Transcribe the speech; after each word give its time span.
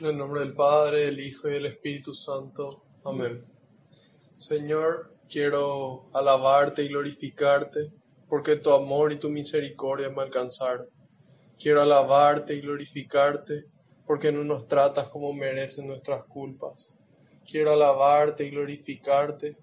En 0.00 0.06
el 0.06 0.16
nombre 0.16 0.40
del 0.40 0.54
Padre, 0.54 1.02
del 1.02 1.20
Hijo 1.20 1.46
y 1.46 1.52
del 1.52 1.66
Espíritu 1.66 2.14
Santo. 2.14 2.70
Amén. 3.04 3.44
Señor, 4.38 5.12
quiero 5.28 6.08
alabarte 6.14 6.84
y 6.84 6.88
glorificarte 6.88 7.92
porque 8.26 8.56
tu 8.56 8.70
amor 8.70 9.12
y 9.12 9.18
tu 9.18 9.28
misericordia 9.28 10.08
me 10.08 10.22
alcanzaron. 10.22 10.86
Quiero 11.58 11.82
alabarte 11.82 12.54
y 12.54 12.62
glorificarte 12.62 13.66
porque 14.06 14.32
no 14.32 14.42
nos 14.42 14.66
tratas 14.66 15.10
como 15.10 15.34
merecen 15.34 15.88
nuestras 15.88 16.24
culpas. 16.24 16.94
Quiero 17.46 17.72
alabarte 17.74 18.46
y 18.46 18.50
glorificarte 18.52 19.58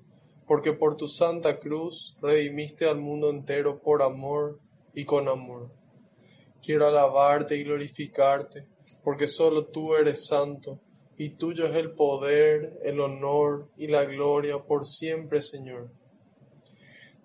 porque 0.45 0.73
por 0.73 0.97
tu 0.97 1.07
santa 1.07 1.59
cruz 1.59 2.15
redimiste 2.21 2.87
al 2.87 2.99
mundo 2.99 3.31
entero 3.31 3.81
por 3.81 4.03
amor 4.03 4.59
y 4.93 5.03
con 5.03 5.29
amor. 5.29 5.71
Quiero 6.61 6.85
alabarte 6.85 7.57
y 7.57 7.63
glorificarte 7.63 8.76
porque 9.07 9.29
solo 9.29 9.67
tú 9.67 9.95
eres 9.95 10.27
santo, 10.27 10.81
y 11.17 11.29
tuyo 11.29 11.65
es 11.65 11.75
el 11.77 11.91
poder, 11.91 12.77
el 12.83 12.99
honor 12.99 13.69
y 13.77 13.87
la 13.87 14.03
gloria 14.03 14.59
por 14.59 14.83
siempre, 14.83 15.41
Señor. 15.41 15.89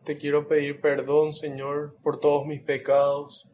Te 0.04 0.16
quiero 0.16 0.46
pedir 0.46 0.80
perdón, 0.80 1.34
Señor, 1.34 1.96
por 2.04 2.20
todos 2.20 2.46
mis 2.46 2.62
pecados, 2.62 3.48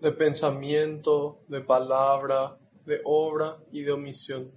de 0.00 0.10
pensamiento, 0.10 1.38
de 1.46 1.60
palabra, 1.60 2.58
de 2.84 3.00
obra 3.04 3.56
y 3.70 3.82
de 3.82 3.92
omisión. 3.92 4.50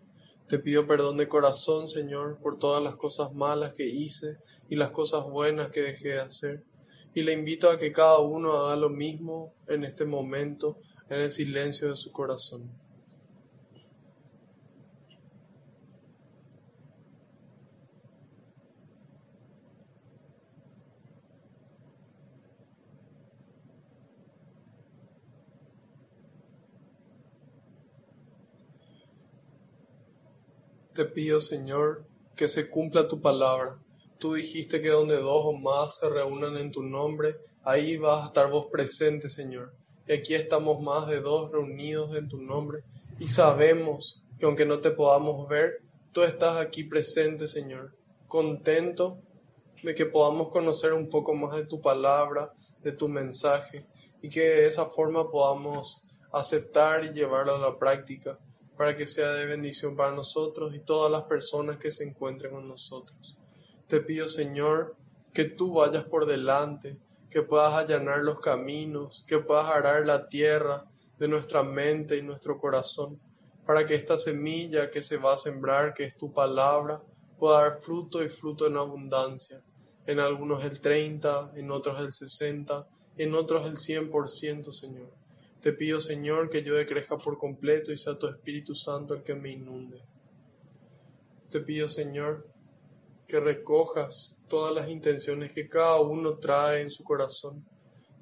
Te 0.47 0.57
pido 0.57 0.87
perdón 0.87 1.17
de 1.17 1.27
corazón, 1.27 1.87
Señor, 1.87 2.39
por 2.41 2.57
todas 2.57 2.81
las 2.81 2.95
cosas 2.95 3.31
malas 3.31 3.73
que 3.73 3.85
hice 3.85 4.37
y 4.67 4.75
las 4.75 4.89
cosas 4.89 5.23
buenas 5.23 5.69
que 5.69 5.81
dejé 5.81 6.07
de 6.07 6.21
hacer. 6.21 6.63
Y 7.13 7.21
le 7.21 7.33
invito 7.33 7.69
a 7.69 7.77
que 7.77 7.91
cada 7.91 8.17
uno 8.17 8.53
haga 8.53 8.75
lo 8.75 8.89
mismo 8.89 9.53
en 9.67 9.83
este 9.83 10.03
momento 10.03 10.79
en 11.09 11.21
el 11.21 11.31
silencio 11.31 11.89
de 11.89 11.95
su 11.95 12.11
corazón. 12.11 12.69
Te 30.93 31.05
pido, 31.05 31.39
Señor, 31.39 32.03
que 32.35 32.49
se 32.49 32.69
cumpla 32.69 33.07
tu 33.07 33.21
palabra. 33.21 33.79
Tú 34.19 34.33
dijiste 34.33 34.81
que 34.81 34.89
donde 34.89 35.15
dos 35.15 35.45
o 35.45 35.53
más 35.53 35.97
se 35.97 36.09
reúnan 36.09 36.57
en 36.57 36.71
tu 36.71 36.83
nombre, 36.83 37.37
ahí 37.63 37.95
vas 37.95 38.23
a 38.23 38.27
estar 38.27 38.51
vos 38.51 38.67
presente, 38.69 39.29
Señor 39.29 39.73
aquí 40.13 40.33
estamos 40.33 40.81
más 40.81 41.07
de 41.07 41.21
dos 41.21 41.51
reunidos 41.51 42.15
en 42.15 42.27
tu 42.27 42.41
nombre 42.41 42.83
y 43.19 43.27
sabemos 43.27 44.23
que 44.39 44.45
aunque 44.45 44.65
no 44.65 44.79
te 44.79 44.91
podamos 44.91 45.47
ver, 45.47 45.81
tú 46.11 46.23
estás 46.23 46.57
aquí 46.57 46.83
presente, 46.83 47.47
Señor, 47.47 47.93
contento 48.27 49.19
de 49.83 49.93
que 49.93 50.05
podamos 50.05 50.49
conocer 50.49 50.93
un 50.93 51.09
poco 51.09 51.33
más 51.33 51.55
de 51.55 51.65
tu 51.65 51.81
palabra, 51.81 52.53
de 52.81 52.91
tu 52.91 53.07
mensaje 53.07 53.85
y 54.21 54.29
que 54.29 54.41
de 54.41 54.65
esa 54.65 54.85
forma 54.85 55.29
podamos 55.29 56.03
aceptar 56.31 57.05
y 57.05 57.13
llevarlo 57.13 57.55
a 57.55 57.59
la 57.59 57.77
práctica 57.77 58.39
para 58.77 58.95
que 58.95 59.05
sea 59.05 59.33
de 59.33 59.45
bendición 59.45 59.95
para 59.95 60.15
nosotros 60.15 60.73
y 60.73 60.79
todas 60.79 61.11
las 61.11 61.23
personas 61.23 61.77
que 61.77 61.91
se 61.91 62.05
encuentren 62.05 62.53
con 62.53 62.67
nosotros. 62.67 63.37
Te 63.87 63.99
pido, 63.99 64.27
Señor, 64.27 64.95
que 65.33 65.45
tú 65.45 65.73
vayas 65.73 66.05
por 66.05 66.25
delante, 66.25 66.97
que 67.29 67.43
puedas 67.43 67.73
allanar 67.73 68.19
los 68.19 68.39
caminos, 68.39 69.23
que 69.27 69.39
puedas 69.39 69.67
arar 69.67 70.05
la 70.05 70.27
tierra 70.27 70.85
de 71.17 71.27
nuestra 71.27 71.63
mente 71.63 72.17
y 72.17 72.21
nuestro 72.21 72.59
corazón, 72.59 73.19
para 73.65 73.85
que 73.85 73.95
esta 73.95 74.17
semilla 74.17 74.89
que 74.89 75.03
se 75.03 75.17
va 75.17 75.33
a 75.33 75.37
sembrar, 75.37 75.93
que 75.93 76.05
es 76.05 76.17
tu 76.17 76.33
palabra, 76.33 77.01
pueda 77.37 77.61
dar 77.61 77.81
fruto 77.81 78.23
y 78.23 78.29
fruto 78.29 78.65
en 78.65 78.77
abundancia. 78.77 79.61
En 80.07 80.19
algunos 80.19 80.63
el 80.65 80.79
30, 80.79 81.51
en 81.55 81.69
otros 81.69 81.99
el 81.99 82.11
60, 82.11 82.87
en 83.17 83.35
otros 83.35 83.67
el 83.67 83.77
100%, 83.77 84.71
Señor. 84.71 85.11
Te 85.61 85.73
pido, 85.73 85.99
Señor, 85.99 86.49
que 86.49 86.63
yo 86.63 86.73
crezca 86.87 87.17
por 87.17 87.37
completo 87.37 87.91
y 87.91 87.97
sea 87.97 88.17
tu 88.17 88.27
Espíritu 88.27 88.73
Santo 88.73 89.13
el 89.13 89.23
que 89.23 89.35
me 89.35 89.51
inunde. 89.51 90.01
Te 91.51 91.59
pido, 91.59 91.87
Señor, 91.89 92.47
que 93.29 93.39
recojas 93.39 94.35
todas 94.47 94.73
las 94.73 94.89
intenciones 94.89 95.53
que 95.53 95.69
cada 95.69 96.01
uno 96.01 96.39
trae 96.39 96.81
en 96.81 96.89
su 96.89 97.03
corazón, 97.03 97.63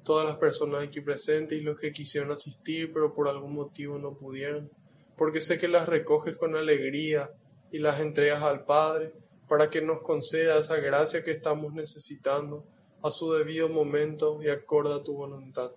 todas 0.04 0.26
las 0.26 0.36
personas 0.36 0.84
aquí 0.84 1.00
presentes 1.00 1.58
y 1.58 1.62
los 1.62 1.80
que 1.80 1.92
quisieron 1.92 2.30
asistir 2.30 2.92
pero 2.92 3.14
por 3.14 3.26
algún 3.26 3.54
motivo 3.54 3.98
no 3.98 4.12
pudieron, 4.12 4.70
porque 5.16 5.40
sé 5.40 5.58
que 5.58 5.66
las 5.66 5.88
recoges 5.88 6.36
con 6.36 6.54
alegría 6.54 7.30
y 7.72 7.78
las 7.78 8.00
entregas 8.00 8.42
al 8.42 8.66
Padre 8.66 9.14
para 9.48 9.70
que 9.70 9.80
nos 9.80 10.02
conceda 10.02 10.58
esa 10.58 10.76
gracia 10.76 11.24
que 11.24 11.32
estamos 11.32 11.72
necesitando 11.72 12.64
a 13.02 13.10
su 13.10 13.32
debido 13.32 13.70
momento 13.70 14.42
y 14.42 14.50
acorde 14.50 14.94
a 14.94 15.02
tu 15.02 15.14
voluntad. 15.14 15.72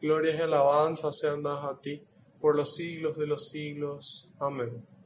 Glorias 0.00 0.36
y 0.36 0.42
alabanzas 0.42 1.16
sean 1.16 1.44
dadas 1.44 1.64
a 1.64 1.80
ti 1.80 2.02
por 2.40 2.56
los 2.56 2.74
siglos 2.74 3.16
de 3.16 3.26
los 3.26 3.50
siglos. 3.50 4.28
Amén. 4.40 4.97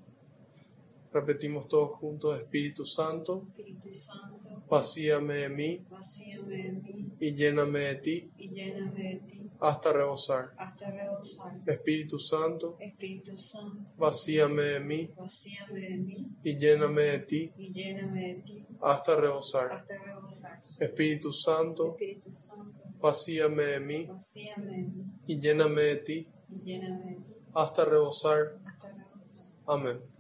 Repetimos 1.13 1.69
todos 1.69 1.91
juntos, 1.99 2.41
Espíritu 2.41 2.87
Santo, 2.87 3.45
Espíritu 3.49 3.93
Santo, 3.93 4.63
vacíame 4.71 5.35
de 5.35 5.49
mí 5.51 5.87
vacíame 5.91 6.57
de 6.57 6.73
mí 6.73 7.13
y 7.21 7.35
lléname 7.35 7.81
de 7.81 7.95
ti 7.97 8.33
y 8.39 8.49
lléname 8.49 9.03
de 9.03 9.17
ti 9.21 9.51
hasta 9.61 9.93
rebosar. 9.93 10.55
hasta 10.57 10.91
rebosar. 10.91 11.53
Espíritu 11.67 12.19
Santo, 12.19 12.77
Espíritu 12.81 13.37
Santo, 13.37 13.91
vacíame 13.99 14.63
de 14.63 14.81
mí 14.81 15.11
vacíame 15.17 15.81
de 15.81 15.97
mí 15.99 16.27
y 16.43 16.57
lléname 16.59 17.03
de 17.03 17.19
ti 17.21 17.53
y 17.59 17.73
lléname 17.73 18.29
de 18.29 18.35
ti 18.43 18.67
hasta 18.81 19.17
rebosar. 19.21 19.73
hasta 19.73 19.99
rebosar. 19.99 20.63
Espíritu 20.79 21.33
Santo, 21.33 21.91
Espíritu 21.93 22.35
Santo, 22.35 22.85
vacíame 23.01 23.63
de 23.65 23.81
mí 23.81 24.07
vacíame 24.07 24.67
de 24.67 24.83
mí 24.83 25.05
y 25.27 25.41
lléname 25.41 25.83
de 25.83 25.97
ti 25.97 26.29
y 26.49 26.63
lléname 26.63 27.11
de 27.11 27.17
ti 27.17 27.35
hasta 27.55 27.85
rebosar. 27.85 28.59
hasta 28.65 28.89
rebosar. 28.89 29.53
Amén. 29.67 30.12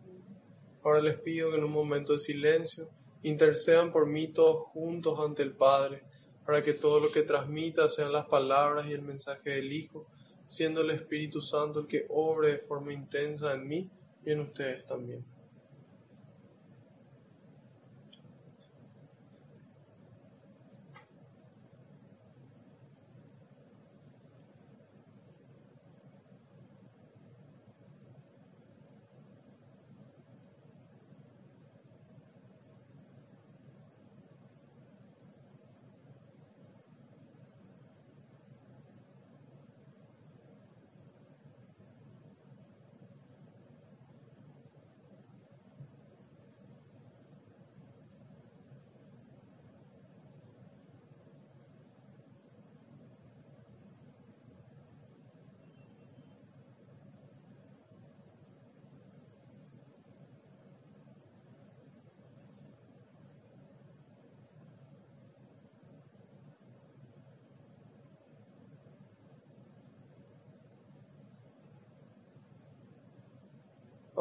Ahora 0.84 1.00
les 1.00 1.20
pido 1.20 1.50
que 1.50 1.58
en 1.58 1.64
un 1.64 1.72
momento 1.72 2.12
de 2.12 2.18
silencio 2.18 2.88
intercedan 3.22 3.92
por 3.92 4.06
mí 4.06 4.28
todos 4.28 4.66
juntos 4.72 5.18
ante 5.20 5.42
el 5.42 5.52
Padre, 5.52 6.02
para 6.44 6.62
que 6.62 6.72
todo 6.72 6.98
lo 6.98 7.12
que 7.12 7.22
transmita 7.22 7.88
sean 7.88 8.12
las 8.12 8.26
palabras 8.26 8.88
y 8.88 8.92
el 8.92 9.02
mensaje 9.02 9.50
del 9.50 9.72
Hijo, 9.72 10.06
siendo 10.44 10.80
el 10.80 10.90
Espíritu 10.90 11.40
Santo 11.40 11.80
el 11.80 11.86
que 11.86 12.06
obre 12.08 12.48
de 12.48 12.58
forma 12.58 12.92
intensa 12.92 13.54
en 13.54 13.68
mí 13.68 13.88
y 14.26 14.32
en 14.32 14.40
ustedes 14.40 14.84
también. 14.84 15.24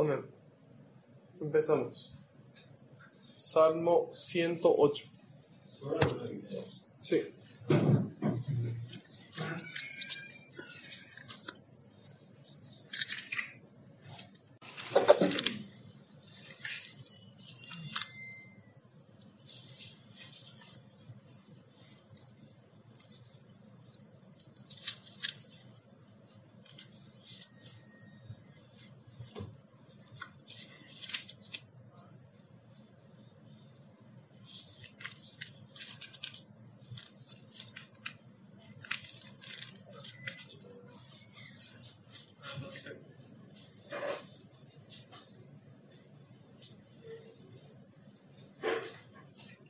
Amén. 0.01 0.25
Empezamos. 1.51 2.17
Salmo 3.35 4.09
108. 4.13 5.05
Sí. 7.01 7.23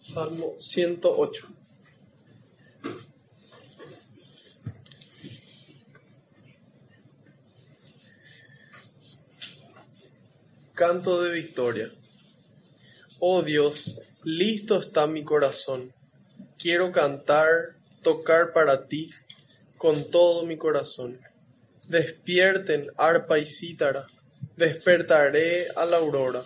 Salmo 0.02 0.56
108. 0.60 1.48
Canto 10.74 11.22
de 11.22 11.30
victoria. 11.30 11.92
Oh 13.20 13.44
Dios, 13.44 13.96
listo 14.24 14.80
está 14.80 15.06
mi 15.06 15.24
corazón. 15.24 15.94
Quiero 16.58 16.92
cantar, 16.92 17.76
tocar 18.02 18.54
para 18.54 18.88
ti 18.88 19.12
con 19.78 20.10
todo 20.10 20.48
mi 20.48 20.58
corazón. 20.58 21.22
Despierten 21.88 22.88
arpa 22.98 23.38
y 23.38 23.46
cítara, 23.46 24.08
despertaré 24.58 25.68
a 25.76 25.86
la 25.86 25.98
aurora. 25.98 26.44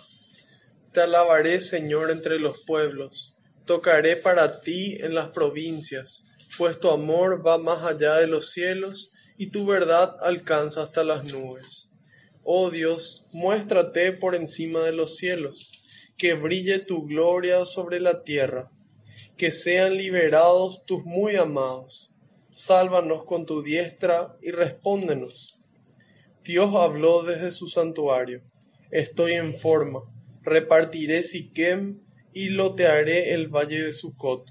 Te 0.92 1.00
alabaré, 1.00 1.62
Señor, 1.62 2.10
entre 2.10 2.38
los 2.38 2.62
pueblos, 2.66 3.35
tocaré 3.66 4.16
para 4.16 4.60
ti 4.60 4.96
en 5.00 5.14
las 5.14 5.28
provincias, 5.28 6.24
pues 6.56 6.80
tu 6.80 6.88
amor 6.88 7.46
va 7.46 7.58
más 7.58 7.82
allá 7.82 8.14
de 8.14 8.26
los 8.26 8.52
cielos 8.52 9.12
y 9.36 9.48
tu 9.48 9.66
verdad 9.66 10.16
alcanza 10.22 10.82
hasta 10.82 11.04
las 11.04 11.30
nubes. 11.32 11.90
Oh 12.44 12.70
Dios, 12.70 13.26
muéstrate 13.32 14.12
por 14.12 14.34
encima 14.34 14.80
de 14.80 14.92
los 14.92 15.16
cielos, 15.16 15.82
que 16.16 16.34
brille 16.34 16.78
tu 16.78 17.04
gloria 17.04 17.66
sobre 17.66 18.00
la 18.00 18.22
tierra, 18.22 18.70
que 19.36 19.50
sean 19.50 19.96
liberados 19.96 20.84
tus 20.86 21.04
muy 21.04 21.36
amados. 21.36 22.10
Sálvanos 22.50 23.24
con 23.24 23.44
tu 23.44 23.62
diestra 23.62 24.36
y 24.40 24.50
respóndenos. 24.50 25.58
Dios 26.42 26.74
habló 26.74 27.22
desde 27.22 27.52
su 27.52 27.68
santuario. 27.68 28.40
Estoy 28.90 29.32
en 29.32 29.58
forma. 29.58 30.00
Repartiré 30.42 31.22
Siquem 31.22 32.05
y 32.36 32.50
lotearé 32.50 33.32
el 33.32 33.48
valle 33.48 33.82
de 33.82 33.94
Sucot. 33.94 34.44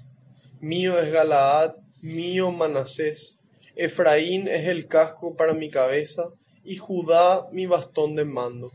Mío 0.60 0.98
es 0.98 1.12
Galaad, 1.12 1.76
mío 2.02 2.50
Manasés. 2.50 3.38
Efraín 3.76 4.48
es 4.48 4.66
el 4.66 4.88
casco 4.88 5.36
para 5.36 5.54
mi 5.54 5.70
cabeza 5.70 6.32
y 6.64 6.78
Judá 6.78 7.46
mi 7.52 7.66
bastón 7.66 8.16
de 8.16 8.24
mando. 8.24 8.72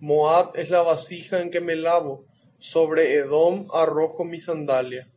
Moab 0.00 0.50
es 0.56 0.68
la 0.68 0.82
vasija 0.82 1.40
en 1.40 1.50
que 1.50 1.62
me 1.62 1.74
lavo. 1.74 2.26
Sobre 2.58 3.14
Edom 3.14 3.66
arrojo 3.72 4.24
mi 4.24 4.40
sandalia. 4.40 5.08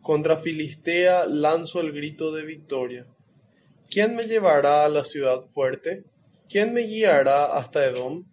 Contra 0.00 0.36
Filistea 0.36 1.26
lanzo 1.26 1.80
el 1.80 1.90
grito 1.90 2.30
de 2.30 2.44
victoria. 2.44 3.04
¿Quién 3.90 4.14
me 4.14 4.28
llevará 4.28 4.84
a 4.84 4.88
la 4.88 5.02
ciudad 5.02 5.40
fuerte? 5.40 6.04
¿Quién 6.48 6.72
me 6.72 6.82
guiará 6.82 7.46
hasta 7.46 7.84
Edom? 7.84 8.26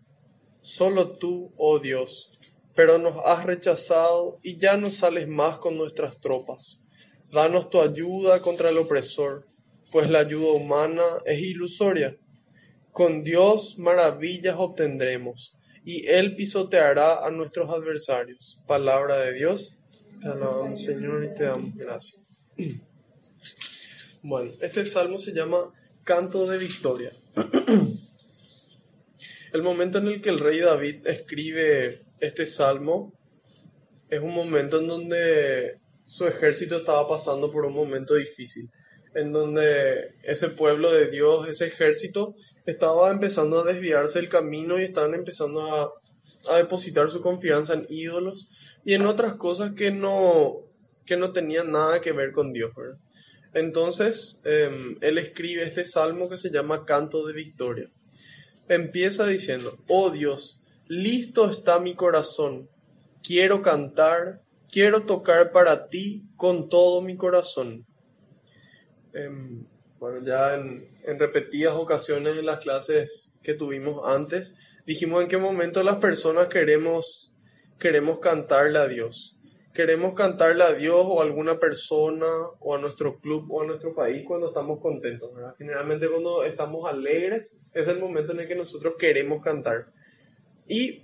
Solo 0.62 1.18
tú, 1.18 1.52
oh 1.58 1.80
Dios, 1.80 2.33
pero 2.76 2.98
nos 2.98 3.16
has 3.26 3.46
rechazado 3.46 4.40
y 4.42 4.58
ya 4.58 4.78
no 4.78 4.92
sales 4.92 5.28
más 5.28 5.60
con 5.60 5.78
nuestras 5.78 6.20
tropas. 6.20 6.80
Danos 7.32 7.70
tu 7.70 7.82
ayuda 7.82 8.40
contra 8.42 8.70
el 8.70 8.78
opresor, 8.78 9.44
pues 9.92 10.10
la 10.10 10.20
ayuda 10.20 10.54
humana 10.54 11.04
es 11.26 11.40
ilusoria. 11.40 12.16
Con 12.92 13.24
Dios 13.24 13.78
maravillas 13.80 14.56
obtendremos, 14.58 15.56
y 15.86 16.08
Él 16.08 16.36
pisoteará 16.36 17.26
a 17.26 17.32
nuestros 17.32 17.70
adversarios. 17.70 18.60
Palabra 18.68 19.18
de 19.20 19.34
Dios. 19.34 19.78
Te 20.22 20.28
alabamos, 20.28 20.82
Señor, 20.82 21.24
y 21.24 21.34
te 21.36 21.44
damos 21.44 21.76
gracias. 21.76 22.46
Bueno, 24.22 24.52
este 24.62 24.86
salmo 24.86 25.20
se 25.20 25.34
llama 25.34 25.74
Canto 26.04 26.48
de 26.48 26.58
Victoria. 26.58 27.12
El 29.54 29.62
momento 29.62 29.98
en 30.00 30.08
el 30.08 30.22
que 30.22 30.30
el 30.30 30.40
rey 30.40 30.60
David 30.62 31.06
escribe 31.06 32.02
este 32.24 32.46
salmo 32.46 33.14
es 34.10 34.22
un 34.22 34.34
momento 34.34 34.80
en 34.80 34.88
donde 34.88 35.80
su 36.06 36.26
ejército 36.26 36.78
estaba 36.78 37.06
pasando 37.08 37.52
por 37.52 37.66
un 37.66 37.74
momento 37.74 38.16
difícil, 38.16 38.70
en 39.14 39.34
donde 39.34 40.16
ese 40.24 40.50
pueblo 40.50 40.92
de 40.92 41.08
Dios, 41.10 41.50
ese 41.50 41.68
ejército, 41.68 42.36
estaba 42.66 43.12
empezando 43.12 43.60
a 43.60 43.66
desviarse 43.66 44.20
del 44.20 44.30
camino 44.30 44.80
y 44.80 44.84
estaban 44.84 45.14
empezando 45.14 45.62
a, 45.76 45.92
depositar 46.58 47.12
su 47.12 47.22
confianza 47.22 47.74
en 47.74 47.86
ídolos 47.90 48.50
y 48.86 48.94
en 48.94 49.06
otras 49.06 49.36
cosas 49.36 49.74
que 49.74 49.92
no, 49.92 50.60
que 51.06 51.18
no 51.18 51.34
tenían 51.34 51.72
nada 51.72 52.00
que 52.00 52.14
ver 52.14 52.32
con 52.32 52.54
Dios. 52.54 52.72
Entonces, 53.54 54.42
eh, 54.46 54.70
él 55.02 55.18
escribe 55.18 55.64
este 55.64 55.84
salmo 55.84 56.30
que 56.30 56.38
se 56.38 56.52
llama 56.52 56.86
Canto 56.86 57.26
de 57.26 57.34
Victoria. 57.34 57.90
Empieza 58.70 59.28
diciendo, 59.28 59.78
oh 59.88 60.10
Dios, 60.10 60.63
listo 60.88 61.50
está 61.50 61.80
mi 61.80 61.96
corazón, 61.96 62.70
quiero 63.24 63.62
cantar, 63.62 64.42
quiero 64.72 65.04
tocar 65.04 65.52
para 65.52 65.88
ti 65.88 66.24
con 66.36 66.70
todo 66.70 67.02
mi 67.02 67.16
corazón. 67.16 67.86
Eh, 69.14 69.30
bueno, 70.04 70.20
ya 70.26 70.56
en, 70.56 70.90
repetidas 71.18 71.76
ocasiones 71.76 72.36
en 72.36 72.46
las 72.46 72.60
clases 72.60 73.32
que 73.42 73.54
tuvimos 73.54 74.02
antes, 74.04 74.58
dijimos 74.86 75.24
en 75.24 75.30
qué 75.30 75.38
momento 75.38 75.82
las 75.82 75.96
personas 75.96 76.50
queremos, 76.50 77.34
queremos 77.80 78.20
cantarle 78.20 78.80
a 78.80 78.88
Dios. 78.90 79.40
Queremos 79.74 80.14
cantarle 80.14 80.66
a 80.66 80.74
Dios 80.74 81.06
o 81.08 81.22
a 81.22 81.24
alguna 81.24 81.58
persona 81.58 82.28
o 82.60 82.76
a 82.76 82.80
nuestro 82.80 83.18
club 83.22 83.50
o 83.50 83.62
a 83.62 83.66
nuestro 83.66 83.96
país 83.96 84.26
cuando 84.28 84.50
estamos 84.50 84.82
contentos. 84.82 85.32
Generalmente 85.58 86.10
cuando 86.10 86.44
estamos 86.44 86.86
alegres 86.86 87.58
es 87.74 87.88
el 87.88 88.00
momento 88.00 88.34
en 88.34 88.42
el 88.42 88.48
que 88.50 88.56
nosotros 88.56 88.96
queremos 89.00 89.42
cantar. 89.42 89.93
Y 90.68 91.04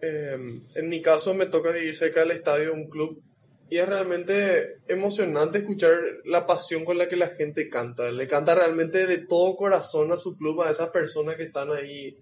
eh, 0.00 0.38
en 0.74 0.88
mi 0.88 1.00
caso 1.00 1.34
me 1.34 1.46
toca 1.46 1.70
vivir 1.70 1.94
cerca 1.94 2.20
del 2.20 2.32
estadio 2.32 2.66
de 2.66 2.70
un 2.70 2.88
club 2.88 3.22
y 3.70 3.78
es 3.78 3.88
realmente 3.88 4.80
emocionante 4.86 5.58
escuchar 5.58 5.98
la 6.24 6.46
pasión 6.46 6.84
con 6.84 6.98
la 6.98 7.08
que 7.08 7.16
la 7.16 7.28
gente 7.28 7.70
canta. 7.70 8.10
Le 8.10 8.28
canta 8.28 8.54
realmente 8.54 9.06
de 9.06 9.18
todo 9.26 9.56
corazón 9.56 10.12
a 10.12 10.18
su 10.18 10.36
club, 10.36 10.62
a 10.62 10.70
esas 10.70 10.90
personas 10.90 11.36
que 11.36 11.44
están 11.44 11.70
ahí 11.70 12.18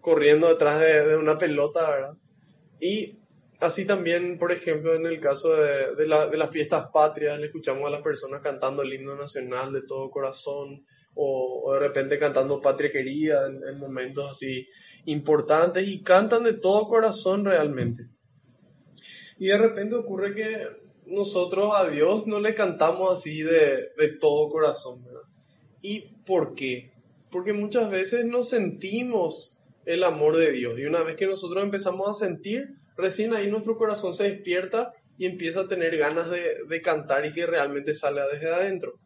corriendo 0.00 0.48
detrás 0.48 0.80
de, 0.80 1.16
una 1.16 1.36
pelota, 1.36 1.90
¿verdad? 1.90 2.14
Y 2.80 3.18
así 3.60 3.84
también, 3.84 4.38
por 4.38 4.50
ejemplo, 4.50 4.94
en 4.94 5.04
el 5.04 5.20
caso 5.20 5.54
de, 5.54 5.94
de, 5.94 6.08
la, 6.08 6.28
de, 6.28 6.36
las 6.38 6.50
fiestas 6.50 6.88
patrias, 6.90 7.38
le 7.38 7.46
escuchamos 7.46 7.86
a 7.86 7.90
las 7.90 8.02
personas 8.02 8.40
cantando 8.40 8.82
el 8.82 8.94
himno 8.94 9.14
nacional 9.14 9.72
de 9.72 9.82
todo 9.82 10.10
corazón, 10.10 10.86
o, 11.16 11.72
de 11.72 11.80
repente 11.80 12.18
cantando 12.18 12.60
Patria 12.60 12.92
Querida 12.92 13.46
en, 13.46 13.78
momentos 13.78 14.30
así 14.30 14.68
importantes, 15.06 15.88
y 15.88 16.02
cantan 16.02 16.44
de 16.44 16.52
todo 16.52 16.88
corazón 16.88 17.44
realmente. 17.44 18.08
Y 19.38 19.46
de 19.46 19.58
repente 19.58 19.94
ocurre 19.94 20.34
que 20.34 20.66
nosotros 21.06 21.72
a 21.74 21.88
Dios 21.88 22.26
no 22.26 22.40
le 22.40 22.54
cantamos 22.54 23.18
así 23.18 23.42
de, 23.42 23.90
de 23.96 24.08
todo 24.20 24.48
corazón, 24.50 25.02
¿verdad? 25.04 25.22
¿Y 25.80 26.00
por 26.26 26.54
qué? 26.54 26.92
Porque 27.30 27.52
muchas 27.52 27.90
veces 27.90 28.24
no 28.24 28.44
sentimos 28.44 29.56
el 29.84 30.02
amor 30.02 30.36
de 30.36 30.50
Dios, 30.52 30.78
y 30.78 30.84
una 30.84 31.02
vez 31.02 31.16
que 31.16 31.26
nosotros 31.26 31.62
empezamos 31.62 32.08
a 32.08 32.26
sentir, 32.26 32.74
recién 32.96 33.34
ahí 33.34 33.48
nuestro 33.48 33.76
corazón 33.76 34.14
se 34.14 34.24
despierta 34.24 34.92
y 35.16 35.26
empieza 35.26 35.60
a 35.60 35.68
tener 35.68 35.96
ganas 35.96 36.28
de, 36.28 36.64
de, 36.68 36.82
cantar 36.82 37.24
y 37.24 37.32
que 37.32 37.46
realmente 37.46 37.94
salga 37.94 38.26
desde 38.26 38.52
adentro. 38.52 38.98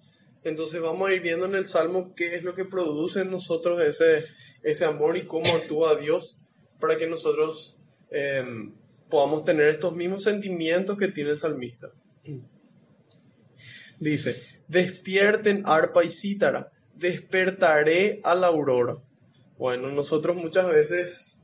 Entonces 0.42 0.80
vamos 0.80 1.08
a 1.08 1.12
ir 1.12 1.20
viendo 1.20 1.44
en 1.44 1.54
el 1.54 1.68
Salmo 1.68 2.14
qué 2.16 2.34
es 2.34 2.42
lo 2.42 2.54
que 2.54 2.64
produce 2.64 3.20
en 3.20 3.30
nosotros 3.30 3.80
ese, 3.82 4.24
ese 4.62 4.84
amor 4.84 5.16
y 5.16 5.22
cómo 5.22 5.46
actúa 5.54 5.96
Dios 5.96 6.38
para 6.78 6.96
que 6.96 7.06
nosotros 7.06 7.78
eh, 8.10 8.44
podamos 9.08 9.44
tener 9.44 9.68
estos 9.68 9.94
mismos 9.94 10.22
sentimientos 10.22 10.96
que 10.98 11.08
tiene 11.08 11.30
el 11.30 11.38
salmista. 11.38 11.90
Dice, 13.98 14.36
despierten 14.68 15.64
arpa 15.66 16.04
y 16.04 16.10
cítara, 16.10 16.72
despertaré 16.94 18.20
a 18.24 18.34
la 18.34 18.46
aurora. 18.46 18.96
Bueno, 19.58 19.90
nosotros 19.90 20.36
muchas 20.36 20.66
veces 20.68 21.38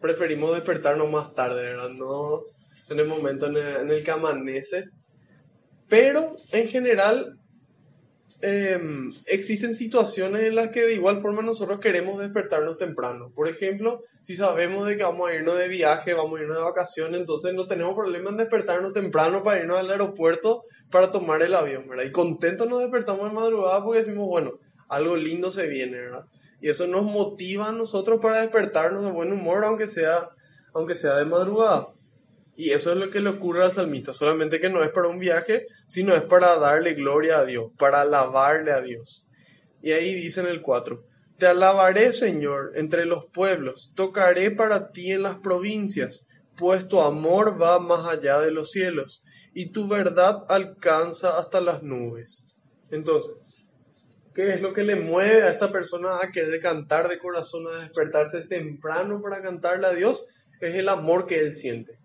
preferimos 0.00 0.54
despertarnos 0.54 1.10
más 1.10 1.34
tarde, 1.34 1.62
¿verdad? 1.62 1.90
No 1.90 2.42
en 2.88 2.98
el 2.98 3.06
momento 3.06 3.46
en 3.46 3.56
en 3.56 3.90
el 3.90 4.04
que 4.04 4.10
amanece. 4.10 4.88
Pero 5.88 6.32
en 6.52 6.68
general 6.68 7.38
eh, 8.40 8.80
existen 9.26 9.74
situaciones 9.74 10.42
en 10.42 10.54
las 10.54 10.68
que 10.68 10.82
de 10.82 10.94
igual 10.94 11.20
forma 11.20 11.42
nosotros 11.42 11.80
queremos 11.80 12.20
despertarnos 12.20 12.78
temprano. 12.78 13.32
Por 13.34 13.48
ejemplo, 13.48 14.04
si 14.22 14.36
sabemos 14.36 14.86
de 14.86 14.96
que 14.96 15.02
vamos 15.02 15.28
a 15.28 15.34
irnos 15.34 15.58
de 15.58 15.68
viaje, 15.68 16.14
vamos 16.14 16.38
a 16.38 16.42
irnos 16.42 16.56
de 16.56 16.62
vacaciones, 16.62 17.20
entonces 17.20 17.54
no 17.54 17.66
tenemos 17.66 17.94
problema 17.94 18.30
en 18.30 18.36
despertarnos 18.36 18.92
temprano 18.92 19.42
para 19.42 19.60
irnos 19.60 19.78
al 19.78 19.90
aeropuerto 19.90 20.64
para 20.90 21.10
tomar 21.10 21.42
el 21.42 21.54
avión, 21.54 21.88
¿verdad? 21.88 22.04
Y 22.04 22.12
contentos 22.12 22.68
nos 22.68 22.80
despertamos 22.80 23.28
de 23.28 23.34
madrugada 23.34 23.82
porque 23.82 24.00
decimos, 24.00 24.28
bueno, 24.28 24.52
algo 24.88 25.16
lindo 25.16 25.50
se 25.50 25.66
viene, 25.66 25.98
¿verdad? 25.98 26.24
Y 26.60 26.68
eso 26.68 26.86
nos 26.86 27.04
motiva 27.04 27.68
a 27.68 27.72
nosotros 27.72 28.20
para 28.20 28.40
despertarnos 28.40 29.02
de 29.02 29.10
buen 29.10 29.32
humor, 29.32 29.64
aunque 29.64 29.86
sea, 29.86 30.30
aunque 30.72 30.94
sea 30.94 31.16
de 31.16 31.24
madrugada. 31.24 31.88
Y 32.60 32.72
eso 32.72 32.90
es 32.90 32.96
lo 32.96 33.08
que 33.08 33.20
le 33.20 33.30
ocurre 33.30 33.62
al 33.62 33.72
salmista, 33.72 34.12
solamente 34.12 34.58
que 34.58 34.68
no 34.68 34.82
es 34.82 34.90
para 34.90 35.06
un 35.06 35.20
viaje, 35.20 35.68
sino 35.86 36.12
es 36.12 36.22
para 36.22 36.58
darle 36.58 36.94
gloria 36.94 37.38
a 37.38 37.44
Dios, 37.44 37.70
para 37.78 38.00
alabarle 38.00 38.72
a 38.72 38.80
Dios. 38.80 39.24
Y 39.80 39.92
ahí 39.92 40.12
dice 40.12 40.40
en 40.40 40.48
el 40.48 40.60
4, 40.60 41.04
Te 41.38 41.46
alabaré, 41.46 42.12
Señor, 42.12 42.72
entre 42.74 43.04
los 43.06 43.26
pueblos, 43.26 43.92
tocaré 43.94 44.50
para 44.50 44.90
ti 44.90 45.12
en 45.12 45.22
las 45.22 45.36
provincias, 45.38 46.26
pues 46.56 46.88
tu 46.88 47.00
amor 47.00 47.62
va 47.62 47.78
más 47.78 48.04
allá 48.08 48.40
de 48.40 48.50
los 48.50 48.72
cielos 48.72 49.22
y 49.54 49.70
tu 49.70 49.86
verdad 49.86 50.44
alcanza 50.48 51.38
hasta 51.38 51.60
las 51.60 51.84
nubes. 51.84 52.44
Entonces, 52.90 53.68
¿qué 54.34 54.54
es 54.54 54.60
lo 54.60 54.74
que 54.74 54.82
le 54.82 54.96
mueve 54.96 55.44
a 55.44 55.50
esta 55.50 55.70
persona 55.70 56.16
a 56.20 56.32
querer 56.32 56.60
cantar 56.60 57.08
de 57.08 57.20
corazón, 57.20 57.68
a 57.68 57.82
despertarse 57.82 58.48
temprano 58.48 59.22
para 59.22 59.42
cantarle 59.42 59.86
a 59.86 59.94
Dios? 59.94 60.26
Es 60.60 60.74
el 60.74 60.88
amor 60.88 61.28
que 61.28 61.38
él 61.38 61.54
siente. 61.54 61.98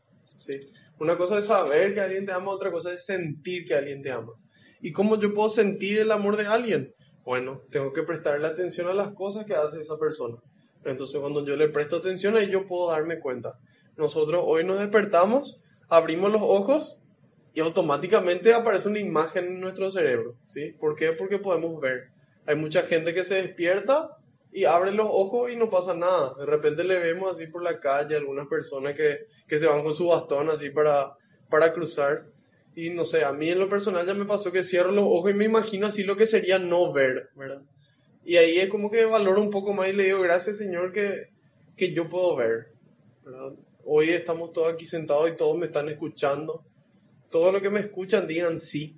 ¿Sí? 0.45 0.59
Una 1.00 1.17
cosa 1.17 1.39
es 1.39 1.45
saber 1.45 1.93
que 1.93 2.01
alguien 2.01 2.25
te 2.25 2.31
ama, 2.31 2.51
otra 2.51 2.71
cosa 2.71 2.93
es 2.93 3.05
sentir 3.05 3.65
que 3.65 3.75
alguien 3.75 4.01
te 4.01 4.12
ama. 4.12 4.33
¿Y 4.81 4.91
cómo 4.91 5.19
yo 5.19 5.33
puedo 5.33 5.50
sentir 5.50 6.00
el 6.00 6.12
amor 6.12 6.38
de 6.38 6.45
alguien? 6.45 6.93
Bueno, 7.23 7.62
tengo 7.71 7.93
que 7.93 8.03
prestarle 8.03 8.47
atención 8.47 8.88
a 8.89 8.93
las 8.93 9.13
cosas 9.13 9.45
que 9.45 9.55
hace 9.55 9.81
esa 9.81 9.97
persona. 9.97 10.38
Entonces, 10.83 11.19
cuando 11.21 11.45
yo 11.45 11.55
le 11.55 11.69
presto 11.69 11.97
atención, 11.97 12.35
ahí 12.35 12.50
yo 12.50 12.67
puedo 12.67 12.91
darme 12.91 13.19
cuenta. 13.19 13.57
Nosotros 13.95 14.43
hoy 14.45 14.65
nos 14.65 14.79
despertamos, 14.79 15.62
abrimos 15.88 16.31
los 16.31 16.41
ojos 16.41 16.97
y 17.53 17.62
automáticamente 17.62 18.53
aparece 18.53 18.89
una 18.89 19.00
imagen 19.00 19.45
en 19.45 19.59
nuestro 19.62 19.89
cerebro. 19.89 20.35
¿sí? 20.47 20.73
¿Por 20.79 20.95
qué? 20.95 21.13
Porque 21.13 21.39
podemos 21.39 21.79
ver. 21.79 22.09
Hay 22.45 22.57
mucha 22.57 22.81
gente 22.83 23.13
que 23.13 23.23
se 23.23 23.35
despierta 23.35 24.17
y 24.53 24.65
abre 24.65 24.91
los 24.91 25.07
ojos 25.10 25.51
y 25.51 25.55
no 25.55 25.69
pasa 25.69 25.95
nada. 25.95 26.36
De 26.36 26.45
repente 26.45 26.83
le 26.83 27.00
vemos 27.00 27.36
así 27.36 27.48
por 27.48 27.63
la 27.63 27.79
calle 27.79 28.15
algunas 28.15 28.48
personas 28.48 28.93
que, 28.93 29.25
que 29.48 29.60
se 29.60 29.65
van 29.65 29.83
con 29.83 29.95
su 29.95 30.07
bastón 30.07 30.50
así 30.50 30.69
para, 30.69 31.17
para 31.50 31.74
cruzar. 31.74 32.25
Y 32.75 32.91
no 32.91 33.03
sé, 33.03 33.24
a 33.24 33.33
mí 33.33 33.50
en 33.50 33.60
lo 33.60 33.67
personal 33.69 34.05
ya 34.05 34.13
me 34.13 34.25
pasó 34.25 34.51
que 34.51 34.63
cierro 34.63 34.91
los 34.91 35.05
ojos 35.05 35.31
y 35.31 35.33
me 35.33 35.45
imagino 35.45 35.88
así 35.88 36.03
lo 36.03 36.15
que 36.15 36.27
sería 36.27 36.60
no 36.60 36.93
ver, 36.93 37.29
¿verdad? 37.36 37.62
Y 38.24 38.38
ahí 38.38 38.60
es 38.60 38.69
como 38.69 38.91
que 38.91 39.05
valoro 39.05 39.41
un 39.41 39.50
poco 39.50 39.74
más 39.74 39.89
y 39.89 39.93
le 39.93 40.05
digo, 40.05 40.22
gracias 40.22 40.60
Señor 40.60 40.91
que, 40.91 41.29
que 41.75 41.91
yo 41.91 42.07
puedo 42.07 42.36
ver, 42.36 42.72
¿verdad? 43.25 43.53
Hoy 43.86 44.10
estamos 44.10 44.53
todos 44.53 44.74
aquí 44.74 44.86
sentados 44.86 45.29
y 45.29 45.36
todos 45.36 45.57
me 45.57 45.65
están 45.65 45.89
escuchando. 45.89 46.63
Todo 47.29 47.51
lo 47.51 47.62
que 47.62 47.69
me 47.69 47.79
escuchan 47.79 48.27
digan 48.27 48.60
sí. 48.60 48.98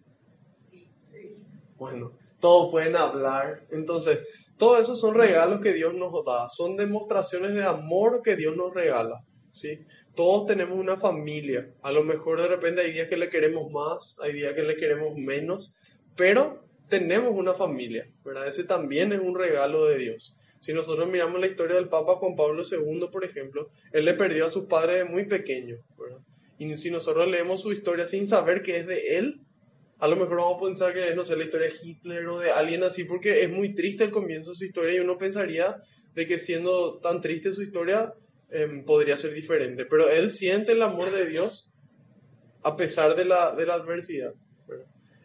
Bueno, 1.77 2.11
todos 2.39 2.71
pueden 2.71 2.95
hablar. 2.95 3.63
Entonces, 3.71 4.19
todos 4.57 4.79
esos 4.79 4.99
son 4.99 5.15
regalos 5.15 5.61
que 5.61 5.73
Dios 5.73 5.93
nos 5.93 6.11
da, 6.25 6.49
son 6.49 6.77
demostraciones 6.77 7.53
de 7.53 7.63
amor 7.63 8.21
que 8.23 8.35
Dios 8.35 8.55
nos 8.55 8.73
regala, 8.73 9.23
¿sí? 9.51 9.79
Todos 10.15 10.47
tenemos 10.47 10.79
una 10.79 10.97
familia, 10.97 11.73
a 11.81 11.91
lo 11.91 12.03
mejor 12.03 12.41
de 12.41 12.47
repente 12.47 12.81
hay 12.81 12.93
días 12.93 13.09
que 13.09 13.17
le 13.17 13.29
queremos 13.29 13.69
más, 13.71 14.17
hay 14.21 14.33
días 14.33 14.53
que 14.53 14.63
le 14.63 14.77
queremos 14.77 15.15
menos, 15.17 15.77
pero 16.15 16.63
tenemos 16.87 17.33
una 17.33 17.53
familia, 17.53 18.07
¿verdad? 18.23 18.47
Ese 18.47 18.63
también 18.63 19.11
es 19.11 19.19
un 19.19 19.37
regalo 19.37 19.85
de 19.85 19.97
Dios. 19.97 20.37
Si 20.59 20.73
nosotros 20.73 21.07
miramos 21.09 21.39
la 21.39 21.47
historia 21.47 21.75
del 21.75 21.89
Papa 21.89 22.15
Juan 22.15 22.35
Pablo 22.35 22.63
II, 22.63 23.09
por 23.11 23.25
ejemplo, 23.25 23.69
él 23.91 24.05
le 24.05 24.13
perdió 24.13 24.45
a 24.45 24.49
sus 24.49 24.65
padres 24.65 25.07
muy 25.09 25.25
pequeños, 25.25 25.79
¿verdad? 25.97 26.21
Y 26.57 26.77
si 26.77 26.89
nosotros 26.89 27.27
leemos 27.27 27.61
su 27.61 27.73
historia 27.73 28.05
sin 28.05 28.27
saber 28.27 28.61
que 28.61 28.77
es 28.77 28.87
de 28.87 29.17
él, 29.17 29.41
a 29.99 30.07
lo 30.07 30.15
mejor 30.15 30.37
vamos 30.37 30.57
a 30.57 30.65
pensar 30.65 30.93
que 30.93 31.09
es, 31.09 31.15
no 31.15 31.23
sé, 31.23 31.35
la 31.35 31.45
historia 31.45 31.67
de 31.67 31.75
Hitler 31.81 32.27
o 32.27 32.39
de 32.39 32.51
alguien 32.51 32.83
así, 32.83 33.05
porque 33.05 33.43
es 33.43 33.49
muy 33.49 33.73
triste 33.73 34.03
el 34.03 34.11
comienzo 34.11 34.51
de 34.51 34.57
su 34.57 34.65
historia 34.65 34.95
y 34.95 34.99
uno 34.99 35.17
pensaría 35.17 35.81
de 36.13 36.27
que 36.27 36.39
siendo 36.39 36.99
tan 36.99 37.21
triste 37.21 37.53
su 37.53 37.63
historia 37.63 38.13
eh, 38.49 38.83
podría 38.85 39.17
ser 39.17 39.33
diferente. 39.33 39.85
Pero 39.85 40.09
él 40.09 40.31
siente 40.31 40.73
el 40.73 40.81
amor 40.81 41.11
de 41.11 41.27
Dios 41.27 41.69
a 42.63 42.75
pesar 42.75 43.15
de 43.15 43.25
la, 43.25 43.55
de 43.55 43.65
la 43.65 43.75
adversidad. 43.75 44.33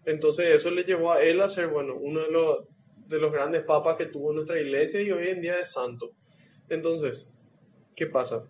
Entonces 0.05 0.49
eso 0.55 0.71
le 0.71 0.85
llevó 0.85 1.13
a 1.13 1.23
él 1.23 1.41
a 1.41 1.49
ser, 1.49 1.69
bueno, 1.69 1.95
uno 1.97 2.21
de 2.21 2.31
los, 2.31 2.65
de 3.09 3.19
los 3.19 3.33
grandes 3.33 3.65
papas 3.65 3.97
que 3.97 4.07
tuvo 4.07 4.33
nuestra 4.33 4.61
iglesia 4.61 5.01
y 5.01 5.11
hoy 5.11 5.29
en 5.29 5.41
día 5.41 5.59
es 5.59 5.73
santo. 5.73 6.13
Entonces, 6.69 7.31
¿qué 7.97 8.07
pasa? 8.07 8.47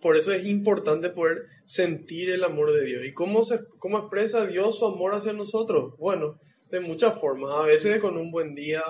Por 0.00 0.16
eso 0.16 0.32
es 0.32 0.44
importante 0.44 1.10
poder 1.10 1.46
sentir 1.64 2.30
el 2.30 2.44
amor 2.44 2.72
de 2.72 2.84
Dios. 2.84 3.04
¿Y 3.04 3.12
cómo, 3.12 3.44
se, 3.44 3.60
cómo 3.78 3.98
expresa 3.98 4.46
Dios 4.46 4.78
su 4.78 4.86
amor 4.86 5.14
hacia 5.14 5.32
nosotros? 5.32 5.94
Bueno, 5.98 6.38
de 6.70 6.80
muchas 6.80 7.18
formas. 7.20 7.52
A 7.54 7.62
veces 7.62 8.00
con 8.00 8.16
un 8.16 8.30
buen 8.30 8.54
día, 8.54 8.82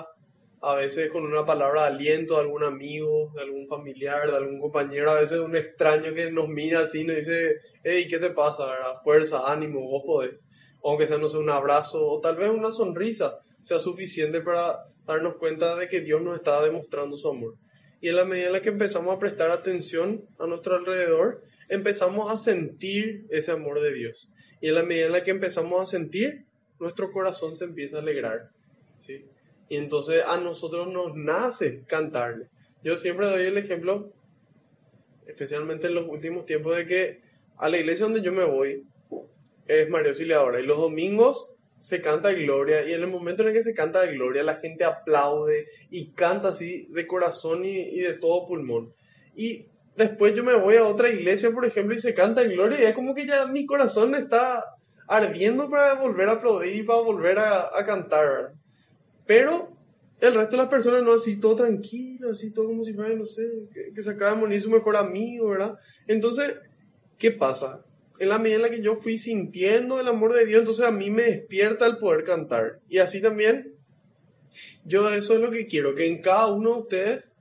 a 0.61 0.75
veces 0.75 1.11
con 1.11 1.23
una 1.23 1.45
palabra 1.45 1.83
de 1.83 1.87
aliento 1.89 2.35
de 2.35 2.41
algún 2.41 2.63
amigo, 2.63 3.31
de 3.35 3.43
algún 3.43 3.67
familiar, 3.67 4.29
de 4.29 4.37
algún 4.37 4.59
compañero, 4.59 5.11
a 5.11 5.19
veces 5.19 5.39
un 5.39 5.55
extraño 5.55 6.13
que 6.13 6.31
nos 6.31 6.47
mira 6.47 6.79
así 6.79 7.01
y 7.01 7.03
nos 7.05 7.17
dice, 7.17 7.57
hey, 7.83 8.07
¿qué 8.09 8.17
te 8.17 8.31
pasa? 8.31 8.65
Fuerza, 9.03 9.51
ánimo, 9.51 9.81
vos 9.81 10.03
podés. 10.05 10.43
Aunque 10.83 11.07
sea, 11.07 11.17
no 11.17 11.29
sé, 11.29 11.37
un 11.37 11.49
abrazo 11.49 12.05
o 12.05 12.19
tal 12.19 12.35
vez 12.35 12.49
una 12.49 12.71
sonrisa 12.71 13.39
sea 13.61 13.79
suficiente 13.79 14.41
para 14.41 14.85
darnos 15.05 15.35
cuenta 15.35 15.75
de 15.75 15.87
que 15.87 16.01
Dios 16.01 16.21
nos 16.21 16.37
está 16.37 16.63
demostrando 16.63 17.17
su 17.17 17.29
amor. 17.29 17.55
Y 18.01 18.09
en 18.09 18.15
la 18.15 18.25
medida 18.25 18.47
en 18.47 18.53
la 18.53 18.61
que 18.61 18.69
empezamos 18.69 19.15
a 19.15 19.19
prestar 19.19 19.51
atención 19.51 20.25
a 20.37 20.45
nuestro 20.45 20.75
alrededor, 20.75 21.43
empezamos 21.69 22.31
a 22.31 22.37
sentir 22.37 23.25
ese 23.29 23.51
amor 23.51 23.81
de 23.81 23.93
Dios. 23.93 24.31
Y 24.61 24.69
en 24.69 24.75
la 24.75 24.83
medida 24.83 25.07
en 25.07 25.11
la 25.11 25.23
que 25.23 25.31
empezamos 25.31 25.81
a 25.81 25.85
sentir, 25.85 26.45
nuestro 26.79 27.11
corazón 27.11 27.55
se 27.55 27.65
empieza 27.65 27.97
a 27.97 28.01
alegrar. 28.01 28.49
¿sí? 28.99 29.25
Y 29.69 29.77
entonces 29.77 30.23
a 30.25 30.37
nosotros 30.39 30.91
nos 30.91 31.15
nace 31.15 31.83
cantarle. 31.87 32.47
Yo 32.83 32.95
siempre 32.95 33.27
doy 33.27 33.43
el 33.43 33.57
ejemplo, 33.57 34.11
especialmente 35.27 35.87
en 35.87 35.95
los 35.95 36.07
últimos 36.07 36.45
tiempos, 36.45 36.77
de 36.77 36.85
que 36.85 37.21
a 37.57 37.69
la 37.69 37.77
iglesia 37.77 38.05
donde 38.05 38.21
yo 38.21 38.31
me 38.31 38.43
voy 38.43 38.83
es 39.67 39.89
María 39.89 40.09
Auxiliadora. 40.09 40.59
Y 40.59 40.65
los 40.65 40.77
domingos 40.77 41.55
se 41.85 42.01
canta 42.01 42.33
gloria 42.33 42.87
y 42.87 42.93
en 42.93 43.01
el 43.01 43.07
momento 43.07 43.43
en 43.43 43.49
el 43.49 43.53
que 43.53 43.61
se 43.61 43.75
canta 43.75 44.07
gloria 44.07 44.41
la 44.41 44.55
gente 44.55 44.83
aplaude 44.83 45.67
y 45.91 46.07
canta 46.13 46.47
así 46.47 46.87
de 46.89 47.05
corazón 47.05 47.63
y, 47.63 47.99
de 47.99 48.13
todo 48.13 48.47
pulmón. 48.47 48.91
Y 49.35 49.67
después 49.95 50.35
yo 50.35 50.43
me 50.43 50.55
voy 50.55 50.75
a 50.75 50.85
otra 50.85 51.09
iglesia, 51.09 51.51
por 51.51 51.65
ejemplo, 51.65 51.95
y 51.95 51.99
se 51.99 52.13
canta 52.13 52.41
de 52.41 52.53
gloria 52.53 52.79
y 52.79 52.83
es 52.83 52.95
como 52.95 53.15
que 53.15 53.25
ya 53.25 53.47
mi 53.47 53.65
corazón 53.65 54.15
está 54.15 54.63
ardiendo 55.07 55.69
para 55.69 55.95
volver 55.95 56.29
a 56.29 56.33
aplaudir 56.33 56.75
y 56.75 56.83
para 56.83 56.99
volver 56.99 57.39
a, 57.39 57.71
cantar. 57.85 58.53
Pero 59.25 59.71
el 60.19 60.33
resto 60.33 60.51
de 60.51 60.63
las 60.63 60.69
personas 60.69 61.03
no 61.03 61.13
así 61.13 61.39
todo 61.39 61.55
tranquilo, 61.55 62.31
así 62.31 62.51
todo 62.51 62.67
como 62.67 62.83
si 62.83 62.93
fuera, 62.93 63.15
no 63.15 63.25
sé, 63.25 63.43
que, 63.73 63.93
que 63.93 64.01
se 64.01 64.11
acaba 64.11 64.31
de 64.31 64.37
morir 64.37 64.61
su 64.61 64.69
mejor 64.69 64.95
amigo, 64.95 65.49
¿verdad? 65.49 65.77
Entonces, 66.07 66.55
¿qué 67.17 67.31
pasa? 67.31 67.85
en 68.19 68.29
la 68.29 68.39
medida 68.39 68.57
en 68.57 68.61
la 68.61 68.69
que 68.69 68.81
yo 68.81 68.95
fui 68.97 69.17
sintiendo 69.17 69.99
el 69.99 70.07
amor 70.07 70.33
de 70.33 70.45
Dios, 70.45 70.59
entonces 70.59 70.85
a 70.85 70.91
mí 70.91 71.09
me 71.09 71.23
despierta 71.23 71.85
el 71.85 71.97
poder 71.97 72.23
cantar. 72.23 72.79
Y 72.89 72.99
así 72.99 73.21
también, 73.21 73.73
yo 74.85 75.09
eso 75.09 75.33
es 75.33 75.39
lo 75.39 75.51
que 75.51 75.67
quiero, 75.67 75.95
que 75.95 76.07
en 76.07 76.21
cada 76.21 76.47
uno 76.47 76.73
de 76.73 76.79
ustedes, 76.81 77.34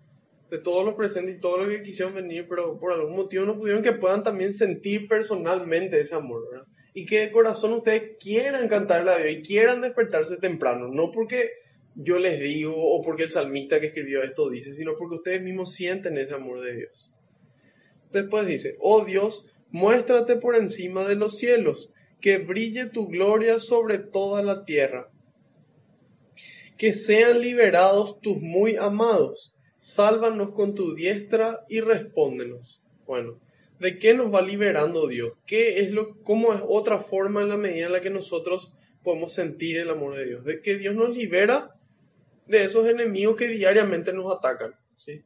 de 0.51 0.59
todos 0.59 0.85
los 0.85 0.95
presentes 0.95 1.37
y 1.37 1.41
todos 1.41 1.61
los 1.61 1.69
que 1.69 1.83
quisieron 1.83 2.15
venir, 2.15 2.47
pero 2.49 2.79
por 2.79 2.93
algún 2.93 3.17
motivo 3.17 3.45
no 3.45 3.59
pudieron, 3.59 3.83
que 3.83 3.93
puedan 3.93 4.23
también 4.23 4.55
sentir 4.55 5.09
personalmente 5.09 6.01
ese 6.01 6.15
amor. 6.15 6.67
Y 6.93 7.07
que 7.07 7.21
de 7.21 7.33
corazón 7.33 7.73
ustedes 7.73 8.17
quieran 8.19 8.69
cantarle 8.69 9.11
a 9.11 9.19
Dios 9.19 9.39
y 9.39 9.43
quieran 9.43 9.81
despertarse 9.81 10.37
temprano, 10.37 10.89
no 10.89 11.11
porque 11.11 11.51
yo 11.97 12.19
les 12.19 12.41
digo 12.41 12.75
o 12.77 13.03
porque 13.03 13.25
el 13.25 13.31
salmista 13.31 13.81
que 13.81 13.87
escribió 13.87 14.23
esto 14.23 14.49
dice, 14.49 14.75
sino 14.75 14.97
porque 14.97 15.17
ustedes 15.17 15.43
mismos 15.43 15.75
sienten 15.75 16.19
ese 16.19 16.35
amor 16.35 16.61
de 16.61 16.77
Dios. 16.77 17.11
Después 18.13 18.47
dice, 18.47 18.77
oh 18.79 19.05
Dios, 19.05 19.49
Muéstrate 19.75 20.37
por 20.37 20.55
encima 20.55 21.05
de 21.05 21.17
los 21.17 21.37
cielos, 21.37 21.91
que 22.21 22.39
brille 22.39 22.87
tu 22.87 23.09
gloria 23.09 23.59
sobre 23.59 23.99
toda 23.99 24.41
la 24.41 24.65
tierra. 24.65 25.11
Que 26.79 26.95
sean 26.95 27.41
liberados 27.41 28.21
tus 28.21 28.41
muy 28.41 28.77
amados. 28.77 29.54
Sálvanos 29.85 30.55
con 30.55 30.75
tu 30.75 30.95
diestra 30.95 31.67
y 31.69 31.83
respóndenos. 31.83 32.81
Bueno, 33.07 33.38
¿de 33.79 33.99
qué 33.99 34.14
nos 34.14 34.33
va 34.33 34.41
liberando 34.41 35.07
Dios? 35.09 35.35
¿Qué 35.47 35.81
es 35.81 35.91
lo, 35.91 36.23
cómo 36.23 36.55
es 36.55 36.62
otra 36.67 37.00
forma 37.00 37.43
en 37.43 37.50
la 37.50 37.59
medida 37.59 37.85
en 37.85 37.93
la 37.93 38.00
que 38.00 38.09
nosotros 38.09 38.73
podemos 39.03 39.35
sentir 39.35 39.76
el 39.76 39.91
amor 39.91 40.17
de 40.17 40.25
Dios? 40.25 40.43
De 40.43 40.62
que 40.62 40.79
Dios 40.79 40.95
nos 40.95 41.14
libera 41.14 41.76
de 42.47 42.64
esos 42.64 42.88
enemigos 42.88 43.37
que 43.37 43.47
diariamente 43.47 44.14
nos 44.14 44.35
atacan, 44.35 44.75
¿sí? 44.97 45.21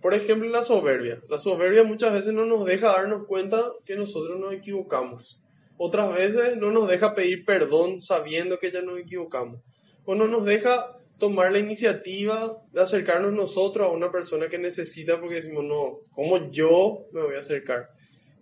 Por 0.00 0.14
ejemplo, 0.14 0.48
la 0.48 0.62
soberbia. 0.62 1.20
La 1.28 1.40
soberbia 1.40 1.82
muchas 1.82 2.12
veces 2.12 2.32
no 2.32 2.46
nos 2.46 2.66
deja 2.66 2.92
darnos 2.92 3.26
cuenta 3.26 3.64
que 3.84 3.96
nosotros 3.96 4.38
nos 4.38 4.54
equivocamos. 4.54 5.40
Otras 5.76 6.14
veces 6.14 6.56
no 6.56 6.70
nos 6.70 6.88
deja 6.88 7.16
pedir 7.16 7.44
perdón 7.44 8.00
sabiendo 8.00 8.60
que 8.60 8.70
ya 8.70 8.80
nos 8.80 9.00
equivocamos. 9.00 9.60
O 10.04 10.14
no 10.14 10.28
nos 10.28 10.44
deja 10.44 10.97
tomar 11.18 11.52
la 11.52 11.58
iniciativa 11.58 12.62
de 12.72 12.80
acercarnos 12.80 13.32
nosotros 13.32 13.86
a 13.86 13.92
una 13.92 14.10
persona 14.10 14.48
que 14.48 14.58
necesita 14.58 15.20
porque 15.20 15.36
decimos, 15.36 15.64
no, 15.64 16.00
¿cómo 16.12 16.50
yo 16.50 17.06
me 17.12 17.22
voy 17.22 17.36
a 17.36 17.40
acercar? 17.40 17.90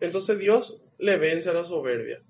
Entonces 0.00 0.38
Dios 0.38 0.83
le 0.99 1.16
vence 1.16 1.49
a 1.49 1.54
la 1.54 1.64
soberbia. 1.64 2.23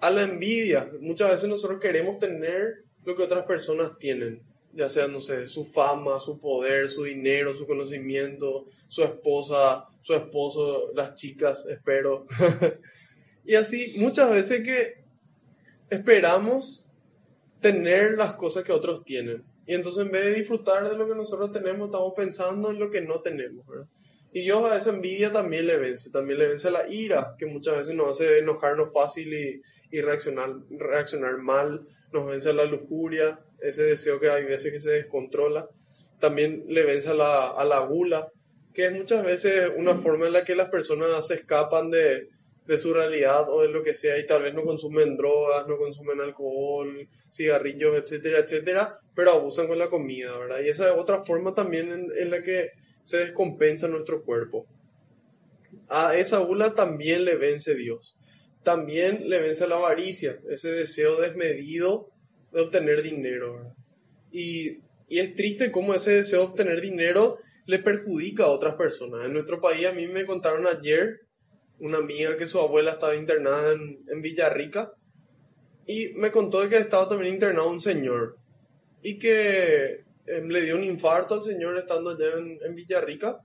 A 0.00 0.10
la 0.10 0.22
envidia. 0.22 0.90
Muchas 1.00 1.30
veces 1.30 1.48
nosotros 1.48 1.80
queremos 1.80 2.18
tener 2.18 2.84
lo 3.04 3.14
que 3.14 3.22
otras 3.22 3.46
personas 3.46 3.96
tienen 3.98 4.42
ya 4.74 4.88
sea, 4.88 5.06
no 5.06 5.20
sé, 5.20 5.46
su 5.48 5.64
fama, 5.64 6.18
su 6.18 6.40
poder, 6.40 6.88
su 6.88 7.04
dinero, 7.04 7.54
su 7.54 7.66
conocimiento, 7.66 8.66
su 8.88 9.02
esposa, 9.02 9.86
su 10.00 10.14
esposo, 10.14 10.92
las 10.94 11.14
chicas, 11.16 11.66
espero. 11.66 12.26
y 13.44 13.54
así, 13.54 13.94
muchas 13.98 14.30
veces 14.30 14.62
que 14.62 15.04
esperamos 15.90 16.88
tener 17.60 18.16
las 18.16 18.34
cosas 18.34 18.64
que 18.64 18.72
otros 18.72 19.04
tienen. 19.04 19.44
Y 19.66 19.74
entonces 19.74 20.06
en 20.06 20.12
vez 20.12 20.24
de 20.24 20.34
disfrutar 20.34 20.88
de 20.88 20.96
lo 20.96 21.06
que 21.06 21.14
nosotros 21.14 21.52
tenemos, 21.52 21.86
estamos 21.86 22.12
pensando 22.16 22.70
en 22.70 22.78
lo 22.78 22.90
que 22.90 23.00
no 23.00 23.20
tenemos, 23.20 23.66
¿verdad? 23.66 23.86
Y 24.32 24.42
Dios 24.42 24.64
a 24.64 24.76
esa 24.76 24.90
envidia 24.90 25.30
también 25.30 25.66
le 25.66 25.76
vence, 25.76 26.10
también 26.10 26.38
le 26.38 26.48
vence 26.48 26.70
la 26.70 26.88
ira, 26.88 27.34
que 27.38 27.46
muchas 27.46 27.78
veces 27.78 27.94
nos 27.94 28.12
hace 28.12 28.38
enojarnos 28.38 28.92
fácil 28.92 29.32
y, 29.32 29.62
y 29.90 30.00
reaccionar, 30.00 30.54
reaccionar 30.70 31.36
mal, 31.36 31.86
nos 32.12 32.26
vence 32.26 32.52
la 32.54 32.64
lujuria, 32.64 33.40
ese 33.60 33.82
deseo 33.84 34.18
que 34.18 34.30
hay 34.30 34.44
veces 34.44 34.72
que 34.72 34.80
se 34.80 34.92
descontrola, 34.92 35.68
también 36.18 36.64
le 36.68 36.82
vence 36.84 37.10
a 37.10 37.14
la, 37.14 37.48
a 37.48 37.64
la 37.64 37.80
gula, 37.80 38.32
que 38.72 38.86
es 38.86 38.92
muchas 38.92 39.22
veces 39.22 39.70
una 39.76 39.94
forma 39.96 40.26
en 40.26 40.32
la 40.32 40.44
que 40.44 40.56
las 40.56 40.70
personas 40.70 41.26
se 41.26 41.34
escapan 41.34 41.90
de, 41.90 42.28
de 42.66 42.78
su 42.78 42.94
realidad 42.94 43.50
o 43.50 43.62
de 43.62 43.68
lo 43.68 43.82
que 43.82 43.92
sea 43.92 44.18
y 44.18 44.26
tal 44.26 44.44
vez 44.44 44.54
no 44.54 44.62
consumen 44.62 45.16
drogas, 45.16 45.66
no 45.68 45.76
consumen 45.76 46.20
alcohol, 46.20 47.06
cigarrillos, 47.32 47.96
etcétera, 47.96 48.40
etcétera, 48.40 49.00
pero 49.14 49.32
abusan 49.32 49.66
con 49.66 49.78
la 49.78 49.88
comida, 49.88 50.36
¿verdad? 50.38 50.60
Y 50.60 50.68
esa 50.68 50.90
es 50.90 50.98
otra 50.98 51.22
forma 51.22 51.54
también 51.54 52.12
en, 52.14 52.30
la 52.30 52.42
que 52.42 52.70
se 53.04 53.18
descompensa 53.18 53.88
nuestro 53.88 54.22
cuerpo. 54.22 54.66
A 55.88 56.16
esa 56.16 56.38
gula 56.38 56.74
también 56.74 57.24
le 57.24 57.36
vence 57.36 57.74
Dios. 57.74 58.18
También 58.62 59.28
le 59.28 59.40
vence 59.40 59.66
la 59.66 59.76
avaricia, 59.76 60.38
ese 60.50 60.70
deseo 60.70 61.20
desmedido 61.20 62.10
de 62.52 62.60
obtener 62.60 63.02
dinero. 63.02 63.74
Y, 64.30 64.78
y 65.08 65.18
es 65.18 65.34
triste 65.34 65.72
cómo 65.72 65.94
ese 65.94 66.12
deseo 66.12 66.40
de 66.40 66.46
obtener 66.46 66.80
dinero 66.80 67.38
le 67.66 67.78
perjudica 67.78 68.44
a 68.44 68.50
otras 68.50 68.74
personas. 68.74 69.26
En 69.26 69.32
nuestro 69.32 69.60
país 69.60 69.86
a 69.86 69.92
mí 69.92 70.06
me 70.06 70.26
contaron 70.26 70.66
ayer 70.66 71.20
una 71.80 71.98
amiga 71.98 72.36
que 72.36 72.46
su 72.46 72.60
abuela 72.60 72.92
estaba 72.92 73.16
internada 73.16 73.72
en, 73.72 74.04
en 74.08 74.22
Villarrica 74.22 74.92
y 75.86 76.08
me 76.14 76.30
contó 76.30 76.68
que 76.68 76.76
estaba 76.76 77.08
también 77.08 77.34
internado 77.34 77.70
un 77.70 77.80
señor 77.80 78.36
y 79.02 79.18
que 79.18 80.04
eh, 80.26 80.42
le 80.46 80.62
dio 80.62 80.76
un 80.76 80.84
infarto 80.84 81.34
al 81.34 81.42
señor 81.42 81.78
estando 81.78 82.10
allá 82.10 82.38
en, 82.38 82.58
en 82.64 82.74
Villarrica 82.74 83.40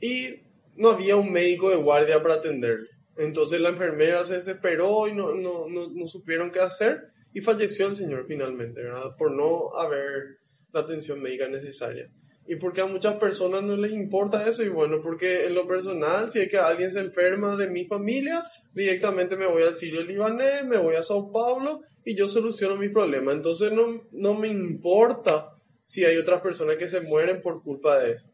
y 0.00 0.40
no 0.76 0.90
había 0.90 1.16
un 1.16 1.32
médico 1.32 1.70
de 1.70 1.76
guardia 1.76 2.22
para 2.22 2.34
atenderle. 2.34 2.88
Entonces 3.16 3.60
la 3.60 3.68
enfermera 3.68 4.24
se 4.24 4.34
desesperó 4.34 5.06
y 5.06 5.12
no, 5.12 5.34
no, 5.34 5.68
no, 5.68 5.90
no 5.92 6.08
supieron 6.08 6.50
qué 6.50 6.60
hacer 6.60 7.12
y 7.32 7.40
falleció 7.40 7.88
el 7.88 7.96
señor 7.96 8.26
finalmente. 8.26 8.82
Por 9.18 9.32
no 9.32 9.78
haber 9.78 10.38
la 10.72 10.80
atención 10.80 11.20
médica 11.20 11.46
necesaria. 11.48 12.10
Y 12.46 12.56
porque 12.56 12.80
a 12.80 12.86
muchas 12.86 13.16
personas 13.16 13.62
no 13.62 13.76
les 13.76 13.92
importa 13.92 14.48
eso, 14.48 14.62
y 14.64 14.68
bueno, 14.68 15.00
porque 15.00 15.46
en 15.46 15.54
lo 15.54 15.66
personal, 15.66 16.32
si 16.32 16.40
es 16.40 16.50
que 16.50 16.58
alguien 16.58 16.92
se 16.92 17.00
enferma 17.00 17.56
de 17.56 17.68
mi 17.70 17.84
familia, 17.84 18.42
directamente 18.74 19.36
me 19.36 19.46
voy 19.46 19.62
al 19.62 19.74
Sirio 19.74 20.02
Libanés, 20.02 20.64
me 20.64 20.76
voy 20.76 20.96
a 20.96 21.04
Sao 21.04 21.30
Paulo 21.30 21.82
y 22.04 22.16
yo 22.16 22.28
soluciono 22.28 22.76
mi 22.76 22.88
problema. 22.88 23.32
Entonces 23.32 23.72
no, 23.72 24.02
no 24.10 24.34
me 24.34 24.48
importa 24.48 25.54
si 25.84 26.04
hay 26.04 26.16
otras 26.16 26.40
personas 26.40 26.76
que 26.76 26.88
se 26.88 27.02
mueren 27.02 27.42
por 27.42 27.62
culpa 27.62 27.98
de 28.00 28.14
eso. 28.14 28.26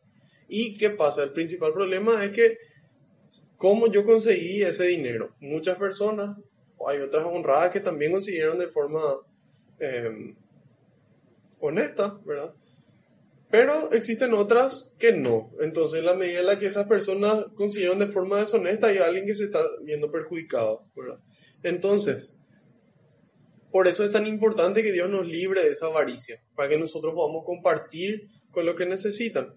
¿Y 0.48 0.78
qué 0.78 0.90
pasa? 0.90 1.22
El 1.22 1.32
principal 1.32 1.72
problema 1.72 2.24
es 2.24 2.32
que, 2.32 2.58
¿cómo 3.58 3.88
yo 3.88 4.04
conseguí 4.04 4.62
ese 4.62 4.86
dinero? 4.86 5.34
Muchas 5.40 5.76
personas, 5.76 6.38
hay 6.86 6.98
otras 7.00 7.26
honradas 7.26 7.72
que 7.72 7.80
también 7.80 8.12
consiguieron 8.12 8.58
de 8.58 8.68
forma 8.68 9.00
eh, 9.78 10.34
honesta, 11.60 12.18
¿verdad? 12.24 12.54
Pero 13.50 13.90
existen 13.92 14.34
otras 14.34 14.94
que 14.98 15.12
no. 15.12 15.50
Entonces, 15.60 16.00
en 16.00 16.06
la 16.06 16.14
medida 16.14 16.40
en 16.40 16.46
la 16.46 16.58
que 16.58 16.66
esas 16.66 16.86
personas 16.86 17.46
consiguieron 17.54 17.98
de 17.98 18.08
forma 18.08 18.38
deshonesta, 18.38 18.88
hay 18.88 18.98
alguien 18.98 19.24
que 19.24 19.34
se 19.34 19.44
está 19.44 19.60
viendo 19.82 20.10
perjudicado. 20.10 20.84
Entonces, 21.62 22.36
por 23.70 23.88
eso 23.88 24.04
es 24.04 24.12
tan 24.12 24.26
importante 24.26 24.82
que 24.82 24.92
Dios 24.92 25.08
nos 25.08 25.26
libre 25.26 25.62
de 25.62 25.70
esa 25.70 25.86
avaricia, 25.86 26.42
para 26.54 26.68
que 26.68 26.78
nosotros 26.78 27.14
podamos 27.14 27.44
compartir 27.44 28.28
con 28.50 28.66
lo 28.66 28.74
que 28.74 28.86
necesitan. 28.86 29.54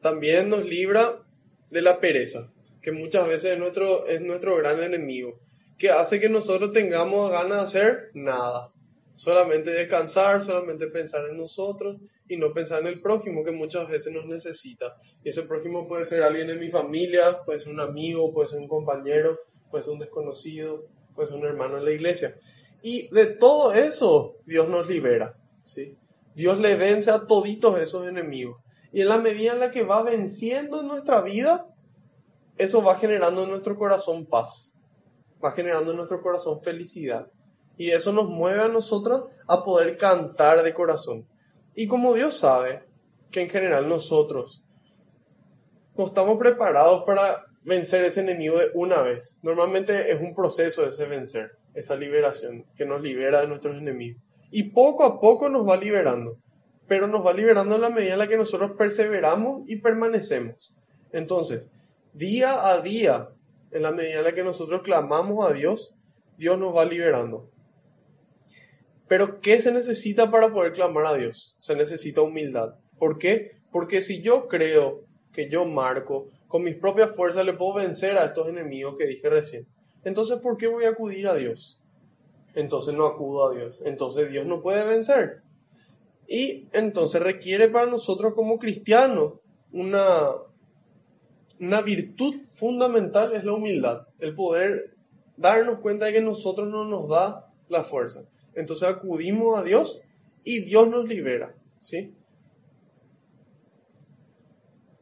También 0.00 0.48
nos 0.48 0.64
libra 0.64 1.22
de 1.70 1.82
la 1.82 2.00
pereza, 2.00 2.52
que 2.82 2.92
muchas 2.92 3.28
veces 3.28 3.52
es 3.52 3.58
nuestro, 3.58 4.06
es 4.06 4.20
nuestro 4.20 4.56
gran 4.56 4.82
enemigo, 4.82 5.38
que 5.78 5.90
hace 5.90 6.18
que 6.18 6.28
nosotros 6.28 6.72
tengamos 6.72 7.30
ganas 7.30 7.72
de 7.72 7.80
hacer 7.80 8.10
nada. 8.14 8.71
Solamente 9.22 9.70
descansar, 9.70 10.42
solamente 10.42 10.88
pensar 10.88 11.28
en 11.28 11.36
nosotros 11.36 11.96
y 12.28 12.36
no 12.36 12.52
pensar 12.52 12.80
en 12.80 12.88
el 12.88 13.00
prójimo 13.00 13.44
que 13.44 13.52
muchas 13.52 13.88
veces 13.88 14.12
nos 14.12 14.26
necesita. 14.26 14.96
Y 15.22 15.28
ese 15.28 15.44
prójimo 15.44 15.86
puede 15.86 16.04
ser 16.04 16.24
alguien 16.24 16.50
en 16.50 16.58
mi 16.58 16.70
familia, 16.70 17.40
puede 17.44 17.60
ser 17.60 17.72
un 17.72 17.78
amigo, 17.78 18.34
puede 18.34 18.48
ser 18.48 18.58
un 18.58 18.66
compañero, 18.66 19.38
puede 19.70 19.84
ser 19.84 19.92
un 19.92 20.00
desconocido, 20.00 20.86
puede 21.14 21.28
ser 21.28 21.38
un 21.38 21.46
hermano 21.46 21.78
en 21.78 21.84
la 21.84 21.92
iglesia. 21.92 22.34
Y 22.82 23.14
de 23.14 23.26
todo 23.26 23.72
eso 23.72 24.38
Dios 24.44 24.68
nos 24.68 24.88
libera, 24.88 25.38
¿sí? 25.64 25.96
Dios 26.34 26.58
le 26.58 26.74
vence 26.74 27.12
a 27.12 27.24
toditos 27.24 27.78
esos 27.78 28.08
enemigos. 28.08 28.60
Y 28.92 29.02
en 29.02 29.08
la 29.08 29.18
medida 29.18 29.52
en 29.52 29.60
la 29.60 29.70
que 29.70 29.84
va 29.84 30.02
venciendo 30.02 30.80
en 30.80 30.88
nuestra 30.88 31.22
vida, 31.22 31.68
eso 32.58 32.82
va 32.82 32.96
generando 32.96 33.44
en 33.44 33.50
nuestro 33.50 33.78
corazón 33.78 34.26
paz, 34.26 34.72
va 35.44 35.52
generando 35.52 35.92
en 35.92 35.98
nuestro 35.98 36.20
corazón 36.20 36.60
felicidad. 36.60 37.30
Y 37.76 37.90
eso 37.90 38.12
nos 38.12 38.28
mueve 38.28 38.62
a 38.62 38.68
nosotros 38.68 39.30
a 39.46 39.62
poder 39.64 39.96
cantar 39.96 40.62
de 40.62 40.74
corazón. 40.74 41.26
Y 41.74 41.86
como 41.86 42.14
Dios 42.14 42.36
sabe 42.36 42.84
que 43.30 43.42
en 43.42 43.48
general 43.48 43.88
nosotros 43.88 44.62
no 45.96 46.06
estamos 46.06 46.38
preparados 46.38 47.04
para 47.04 47.46
vencer 47.64 48.04
ese 48.04 48.20
enemigo 48.20 48.58
de 48.58 48.70
una 48.74 49.02
vez. 49.02 49.40
Normalmente 49.42 50.10
es 50.10 50.20
un 50.20 50.34
proceso 50.34 50.86
ese 50.86 51.06
vencer, 51.06 51.52
esa 51.74 51.96
liberación 51.96 52.64
que 52.76 52.84
nos 52.84 53.02
libera 53.02 53.40
de 53.40 53.48
nuestros 53.48 53.76
enemigos. 53.76 54.22
Y 54.50 54.64
poco 54.64 55.04
a 55.04 55.20
poco 55.20 55.48
nos 55.48 55.66
va 55.66 55.76
liberando, 55.76 56.36
pero 56.86 57.06
nos 57.06 57.24
va 57.24 57.32
liberando 57.32 57.76
en 57.76 57.80
la 57.80 57.88
medida 57.88 58.14
en 58.14 58.18
la 58.18 58.28
que 58.28 58.36
nosotros 58.36 58.72
perseveramos 58.76 59.62
y 59.66 59.76
permanecemos. 59.76 60.74
Entonces, 61.12 61.66
día 62.12 62.66
a 62.68 62.80
día, 62.82 63.28
en 63.70 63.82
la 63.82 63.92
medida 63.92 64.18
en 64.18 64.24
la 64.24 64.34
que 64.34 64.44
nosotros 64.44 64.82
clamamos 64.82 65.48
a 65.48 65.54
Dios, 65.54 65.94
Dios 66.36 66.58
nos 66.58 66.76
va 66.76 66.84
liberando. 66.84 67.48
Pero 69.12 69.42
¿qué 69.42 69.60
se 69.60 69.72
necesita 69.72 70.30
para 70.30 70.54
poder 70.54 70.72
clamar 70.72 71.04
a 71.04 71.14
Dios? 71.14 71.54
Se 71.58 71.76
necesita 71.76 72.22
humildad. 72.22 72.76
¿Por 72.98 73.18
qué? 73.18 73.58
Porque 73.70 74.00
si 74.00 74.22
yo 74.22 74.48
creo 74.48 75.04
que 75.34 75.50
yo 75.50 75.66
marco, 75.66 76.30
con 76.48 76.62
mis 76.62 76.76
propias 76.76 77.14
fuerzas 77.14 77.44
le 77.44 77.52
puedo 77.52 77.74
vencer 77.74 78.16
a 78.16 78.24
estos 78.24 78.48
enemigos 78.48 78.96
que 78.98 79.06
dije 79.06 79.28
recién. 79.28 79.66
Entonces, 80.02 80.38
¿por 80.38 80.56
qué 80.56 80.66
voy 80.66 80.86
a 80.86 80.92
acudir 80.92 81.26
a 81.26 81.34
Dios? 81.34 81.78
Entonces 82.54 82.94
no 82.94 83.04
acudo 83.04 83.50
a 83.50 83.54
Dios. 83.54 83.82
Entonces 83.84 84.32
Dios 84.32 84.46
no 84.46 84.62
puede 84.62 84.82
vencer. 84.82 85.42
Y 86.26 86.68
entonces 86.72 87.20
requiere 87.20 87.68
para 87.68 87.90
nosotros 87.90 88.32
como 88.32 88.58
cristianos 88.58 89.34
una, 89.72 90.30
una 91.60 91.82
virtud 91.82 92.36
fundamental 92.52 93.36
es 93.36 93.44
la 93.44 93.52
humildad. 93.52 94.06
El 94.20 94.34
poder 94.34 94.94
darnos 95.36 95.80
cuenta 95.80 96.06
de 96.06 96.14
que 96.14 96.22
nosotros 96.22 96.66
no 96.66 96.86
nos 96.86 97.10
da 97.10 97.52
la 97.68 97.84
fuerza. 97.84 98.22
Entonces 98.54 98.88
acudimos 98.88 99.58
a 99.58 99.62
Dios 99.62 100.00
y 100.44 100.60
Dios 100.60 100.88
nos 100.88 101.06
libera, 101.06 101.54
¿sí? 101.80 102.14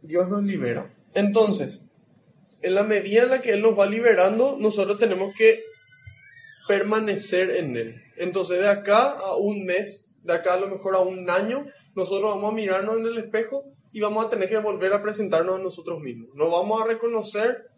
Dios 0.03 0.29
nos 0.29 0.43
libera. 0.43 0.93
Entonces, 1.15 1.85
en 2.63 2.75
la 2.75 2.83
medida 2.83 3.23
en 3.25 3.31
la 3.31 3.43
que 3.43 3.53
Él 3.53 3.63
nos 3.63 3.79
va 3.79 3.87
liberando, 3.87 4.57
nosotros 4.59 4.99
tenemos 4.99 5.35
que 5.35 5.61
permanecer 6.69 7.51
en 7.51 7.77
Él. 7.77 8.03
Entonces, 8.17 8.61
de 8.61 8.69
acá 8.69 9.11
a 9.11 9.37
un 9.37 9.65
mes, 9.65 10.13
de 10.23 10.35
acá 10.35 10.55
a 10.55 10.61
lo 10.61 10.69
mejor 10.69 10.95
a 10.95 11.01
un 11.01 11.29
año, 11.31 11.67
nosotros 11.95 12.35
vamos 12.35 12.53
a 12.53 12.55
mirarnos 12.55 12.99
en 12.99 13.07
el 13.07 13.19
espejo 13.19 13.65
y 13.93 14.01
vamos 14.01 14.25
a 14.25 14.31
tener 14.31 14.49
que 14.49 14.59
volver 14.59 14.93
a 14.93 15.03
presentarnos 15.03 15.57
a 15.59 15.63
nosotros 15.63 16.01
mismos. 16.01 16.31
No 16.35 16.51
vamos 16.51 16.83
a 16.83 16.87
reconocer 16.87 17.71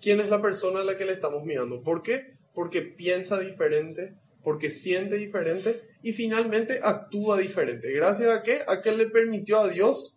quién 0.00 0.20
es 0.20 0.28
la 0.28 0.42
persona 0.42 0.80
a 0.80 0.84
la 0.84 0.96
que 0.96 1.04
le 1.04 1.12
estamos 1.12 1.44
mirando. 1.44 1.82
¿Por 1.82 2.02
qué? 2.02 2.34
Porque 2.54 2.82
piensa 2.82 3.38
diferente, 3.38 4.14
porque 4.44 4.70
siente 4.70 5.16
diferente 5.16 5.80
y 6.02 6.12
finalmente 6.12 6.80
actúa 6.82 7.38
diferente. 7.38 7.90
¿Gracias 7.92 8.28
a 8.28 8.42
qué? 8.42 8.60
A 8.66 8.82
que 8.82 8.92
le 8.92 9.06
permitió 9.08 9.60
a 9.60 9.68
Dios 9.68 10.16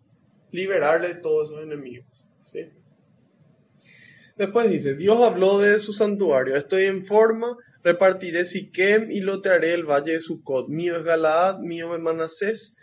liberarle 0.51 1.07
de 1.07 1.21
todos 1.21 1.49
esos 1.49 1.63
enemigos. 1.63 2.05
¿sí? 2.45 2.69
Después 4.35 4.69
dice, 4.69 4.95
Dios 4.95 5.19
habló 5.23 5.59
de 5.59 5.79
su 5.79 5.93
santuario, 5.93 6.55
estoy 6.57 6.83
en 6.83 7.05
forma, 7.05 7.57
repartiré 7.83 8.45
Siquem 8.45 9.09
y 9.09 9.21
lotearé 9.21 9.73
el 9.73 9.85
valle 9.85 10.13
de 10.13 10.19
Sucot. 10.19 10.67
Mío 10.67 10.97
es 10.97 11.03
Galaad, 11.03 11.59
mío 11.59 11.95
es 11.95 12.01
Manasés, 12.01 12.75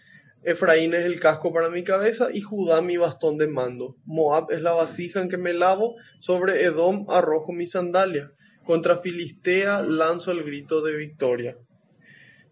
Efraín 0.43 0.93
es 0.95 1.05
el 1.05 1.21
casco 1.21 1.53
para 1.53 1.71
mi 1.71 1.85
cabeza 1.85 2.29
y 2.33 2.41
Judá 2.41 2.83
mi 2.83 2.97
bastón 2.97 3.39
de 3.39 3.47
mando. 3.47 3.97
Moab 4.05 4.51
es 4.51 4.61
la 4.61 4.73
vasija 4.73 5.23
en 5.23 5.29
que 5.29 5.39
me 5.39 5.55
lavo, 5.55 5.95
sobre 6.19 6.65
Edom 6.65 7.07
arrojo 7.09 7.53
mi 7.53 7.67
sandalia. 7.67 8.31
Contra 8.65 8.99
Filistea 8.99 9.83
lanzo 9.83 10.33
el 10.33 10.43
grito 10.43 10.83
de 10.83 10.97
victoria. 10.97 11.57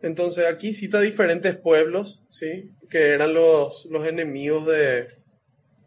Entonces 0.03 0.47
aquí 0.47 0.75
cita 0.75 1.01
diferentes 1.01 1.57
pueblos, 1.57 2.23
¿sí? 2.29 2.71
que 2.91 3.11
eran 3.11 3.35
los, 3.35 3.87
los 3.87 4.07
enemigos 4.07 4.67
de, 4.67 5.07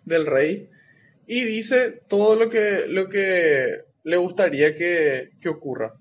del 0.05 0.25
rey, 0.25 0.69
y 1.27 1.43
dice 1.43 2.01
todo 2.07 2.35
lo 2.35 2.49
que, 2.49 2.85
lo 2.87 3.09
que 3.09 3.81
le 4.03 4.17
gustaría 4.17 4.75
que, 4.75 5.31
que 5.41 5.49
ocurra. 5.49 5.95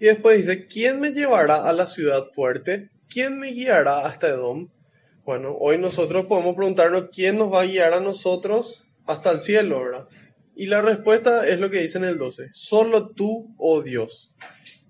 Y 0.00 0.06
después 0.06 0.38
dice, 0.38 0.66
¿quién 0.66 1.00
me 1.00 1.12
llevará 1.12 1.68
a 1.68 1.72
la 1.72 1.86
ciudad 1.86 2.24
fuerte? 2.34 2.90
¿Quién 3.08 3.38
me 3.38 3.52
guiará 3.52 4.06
hasta 4.06 4.28
Edom? 4.28 4.68
Bueno, 5.24 5.56
hoy 5.60 5.78
nosotros 5.78 6.26
podemos 6.26 6.56
preguntarnos 6.56 7.10
quién 7.10 7.38
nos 7.38 7.52
va 7.52 7.62
a 7.62 7.66
guiar 7.66 7.92
a 7.92 8.00
nosotros 8.00 8.84
hasta 9.06 9.30
el 9.30 9.40
cielo, 9.42 9.84
¿verdad? 9.84 10.08
Y 10.54 10.66
la 10.66 10.82
respuesta 10.82 11.46
es 11.46 11.58
lo 11.58 11.70
que 11.70 11.80
dice 11.80 11.98
en 11.98 12.04
el 12.04 12.18
12. 12.18 12.50
Solo 12.52 13.10
tú, 13.10 13.54
oh 13.58 13.82
Dios. 13.82 14.32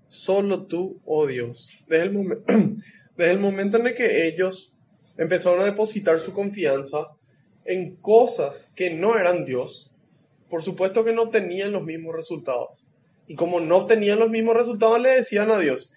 Solo 0.07 0.65
tú, 0.65 1.01
oh 1.05 1.27
Dios. 1.27 1.69
Desde 1.87 2.05
el, 2.05 2.43
el 3.17 3.39
momento 3.39 3.77
en 3.77 3.87
el 3.87 3.93
que 3.93 4.27
ellos 4.27 4.73
empezaron 5.17 5.61
a 5.61 5.65
depositar 5.65 6.19
su 6.19 6.33
confianza 6.33 7.09
en 7.65 7.95
cosas 7.95 8.71
que 8.75 8.89
no 8.89 9.17
eran 9.17 9.45
Dios, 9.45 9.91
por 10.49 10.63
supuesto 10.63 11.03
que 11.03 11.13
no 11.13 11.23
obtenían 11.23 11.71
los 11.71 11.83
mismos 11.83 12.15
resultados. 12.15 12.85
Y 13.27 13.35
como 13.35 13.59
no 13.59 13.77
obtenían 13.77 14.19
los 14.19 14.29
mismos 14.29 14.55
resultados, 14.55 14.99
le 14.99 15.11
decían 15.11 15.49
a 15.49 15.59
Dios, 15.59 15.93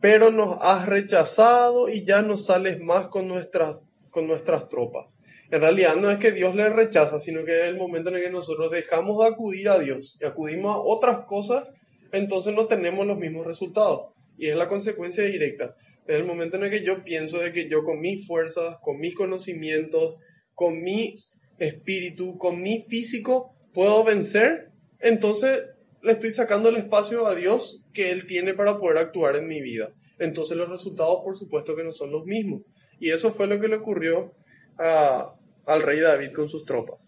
pero 0.00 0.30
nos 0.30 0.58
has 0.60 0.86
rechazado 0.86 1.88
y 1.88 2.04
ya 2.04 2.22
no 2.22 2.36
sales 2.36 2.80
más 2.80 3.06
con 3.06 3.28
nuestras, 3.28 3.78
con 4.10 4.26
nuestras 4.26 4.68
tropas. 4.68 5.16
En 5.50 5.60
realidad 5.60 5.96
no 5.96 6.10
es 6.10 6.18
que 6.18 6.32
Dios 6.32 6.54
les 6.54 6.72
rechaza, 6.72 7.20
sino 7.20 7.44
que 7.44 7.60
es 7.60 7.66
el 7.66 7.76
momento 7.76 8.08
en 8.08 8.16
el 8.16 8.22
que 8.22 8.30
nosotros 8.30 8.70
dejamos 8.70 9.22
de 9.22 9.30
acudir 9.30 9.68
a 9.68 9.78
Dios 9.78 10.16
y 10.20 10.24
acudimos 10.24 10.74
a 10.74 10.80
otras 10.80 11.26
cosas, 11.26 11.68
entonces 12.12 12.54
no 12.54 12.66
tenemos 12.66 13.06
los 13.06 13.18
mismos 13.18 13.46
resultados. 13.46 14.12
Y 14.36 14.48
es 14.48 14.56
la 14.56 14.68
consecuencia 14.68 15.24
directa. 15.24 15.76
Es 16.06 16.16
el 16.16 16.24
momento 16.24 16.56
en 16.56 16.64
el 16.64 16.70
que 16.70 16.82
yo 16.82 17.04
pienso 17.04 17.38
de 17.38 17.52
que 17.52 17.68
yo 17.68 17.84
con 17.84 18.00
mis 18.00 18.26
fuerzas, 18.26 18.78
con 18.82 18.98
mis 18.98 19.14
conocimientos, 19.14 20.18
con 20.54 20.82
mi 20.82 21.16
espíritu, 21.58 22.36
con 22.38 22.60
mi 22.60 22.84
físico, 22.88 23.54
puedo 23.72 24.04
vencer, 24.04 24.70
entonces 25.00 25.62
le 26.02 26.12
estoy 26.12 26.30
sacando 26.30 26.68
el 26.68 26.76
espacio 26.76 27.26
a 27.26 27.34
Dios 27.34 27.84
que 27.92 28.10
Él 28.10 28.26
tiene 28.26 28.54
para 28.54 28.78
poder 28.78 28.98
actuar 28.98 29.36
en 29.36 29.48
mi 29.48 29.60
vida. 29.62 29.92
Entonces 30.18 30.56
los 30.56 30.68
resultados, 30.68 31.20
por 31.24 31.36
supuesto, 31.36 31.74
que 31.74 31.84
no 31.84 31.92
son 31.92 32.10
los 32.10 32.24
mismos. 32.24 32.62
Y 33.00 33.10
eso 33.10 33.32
fue 33.34 33.46
lo 33.46 33.60
que 33.60 33.68
le 33.68 33.76
ocurrió 33.76 34.32
al 34.78 35.82
rey 35.82 36.00
David 36.00 36.32
con 36.32 36.48
sus 36.48 36.64
tropas. 36.64 36.98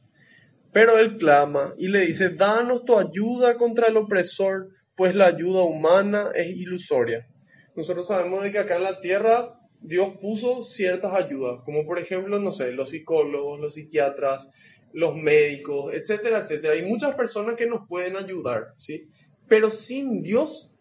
Pero 0.73 0.99
él 0.99 1.17
clama 1.17 1.75
y 1.79 1.89
le 1.89 2.01
dice, 2.01 2.31
danos 2.31 2.85
tu 2.85 2.99
ayuda 2.99 3.57
contra 3.57 3.89
el 3.89 3.97
opresor, 3.97 4.69
pues 4.95 5.15
la 5.15 5.27
ayuda 5.27 5.63
humana 5.63 6.31
es 6.35 6.55
ilusoria. 6.57 7.27
Nosotros 7.75 8.09
sabemos 8.09 8.43
de 8.43 8.53
que 8.53 8.59
acá 8.59 8.77
en 8.77 8.83
la 8.83 9.01
tierra 9.01 9.59
Dios 9.81 10.15
puso 10.21 10.65
ciertas 10.65 11.13
ayudas, 11.13 11.61
como 11.65 11.87
por 11.87 11.99
ejemplo, 11.99 12.39
no 12.39 12.53
sé, 12.53 12.73
los 12.73 12.91
psicólogos, 12.91 13.61
los 13.61 13.75
psiquiatras, 13.75 14.53
los 14.93 15.15
médicos, 15.15 15.95
etcétera, 15.95 16.41
etcétera. 16.41 16.75
Hay 16.75 16.83
muchas 16.83 17.15
personas 17.15 17.57
que 17.57 17.67
nos 17.67 17.87
pueden 17.87 18.17
ayudar, 18.17 18.73
¿sí? 18.77 19.09
Pero 19.49 19.71
sin 19.71 20.23
Dios, 20.23 20.73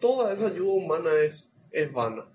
toda 0.00 0.32
esa 0.32 0.48
ayuda 0.48 0.72
humana 0.72 1.10
es, 1.24 1.56
es 1.70 1.92
vana. 1.92 2.31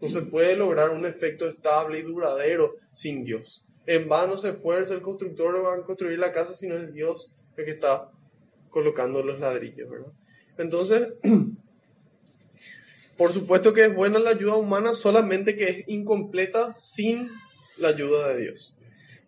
No 0.00 0.08
se 0.08 0.22
puede 0.22 0.56
lograr 0.56 0.90
un 0.90 1.06
efecto 1.06 1.48
estable 1.48 1.98
y 1.98 2.02
duradero 2.02 2.76
sin 2.92 3.24
Dios. 3.24 3.64
En 3.86 4.08
vano 4.08 4.36
se 4.36 4.50
esfuerza 4.50 4.94
el 4.94 5.02
constructor 5.02 5.56
a 5.66 5.82
construir 5.84 6.18
la 6.18 6.32
casa 6.32 6.52
si 6.52 6.68
no 6.68 6.76
es 6.76 6.92
Dios 6.92 7.32
el 7.56 7.64
que 7.64 7.72
está 7.72 8.10
colocando 8.70 9.22
los 9.22 9.40
ladrillos. 9.40 9.88
Entonces, 10.56 11.14
por 13.16 13.32
supuesto 13.32 13.72
que 13.72 13.86
es 13.86 13.94
buena 13.94 14.18
la 14.18 14.30
ayuda 14.30 14.56
humana, 14.56 14.92
solamente 14.92 15.56
que 15.56 15.68
es 15.68 15.88
incompleta 15.88 16.74
sin 16.74 17.28
la 17.78 17.88
ayuda 17.88 18.28
de 18.28 18.42
Dios. 18.42 18.76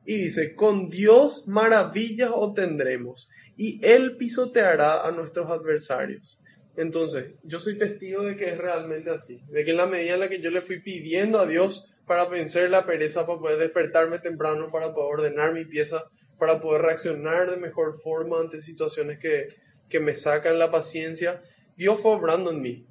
Y 0.04 0.16
dice, 0.16 0.54
con 0.54 0.90
Dios 0.90 1.46
maravillas 1.46 2.30
obtendremos, 2.33 3.28
y 3.56 3.85
Él 3.85 4.16
pisoteará 4.16 5.06
a 5.06 5.11
nuestros 5.11 5.50
adversarios. 5.50 6.39
Entonces, 6.81 7.33
yo 7.43 7.61
soy 7.61 7.77
testigo 7.77 8.23
de 8.23 8.38
que 8.38 8.49
es 8.49 8.57
realmente 8.57 9.11
así, 9.11 9.43
de 9.51 9.66
que 9.66 9.73
en 9.73 9.77
la 9.77 9.85
medida 9.85 10.14
en 10.14 10.21
la 10.21 10.31
que 10.31 10.40
yo 10.40 10.51
le 10.51 10.62
fui 10.62 10.81
pidiendo 10.81 11.38
a 11.38 11.47
Dios 11.47 11.93
para 12.07 12.25
vencer 12.25 12.71
la 12.71 12.87
pereza, 12.87 13.27
para 13.27 13.38
poder 13.38 13.59
despertarme 13.59 14.19
temprano, 14.19 14.69
para 14.73 14.95
poder 14.95 15.21
ordenar 15.21 15.53
mi 15.53 15.66
pieza, 15.66 16.05
para 16.38 16.59
poder 16.59 16.81
reaccionar 16.81 17.51
de 17.51 17.59
mejor 17.59 18.01
forma 18.01 18.40
ante 18.40 18.61
situaciones 18.61 19.19
que, 19.19 19.49
que 19.90 20.01
me 20.01 20.16
sacan 20.16 20.59
la 20.59 20.71
paciencia, 20.71 21.43
Dios 21.77 22.01
fue 22.01 22.12
obrando 22.12 22.51
en 22.51 22.62
mí. 22.62 22.87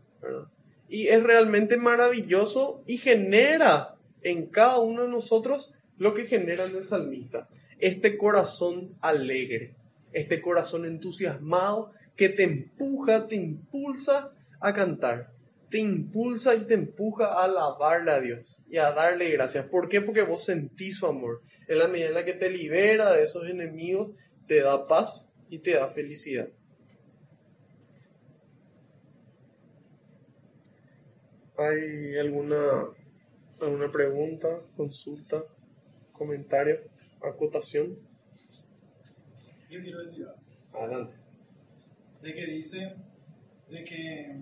Y 0.87 1.07
es 1.07 1.23
realmente 1.23 1.75
maravilloso 1.75 2.83
y 2.85 2.99
genera 2.99 3.95
en 4.21 4.45
cada 4.51 4.77
uno 4.77 5.01
de 5.01 5.09
nosotros 5.09 5.73
lo 5.97 6.13
que 6.13 6.27
genera 6.27 6.65
en 6.65 6.75
el 6.75 6.85
salmista, 6.85 7.49
este 7.79 8.19
corazón 8.19 8.93
alegre, 9.01 9.73
este 10.13 10.41
corazón 10.41 10.85
entusiasmado 10.85 11.91
que 12.19 12.27
te 12.27 12.43
empuja, 12.43 13.27
te 13.27 13.35
impulsa 13.37 14.33
a 14.59 14.73
cantar, 14.73 15.31
te 15.69 15.79
impulsa 15.79 16.53
y 16.53 16.65
te 16.65 16.73
empuja 16.73 17.27
a 17.27 17.45
alabarle 17.45 18.11
a 18.11 18.19
Dios 18.19 18.61
y 18.69 18.75
a 18.75 18.91
darle 18.91 19.29
gracias. 19.29 19.67
¿Por 19.67 19.87
qué? 19.87 20.01
Porque 20.01 20.23
vos 20.23 20.43
sentís 20.43 20.97
su 20.97 21.07
amor. 21.07 21.41
En 21.69 21.77
la 21.77 21.87
medida 21.87 22.09
en 22.09 22.15
la 22.15 22.25
que 22.25 22.33
te 22.33 22.49
libera 22.49 23.13
de 23.13 23.23
esos 23.23 23.47
enemigos, 23.47 24.17
te 24.47 24.61
da 24.61 24.85
paz 24.85 25.29
y 25.49 25.59
te 25.59 25.75
da 25.75 25.87
felicidad. 25.91 26.49
¿Hay 31.57 32.17
alguna, 32.17 32.89
alguna 33.61 33.89
pregunta, 33.89 34.59
consulta, 34.75 35.45
comentario, 36.11 36.75
acotación? 37.21 37.97
Yo 39.69 39.79
quiero 39.81 39.99
decir 39.99 40.25
algo. 40.25 40.83
Adelante. 40.83 41.18
De 42.21 42.33
que 42.33 42.45
dice 42.45 42.95
de 43.69 43.83
que 43.83 44.35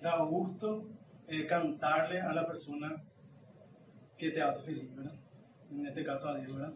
da 0.00 0.22
gusto 0.24 0.86
eh, 1.28 1.46
cantarle 1.46 2.20
a 2.20 2.32
la 2.32 2.46
persona 2.46 3.02
que 4.16 4.30
te 4.30 4.42
hace 4.42 4.64
feliz, 4.64 4.94
¿verdad? 4.94 5.14
En 5.70 5.86
este 5.86 6.04
caso 6.04 6.28
a 6.28 6.38
Dios, 6.38 6.54
¿verdad? 6.54 6.74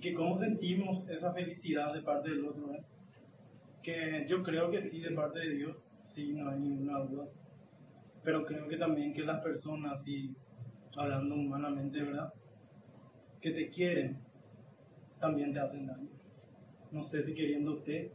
Que 0.00 0.14
cómo 0.14 0.36
sentimos 0.36 1.08
esa 1.08 1.32
felicidad 1.32 1.92
de 1.92 2.02
parte 2.02 2.30
del 2.30 2.46
otro, 2.46 2.68
¿verdad? 2.68 2.86
Que 3.82 4.26
yo 4.28 4.42
creo 4.42 4.70
que 4.70 4.80
sí, 4.80 5.00
de 5.00 5.12
parte 5.12 5.40
de 5.40 5.50
Dios, 5.50 5.88
sí, 6.04 6.32
no 6.32 6.50
hay 6.50 6.58
ninguna 6.58 6.98
duda. 7.00 7.28
Pero 8.22 8.44
creo 8.44 8.68
que 8.68 8.76
también 8.76 9.12
que 9.12 9.22
las 9.22 9.42
personas, 9.42 10.02
sí, 10.02 10.34
hablando 10.96 11.34
humanamente, 11.34 12.02
¿verdad? 12.02 12.32
Que 13.40 13.52
te 13.52 13.68
quieren, 13.68 14.18
también 15.20 15.52
te 15.52 15.60
hacen 15.60 15.86
daño. 15.86 16.08
No 16.90 17.02
sé 17.02 17.22
si 17.22 17.34
queriendo 17.34 17.74
usted 17.74 18.10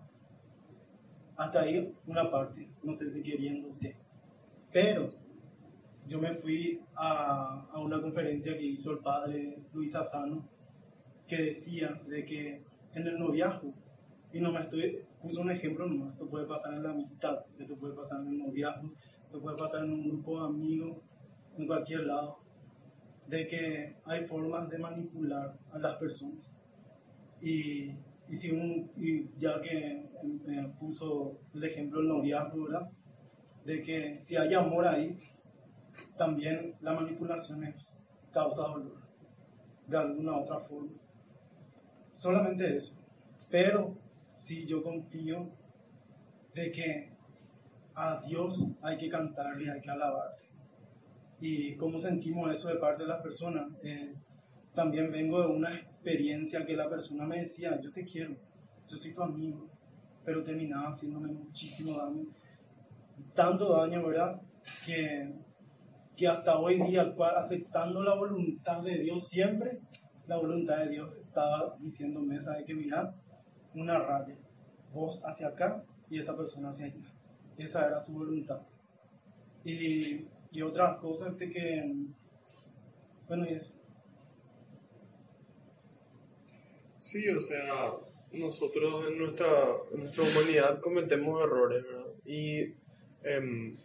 hasta 1.41 1.61
ahí 1.61 1.91
una 2.05 2.29
parte, 2.29 2.69
no 2.83 2.93
sé 2.93 3.09
si 3.09 3.23
queriendo 3.23 3.69
usted. 3.69 3.95
Pero 4.71 5.09
yo 6.07 6.19
me 6.19 6.35
fui 6.35 6.79
a, 6.95 7.65
a 7.71 7.79
una 7.79 7.99
conferencia 7.99 8.55
que 8.55 8.63
hizo 8.63 8.91
el 8.91 8.99
padre 8.99 9.57
Luis 9.73 9.95
Asano, 9.95 10.47
que 11.27 11.37
decía 11.37 11.99
de 12.07 12.25
que 12.25 12.61
en 12.93 13.07
el 13.07 13.17
noviazgo, 13.17 13.73
y 14.31 14.39
no 14.39 14.51
me 14.51 14.61
estoy, 14.61 14.99
puso 15.19 15.41
un 15.41 15.49
ejemplo 15.49 15.87
nomás, 15.87 16.13
esto 16.13 16.27
puede 16.27 16.45
pasar 16.45 16.75
en 16.75 16.83
la 16.83 16.91
amistad, 16.91 17.39
esto 17.57 17.75
puede 17.75 17.95
pasar 17.95 18.21
en 18.21 18.27
el 18.27 18.37
noviazgo, 18.37 18.93
esto 19.25 19.41
puede 19.41 19.57
pasar 19.57 19.83
en 19.83 19.93
un 19.93 20.03
grupo 20.03 20.41
de 20.41 20.47
amigos, 20.47 20.97
en 21.57 21.65
cualquier 21.65 22.01
lado, 22.01 22.37
de 23.27 23.47
que 23.47 23.95
hay 24.05 24.27
formas 24.27 24.69
de 24.69 24.77
manipular 24.77 25.57
a 25.71 25.79
las 25.79 25.97
personas. 25.97 26.59
Y 27.41 27.95
y, 28.31 28.35
si 28.35 28.49
un, 28.49 28.89
y 28.95 29.29
ya 29.37 29.59
que 29.59 30.09
me 30.45 30.69
puso 30.79 31.37
el 31.53 31.65
ejemplo 31.65 31.99
el 31.99 32.07
noviazgo, 32.07 32.63
¿verdad? 32.63 32.89
De 33.65 33.81
que 33.81 34.17
si 34.17 34.37
hay 34.37 34.53
amor 34.53 34.87
ahí, 34.87 35.17
también 36.17 36.75
la 36.79 36.93
manipulación 36.93 37.65
es 37.65 38.01
causa 38.31 38.61
dolor, 38.61 39.01
de 39.85 39.97
alguna 39.97 40.37
u 40.37 40.43
otra 40.43 40.61
forma. 40.61 40.93
Solamente 42.13 42.77
eso. 42.77 43.01
Pero 43.49 43.97
si 44.37 44.65
yo 44.65 44.81
confío 44.81 45.49
de 46.53 46.71
que 46.71 47.11
a 47.95 48.21
Dios 48.25 48.65
hay 48.81 48.97
que 48.97 49.09
cantarle, 49.09 49.71
hay 49.71 49.81
que 49.81 49.91
alabarle. 49.91 50.45
Y 51.41 51.75
cómo 51.75 51.99
sentimos 51.99 52.49
eso 52.49 52.69
de 52.69 52.75
parte 52.75 53.03
de 53.03 53.09
las 53.09 53.21
personas. 53.21 53.73
Eh, 53.83 54.15
también 54.73 55.11
vengo 55.11 55.41
de 55.41 55.47
una 55.47 55.75
experiencia 55.75 56.65
que 56.65 56.75
la 56.75 56.89
persona 56.89 57.25
me 57.25 57.39
decía, 57.39 57.79
yo 57.81 57.91
te 57.91 58.05
quiero, 58.05 58.35
yo 58.87 58.97
soy 58.97 59.13
tu 59.13 59.21
amigo, 59.21 59.69
pero 60.23 60.43
terminaba 60.43 60.89
haciéndome 60.89 61.31
muchísimo 61.31 61.97
daño, 61.97 62.25
tanto 63.33 63.75
daño, 63.75 64.05
¿verdad? 64.05 64.41
Que, 64.85 65.33
que 66.15 66.27
hasta 66.27 66.57
hoy 66.57 66.81
día, 66.83 67.13
aceptando 67.35 68.03
la 68.03 68.15
voluntad 68.15 68.83
de 68.83 68.99
Dios 68.99 69.27
siempre, 69.27 69.79
la 70.27 70.37
voluntad 70.37 70.77
de 70.77 70.89
Dios 70.89 71.09
estaba 71.17 71.75
diciéndome, 71.79 72.39
¿sabe 72.39 72.63
que 72.63 72.73
Mira, 72.73 73.13
una 73.75 73.99
raya, 73.99 74.37
vos 74.93 75.19
hacia 75.23 75.47
acá 75.47 75.83
y 76.09 76.19
esa 76.19 76.35
persona 76.35 76.69
hacia 76.69 76.87
allá. 76.87 77.01
Esa 77.57 77.87
era 77.87 78.01
su 78.01 78.13
voluntad. 78.13 78.61
Y, 79.63 80.27
y 80.51 80.61
otras 80.61 80.97
cosas 80.99 81.35
que, 81.35 81.93
bueno, 83.27 83.45
y 83.49 83.53
eso. 83.53 83.80
Sí, 87.11 87.27
o 87.27 87.41
sea, 87.41 87.91
nosotros 88.31 89.05
en 89.09 89.17
nuestra, 89.17 89.49
en 89.91 89.99
nuestra 89.99 90.23
humanidad 90.23 90.79
cometemos 90.79 91.43
errores, 91.43 91.83
¿verdad? 91.83 92.05
Y 92.23 92.73
em, 93.23 93.75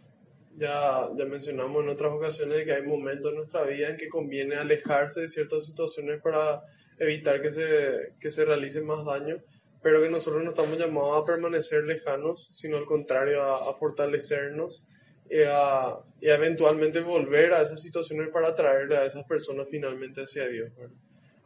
ya, 0.55 1.09
ya 1.13 1.25
mencionamos 1.25 1.83
en 1.83 1.89
otras 1.89 2.13
ocasiones 2.13 2.63
que 2.63 2.71
hay 2.71 2.83
momentos 2.83 3.31
en 3.31 3.39
nuestra 3.39 3.65
vida 3.65 3.89
en 3.89 3.97
que 3.97 4.07
conviene 4.07 4.55
alejarse 4.55 5.21
de 5.21 5.27
ciertas 5.27 5.65
situaciones 5.65 6.21
para 6.21 6.61
evitar 6.99 7.41
que 7.41 7.51
se, 7.51 8.13
que 8.21 8.31
se 8.31 8.45
realice 8.45 8.81
más 8.81 9.03
daño, 9.03 9.43
pero 9.83 10.01
que 10.01 10.09
nosotros 10.09 10.41
no 10.45 10.51
estamos 10.51 10.77
llamados 10.77 11.21
a 11.21 11.25
permanecer 11.25 11.83
lejanos, 11.83 12.49
sino 12.53 12.77
al 12.77 12.85
contrario, 12.85 13.41
a, 13.41 13.69
a 13.69 13.73
fortalecernos 13.73 14.85
y 15.29 15.41
a, 15.45 15.97
y 16.21 16.29
eventualmente 16.29 17.01
volver 17.01 17.51
a 17.51 17.61
esas 17.61 17.81
situaciones 17.81 18.29
para 18.29 18.55
traerle 18.55 18.95
a 18.95 19.05
esas 19.05 19.25
personas 19.25 19.67
finalmente 19.69 20.21
hacia 20.21 20.47
Dios. 20.47 20.73
¿verdad? 20.77 20.95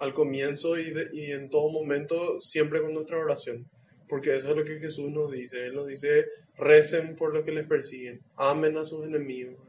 Al 0.01 0.13
comienzo 0.13 0.79
y, 0.79 1.31
en 1.31 1.49
todo 1.49 1.69
momento, 1.69 2.39
siempre 2.41 2.81
con 2.81 2.93
nuestra 2.93 3.19
oración, 3.19 3.67
porque 4.09 4.35
eso 4.35 4.49
es 4.49 4.57
lo 4.57 4.65
que 4.65 4.79
Jesús 4.79 5.11
nos 5.11 5.31
dice. 5.31 5.67
Él 5.67 5.75
nos 5.75 5.87
dice, 5.87 6.25
recen 6.57 7.15
por 7.15 7.33
los 7.33 7.45
que 7.45 7.51
les 7.51 7.67
persiguen, 7.67 8.19
amen 8.35 8.77
a 8.77 8.83
sus 8.83 9.05
enemigos. 9.05 9.59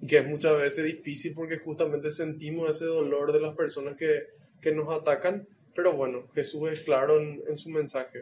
Y 0.00 0.06
que 0.06 0.18
es 0.18 0.26
muchas 0.26 0.56
veces 0.58 0.84
difícil 0.86 1.34
porque 1.34 1.58
justamente 1.58 2.10
sentimos 2.10 2.70
ese 2.70 2.86
dolor 2.86 3.32
de 3.32 3.40
las 3.40 3.54
personas 3.54 3.96
que, 3.96 4.22
que 4.62 4.72
nos 4.72 4.88
atacan, 4.88 5.46
pero 5.74 5.92
bueno, 5.92 6.28
Jesús 6.34 6.70
es 6.70 6.80
claro 6.80 7.20
en, 7.20 7.58
su 7.58 7.68
mensaje. 7.68 8.20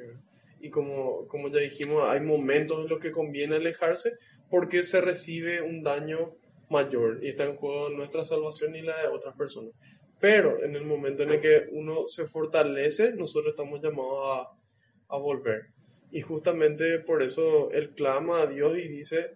Y 0.61 0.71
como, 0.71 1.29
como 1.29 1.49
ya 1.49 1.61
dijimos, 1.61 2.05
hay 2.09 2.21
momentos 2.21 2.81
en 2.81 2.89
los 2.89 3.01
que 3.01 3.13
conviene 3.13 3.57
alejarse 3.57 4.15
porque 4.51 4.83
se 4.83 5.01
recibe 5.01 5.63
un 5.63 5.83
daño 5.83 6.35
mayor 6.71 7.21
y 7.23 7.29
está 7.29 7.45
en 7.45 7.57
juego 7.57 7.91
nuestra 7.91 8.25
salvación 8.25 8.75
y 8.75 8.83
la 8.83 9.01
de 9.01 9.09
otras 9.09 9.37
personas. 9.37 9.73
Pero 10.23 10.63
en 10.63 10.77
el 10.77 10.85
momento 10.85 11.25
en 11.25 11.33
el 11.33 11.41
que 11.41 11.67
uno 11.73 12.07
se 12.07 12.29
fortalece, 12.29 13.13
nosotros 13.17 13.55
estamos 13.55 13.83
llamados 13.83 14.47
a, 15.09 15.19
volver. 15.19 15.63
Y 16.13 16.21
justamente 16.21 17.01
por 17.01 17.25
eso 17.25 17.73
Él 17.73 17.91
clama 17.91 18.43
a 18.43 18.47
Dios 18.47 18.79
y 18.79 18.87
dice, 18.87 19.33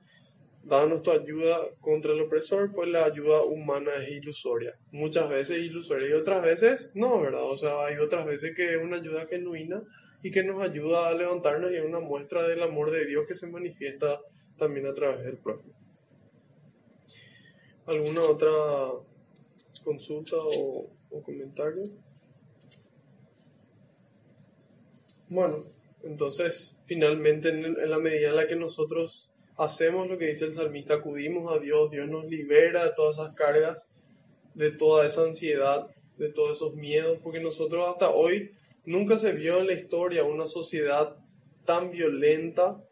danos 0.62 1.02
tu 1.02 1.10
ayuda 1.10 1.58
contra 1.80 2.12
el 2.12 2.20
opresor, 2.20 2.72
pues 2.72 2.88
la 2.88 3.04
ayuda 3.04 3.42
humana 3.42 3.96
es 3.96 4.10
ilusoria. 4.22 4.78
Muchas 4.92 5.28
veces 5.28 5.58
ilusoria 5.58 6.08
y 6.08 6.12
otras 6.12 6.44
veces 6.44 6.92
no, 6.94 7.20
¿verdad? 7.20 7.42
O 7.42 7.56
sea, 7.56 7.84
hay 7.86 7.96
otras 7.96 8.24
veces 8.24 8.54
que 8.54 8.74
es 8.74 8.80
una 8.80 8.98
ayuda 8.98 9.26
genuina 9.26 9.82
y 10.22 10.30
que 10.30 10.44
nos 10.44 10.62
ayuda 10.62 11.08
a 11.08 11.14
levantarnos 11.14 11.72
y 11.72 11.78
es 11.78 11.84
una 11.84 11.98
muestra 11.98 12.46
del 12.46 12.62
amor 12.62 12.92
de 12.92 13.06
Dios 13.06 13.26
que 13.26 13.34
se 13.34 13.50
manifiesta 13.50 14.20
también 14.56 14.86
a 14.86 14.94
través 14.94 15.24
del 15.24 15.38
prójimo. 15.38 15.74
¿Alguna 17.86 18.22
otra 18.22 18.52
consulta 19.86 20.36
o, 20.36 20.90
comentario? 21.24 21.82
Bueno, 25.28 25.64
entonces 26.02 26.82
finalmente 26.86 27.50
en, 27.50 27.64
en 27.64 27.90
la 27.90 27.98
medida 27.98 28.30
en 28.30 28.36
la 28.36 28.48
que 28.48 28.56
nosotros 28.56 29.30
hacemos 29.56 30.08
lo 30.08 30.18
que 30.18 30.26
dice 30.26 30.46
el 30.46 30.54
salmista, 30.54 30.94
acudimos 30.94 31.54
a 31.54 31.60
Dios, 31.60 31.90
Dios 31.92 32.08
nos 32.08 32.26
libera 32.26 32.84
de 32.84 32.92
todas 32.96 33.18
esas 33.18 33.34
cargas, 33.34 33.92
de 34.54 34.72
toda 34.72 35.06
esa 35.06 35.22
ansiedad, 35.22 35.86
de 36.18 36.30
todos 36.30 36.56
esos 36.56 36.74
miedos, 36.74 37.20
porque 37.22 37.40
nosotros 37.40 37.88
hasta 37.88 38.10
hoy 38.10 38.56
nunca 38.84 39.18
se 39.18 39.32
vio 39.32 39.60
en 39.60 39.68
la 39.68 39.74
historia 39.74 40.24
una 40.24 40.46
sociedad 40.46 41.16
tan 41.64 41.92
violenta, 41.92 42.82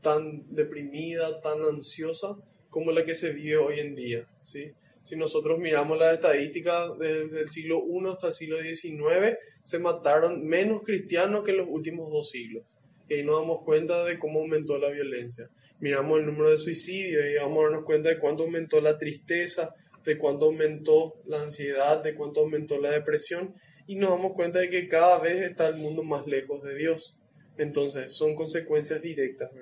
tan 0.00 0.44
deprimida, 0.54 1.40
tan 1.40 1.62
ansiosa 1.62 2.36
como 2.70 2.92
la 2.92 3.04
que 3.04 3.16
se 3.16 3.32
vive 3.32 3.56
hoy 3.56 3.80
en 3.80 3.96
día. 3.96 4.24
¿sí? 4.44 4.72
Si 5.06 5.14
nosotros 5.14 5.60
miramos 5.60 5.96
las 6.00 6.14
estadísticas 6.14 6.98
desde 6.98 7.42
el 7.42 7.48
siglo 7.48 7.84
I 7.88 8.08
hasta 8.08 8.26
el 8.26 8.32
siglo 8.32 8.58
XIX, 8.60 9.38
se 9.62 9.78
mataron 9.78 10.44
menos 10.44 10.82
cristianos 10.82 11.44
que 11.44 11.52
en 11.52 11.58
los 11.58 11.68
últimos 11.70 12.10
dos 12.10 12.28
siglos. 12.28 12.64
Y 13.08 13.14
ahí 13.14 13.22
nos 13.22 13.40
damos 13.40 13.62
cuenta 13.62 14.04
de 14.04 14.18
cómo 14.18 14.40
aumentó 14.40 14.78
la 14.78 14.90
violencia. 14.90 15.48
Miramos 15.78 16.18
el 16.18 16.26
número 16.26 16.50
de 16.50 16.56
suicidios 16.56 17.24
y 17.24 17.36
vamos 17.36 17.58
a 17.58 17.62
darnos 17.68 17.84
cuenta 17.84 18.08
de 18.08 18.18
cuánto 18.18 18.42
aumentó 18.42 18.80
la 18.80 18.98
tristeza, 18.98 19.72
de 20.04 20.18
cuánto 20.18 20.46
aumentó 20.46 21.14
la 21.26 21.40
ansiedad, 21.40 22.02
de 22.02 22.16
cuánto 22.16 22.40
aumentó 22.40 22.80
la 22.80 22.90
depresión. 22.90 23.54
Y 23.86 23.94
nos 23.94 24.10
damos 24.10 24.32
cuenta 24.32 24.58
de 24.58 24.70
que 24.70 24.88
cada 24.88 25.20
vez 25.20 25.40
está 25.40 25.68
el 25.68 25.76
mundo 25.76 26.02
más 26.02 26.26
lejos 26.26 26.64
de 26.64 26.74
Dios. 26.74 27.16
Entonces, 27.58 28.12
son 28.12 28.34
consecuencias 28.34 29.00
directas. 29.00 29.52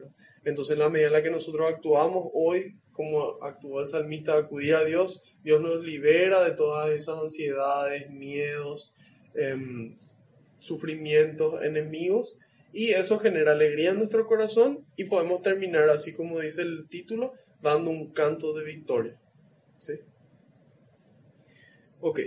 Entonces, 0.42 0.72
en 0.72 0.78
la 0.78 0.88
medida 0.88 1.08
en 1.08 1.12
la 1.12 1.22
que 1.22 1.30
nosotros 1.30 1.68
actuamos 1.68 2.30
hoy, 2.32 2.78
como 2.94 3.42
actuó 3.42 3.82
el 3.82 3.88
salmista, 3.88 4.38
acudir 4.38 4.74
a 4.76 4.84
Dios, 4.84 5.22
Dios 5.42 5.60
nos 5.60 5.84
libera 5.84 6.42
de 6.44 6.52
todas 6.52 6.90
esas 6.90 7.18
ansiedades, 7.18 8.08
miedos, 8.08 8.94
em, 9.34 9.96
sufrimientos, 10.60 11.62
enemigos, 11.62 12.36
y 12.72 12.90
eso 12.90 13.18
genera 13.18 13.52
alegría 13.52 13.90
en 13.90 13.98
nuestro 13.98 14.26
corazón 14.26 14.86
y 14.96 15.04
podemos 15.04 15.42
terminar, 15.42 15.90
así 15.90 16.14
como 16.14 16.40
dice 16.40 16.62
el 16.62 16.88
título, 16.88 17.34
dando 17.60 17.90
un 17.90 18.12
canto 18.12 18.54
de 18.54 18.64
victoria. 18.64 19.20
¿Sí? 19.78 19.94
Ok, 22.00 22.20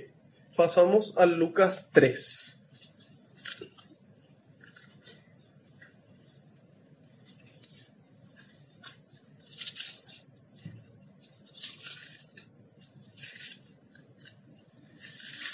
pasamos 0.56 1.18
a 1.18 1.26
Lucas 1.26 1.90
3. 1.94 2.57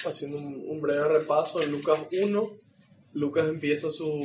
Haciendo 0.06 0.38
un, 0.38 0.82
breve 0.82 1.08
repaso 1.20 1.62
en 1.62 1.72
Lucas 1.72 2.00
1, 2.12 2.50
Lucas 3.14 3.48
empieza 3.48 3.92
su, 3.92 4.22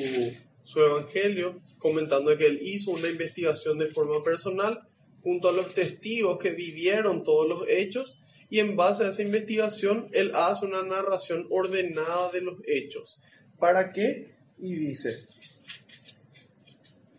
su 0.64 0.80
evangelio 0.80 1.60
comentando 1.78 2.36
que 2.36 2.46
él 2.46 2.58
hizo 2.62 2.92
una 2.92 3.08
investigación 3.08 3.78
de 3.78 3.88
forma 3.88 4.22
personal 4.24 4.80
junto 5.22 5.48
a 5.48 5.52
los 5.52 5.74
testigos 5.74 6.38
que 6.38 6.50
vivieron 6.50 7.22
todos 7.24 7.48
los 7.48 7.64
hechos 7.68 8.18
y 8.50 8.60
en 8.60 8.76
base 8.76 9.04
a 9.04 9.10
esa 9.10 9.22
investigación 9.22 10.08
él 10.12 10.32
hace 10.34 10.64
una 10.64 10.82
narración 10.82 11.46
ordenada 11.50 12.30
de 12.32 12.40
los 12.40 12.58
hechos. 12.66 13.20
¿Para 13.58 13.92
qué? 13.92 14.32
Y 14.58 14.74
dice, 14.74 15.26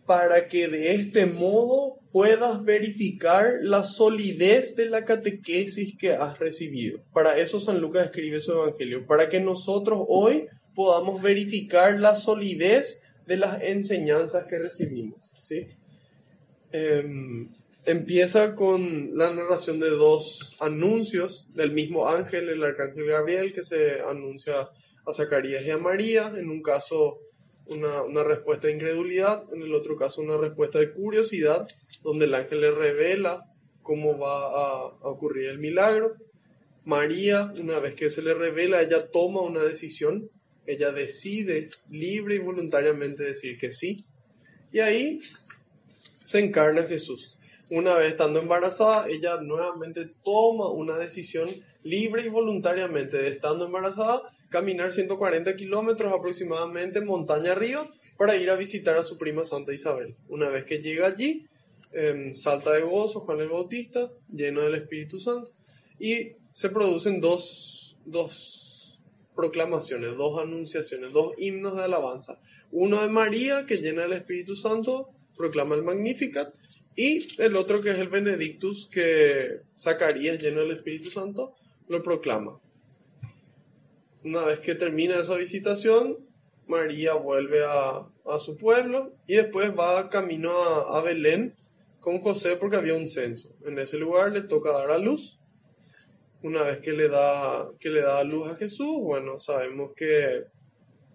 para 0.06 0.48
que 0.48 0.66
de 0.66 0.94
este 0.94 1.26
modo 1.26 1.99
puedas 2.12 2.64
verificar 2.64 3.58
la 3.62 3.84
solidez 3.84 4.74
de 4.76 4.86
la 4.86 5.04
catequesis 5.04 5.96
que 5.96 6.12
has 6.12 6.38
recibido. 6.38 7.00
Para 7.12 7.38
eso 7.38 7.60
San 7.60 7.80
Lucas 7.80 8.06
escribe 8.06 8.40
su 8.40 8.52
evangelio, 8.52 9.06
para 9.06 9.28
que 9.28 9.40
nosotros 9.40 10.04
hoy 10.08 10.48
podamos 10.74 11.22
verificar 11.22 11.98
la 12.00 12.16
solidez 12.16 13.02
de 13.26 13.36
las 13.36 13.62
enseñanzas 13.62 14.46
que 14.46 14.58
recibimos. 14.58 15.32
¿sí? 15.40 15.68
Em, 16.72 17.48
empieza 17.84 18.54
con 18.54 19.16
la 19.16 19.32
narración 19.32 19.78
de 19.78 19.90
dos 19.90 20.56
anuncios 20.60 21.48
del 21.54 21.72
mismo 21.72 22.08
ángel, 22.08 22.48
el 22.48 22.62
arcángel 22.62 23.06
Gabriel, 23.06 23.52
que 23.52 23.62
se 23.62 24.00
anuncia 24.00 24.68
a 25.06 25.12
Zacarías 25.12 25.64
y 25.64 25.70
a 25.70 25.78
María, 25.78 26.32
en 26.36 26.50
un 26.50 26.62
caso 26.62 27.18
una, 27.70 28.22
respuesta 28.24 28.66
de 28.66 28.74
incredulidad, 28.74 29.44
en 29.52 29.62
el 29.62 29.74
otro 29.74 29.96
caso 29.96 30.20
una 30.20 30.36
respuesta 30.36 30.78
de 30.78 30.92
curiosidad, 30.92 31.68
donde 32.02 32.26
el 32.26 32.34
ángel 32.34 32.60
le 32.60 32.70
revela 32.72 33.44
cómo 33.82 34.18
va 34.18 34.46
a, 34.46 34.80
a, 34.82 35.08
ocurrir 35.08 35.48
el 35.48 35.58
milagro. 35.58 36.14
María, 36.84 37.52
una 37.60 37.78
vez 37.78 37.94
que 37.94 38.10
se 38.10 38.22
le 38.22 38.34
revela, 38.34 38.82
ella 38.82 39.10
toma 39.10 39.40
una 39.42 39.62
decisión, 39.62 40.28
ella 40.66 40.92
decide 40.92 41.68
libre 41.90 42.36
y 42.36 42.38
voluntariamente 42.38 43.22
decir 43.22 43.58
que 43.58 43.70
sí, 43.70 44.04
y 44.72 44.80
ahí 44.80 45.20
se 46.24 46.38
encarna 46.38 46.84
Jesús. 46.84 47.38
Una 47.70 47.94
vez 47.94 48.08
estando 48.12 48.40
embarazada, 48.40 49.08
ella 49.08 49.40
nuevamente 49.40 50.10
toma 50.24 50.70
una 50.70 50.96
decisión 50.96 51.48
libre 51.82 52.24
y 52.24 52.28
voluntariamente 52.28 53.16
de 53.16 53.28
estando 53.30 53.66
embarazada, 53.66 54.22
caminar 54.50 54.92
140 54.92 55.56
kilómetros 55.56 56.12
aproximadamente 56.12 57.00
montaña 57.00 57.52
arriba 57.52 57.84
para 58.18 58.36
ir 58.36 58.50
a 58.50 58.56
visitar 58.56 58.96
a 58.96 59.02
su 59.02 59.16
prima 59.16 59.44
Santa 59.44 59.72
Isabel. 59.72 60.16
Una 60.28 60.48
vez 60.48 60.64
que 60.64 60.82
llega 60.82 61.06
allí, 61.06 61.46
eh, 61.92 62.32
salta 62.34 62.72
de 62.72 62.82
gozo 62.82 63.20
Juan 63.20 63.40
el 63.40 63.48
Bautista, 63.48 64.10
lleno 64.28 64.62
del 64.62 64.74
Espíritu 64.74 65.18
Santo, 65.18 65.52
y 65.98 66.32
se 66.52 66.68
producen 66.68 67.20
dos, 67.20 67.96
dos 68.04 68.98
proclamaciones, 69.34 70.16
dos 70.16 70.40
anunciaciones, 70.40 71.12
dos 71.12 71.32
himnos 71.38 71.76
de 71.76 71.84
alabanza. 71.84 72.38
Uno 72.72 73.02
de 73.02 73.08
María, 73.08 73.64
que 73.64 73.76
llena 73.76 74.02
del 74.02 74.14
Espíritu 74.14 74.56
Santo, 74.56 75.08
proclama 75.36 75.76
el 75.76 75.82
Magnificat, 75.82 76.52
y 76.96 77.40
el 77.40 77.56
otro 77.56 77.80
que 77.80 77.90
es 77.90 77.98
el 77.98 78.08
Benedictus, 78.08 78.88
que 78.90 79.60
Zacarías, 79.78 80.42
lleno 80.42 80.60
del 80.60 80.72
Espíritu 80.72 81.10
Santo, 81.10 81.54
lo 81.88 82.02
proclama. 82.02 82.60
Una 84.22 84.44
vez 84.44 84.60
que 84.60 84.74
termina 84.74 85.18
esa 85.18 85.36
visitación, 85.36 86.18
María 86.66 87.14
vuelve 87.14 87.64
a, 87.64 88.06
a 88.26 88.38
su 88.38 88.56
pueblo 88.56 89.12
y 89.26 89.36
después 89.36 89.72
va 89.76 90.08
camino 90.08 90.62
a, 90.62 90.98
a, 90.98 91.02
Belén 91.02 91.54
con 92.00 92.20
José 92.20 92.56
porque 92.56 92.76
había 92.76 92.94
un 92.94 93.08
censo. 93.08 93.54
En 93.64 93.78
ese 93.78 93.98
lugar 93.98 94.32
le 94.32 94.42
toca 94.42 94.72
dar 94.72 94.90
a 94.90 94.98
luz. 94.98 95.38
Una 96.42 96.62
vez 96.62 96.78
que 96.80 96.92
le 96.92 97.08
da, 97.08 97.68
que 97.78 97.90
le 97.90 98.02
da 98.02 98.18
a 98.18 98.24
luz 98.24 98.50
a 98.50 98.54
Jesús, 98.54 98.98
bueno, 99.00 99.38
sabemos 99.38 99.92
que 99.94 100.44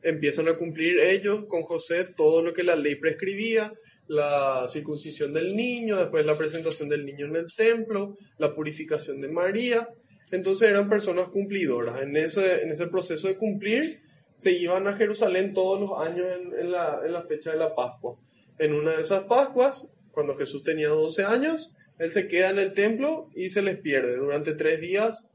empiezan 0.03 0.47
a 0.47 0.55
cumplir 0.55 0.99
ellos 0.99 1.45
con 1.47 1.63
José 1.63 2.05
todo 2.05 2.43
lo 2.43 2.53
que 2.53 2.63
la 2.63 2.75
ley 2.75 2.95
prescribía, 2.95 3.73
la 4.07 4.67
circuncisión 4.67 5.33
del 5.33 5.55
niño, 5.55 5.97
después 5.97 6.25
la 6.25 6.37
presentación 6.37 6.89
del 6.89 7.05
niño 7.05 7.25
en 7.25 7.37
el 7.37 7.47
templo, 7.55 8.17
la 8.37 8.53
purificación 8.53 9.19
de 9.21 9.29
María. 9.29 9.89
Entonces 10.31 10.69
eran 10.69 10.89
personas 10.89 11.27
cumplidoras. 11.29 12.01
En 12.01 12.15
ese, 12.17 12.63
en 12.63 12.71
ese 12.71 12.87
proceso 12.87 13.27
de 13.27 13.37
cumplir, 13.37 14.01
se 14.37 14.51
iban 14.51 14.87
a 14.87 14.93
Jerusalén 14.93 15.53
todos 15.53 15.79
los 15.79 15.99
años 15.99 16.27
en, 16.59 16.71
la, 16.71 17.01
en 17.05 17.13
la 17.13 17.23
fecha 17.23 17.51
de 17.51 17.57
la 17.57 17.75
Pascua. 17.75 18.17
En 18.57 18.73
una 18.73 18.91
de 18.91 19.01
esas 19.01 19.25
Pascuas, 19.25 19.95
cuando 20.11 20.35
Jesús 20.35 20.63
tenía 20.63 20.89
12 20.89 21.23
años, 21.23 21.73
él 21.99 22.11
se 22.11 22.27
queda 22.27 22.49
en 22.49 22.59
el 22.59 22.73
templo 22.73 23.29
y 23.35 23.49
se 23.49 23.61
les 23.61 23.77
pierde 23.79 24.17
durante 24.17 24.53
tres 24.53 24.81
días 24.81 25.31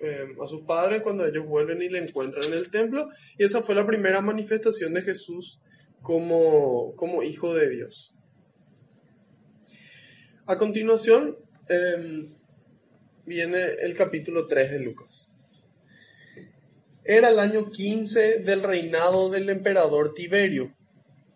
eh, 0.00 0.28
a 0.42 0.46
sus 0.46 0.62
padres 0.62 1.02
cuando 1.02 1.26
ellos 1.26 1.46
vuelven 1.46 1.82
y 1.82 1.88
le 1.88 1.98
encuentran 1.98 2.44
en 2.44 2.54
el 2.54 2.70
templo. 2.70 3.08
Y 3.36 3.44
esa 3.44 3.62
fue 3.62 3.74
la 3.74 3.86
primera 3.86 4.20
manifestación 4.20 4.94
de 4.94 5.02
Jesús 5.02 5.60
como, 6.00 6.94
como 6.96 7.22
hijo 7.22 7.54
de 7.54 7.68
Dios. 7.70 8.14
A 10.46 10.56
continuación 10.56 11.36
eh, 11.68 12.30
viene 13.28 13.62
el 13.82 13.94
capítulo 13.94 14.46
3 14.46 14.72
de 14.72 14.80
Lucas. 14.80 15.30
Era 17.04 17.28
el 17.28 17.38
año 17.38 17.70
15 17.70 18.38
del 18.40 18.62
reinado 18.62 19.30
del 19.30 19.50
emperador 19.50 20.14
Tiberio. 20.14 20.74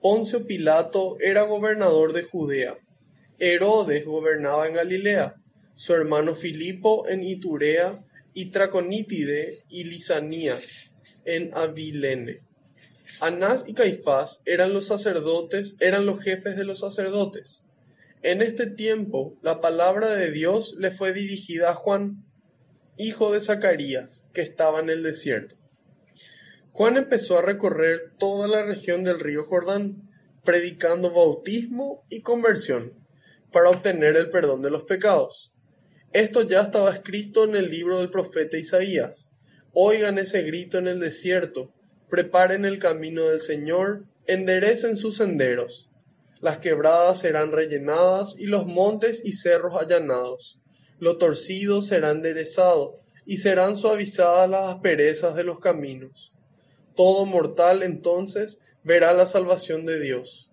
Poncio 0.01 0.47
Pilato 0.47 1.19
era 1.21 1.43
gobernador 1.43 2.13
de 2.13 2.25
Judea. 2.25 2.77
Herodes 3.39 4.05
gobernaba 4.05 4.67
en 4.67 4.75
Galilea. 4.75 5.37
Su 5.75 5.95
hermano 5.95 6.35
Filipo 6.35 7.09
en 7.09 7.23
Iturea 7.23 8.03
y 8.35 8.47
Traconítide 8.47 9.59
y 9.69 9.85
Lisanías 9.85 10.91
en 11.25 11.55
Abilene. 11.55 12.37
Anás 13.21 13.69
y 13.69 13.75
Caifás 13.75 14.43
eran 14.47 14.73
los 14.73 14.87
sacerdotes, 14.87 15.77
eran 15.79 16.07
los 16.07 16.23
jefes 16.23 16.57
de 16.57 16.65
los 16.65 16.81
sacerdotes. 16.81 17.65
En 18.25 18.41
este 18.41 18.69
tiempo 18.69 19.37
la 19.43 19.61
palabra 19.61 20.15
de 20.15 20.31
Dios 20.31 20.77
le 20.79 20.93
fue 20.93 21.13
dirigida 21.13 21.71
a 21.71 21.75
Juan, 21.75 22.23
hijo 22.97 23.33
de 23.33 23.41
Zacarías, 23.41 24.23
que 24.33 24.43
estaba 24.43 24.79
en 24.79 24.91
el 24.91 25.03
desierto. 25.03 25.57
Juan 26.71 26.97
empezó 26.97 27.39
a 27.39 27.43
recorrer 27.43 28.13
toda 28.19 28.47
la 28.47 28.65
región 28.65 29.03
del 29.03 29.19
río 29.19 29.47
Jordán, 29.47 30.09
predicando 30.45 31.13
bautismo 31.13 32.07
y 32.11 32.23
conversión 32.23 32.93
para 33.51 33.71
obtener 33.71 34.17
el 34.17 34.31
perdón 34.31 34.63
de 34.63 34.71
los 34.71 34.85
pecados. 34.85 35.53
Esto 36.13 36.43
ya 36.43 36.63
estaba 36.63 36.93
escrito 36.93 37.43
en 37.43 37.57
el 37.57 37.71
libro 37.71 37.99
del 37.99 38.11
profeta 38.11 38.57
Isaías. 38.57 39.33
Oigan 39.73 40.19
ese 40.19 40.43
grito 40.43 40.79
en 40.79 40.87
el 40.87 41.01
desierto, 41.01 41.75
preparen 42.09 42.67
el 42.67 42.79
camino 42.79 43.29
del 43.29 43.41
Señor, 43.41 44.05
enderecen 44.27 44.97
sus 44.97 45.17
senderos. 45.17 45.89
Las 46.43 46.59
quebradas 46.59 47.21
serán 47.21 47.53
rellenadas 47.53 48.37
y 48.39 48.45
los 48.45 48.67
montes 48.67 49.25
y 49.25 49.33
cerros 49.33 49.81
allanados. 49.81 50.61
Lo 50.99 51.17
torcido 51.17 51.81
será 51.81 52.11
enderezado 52.11 52.97
y 53.25 53.39
serán 53.39 53.79
suavizadas 53.79 54.51
las 54.51 54.75
asperezas 54.75 55.35
de 55.35 55.45
los 55.45 55.59
caminos. 55.61 56.33
Todo 56.95 57.25
mortal 57.25 57.83
entonces 57.83 58.61
verá 58.85 59.15
la 59.15 59.25
salvación 59.25 59.87
de 59.87 60.01
Dios. 60.01 60.51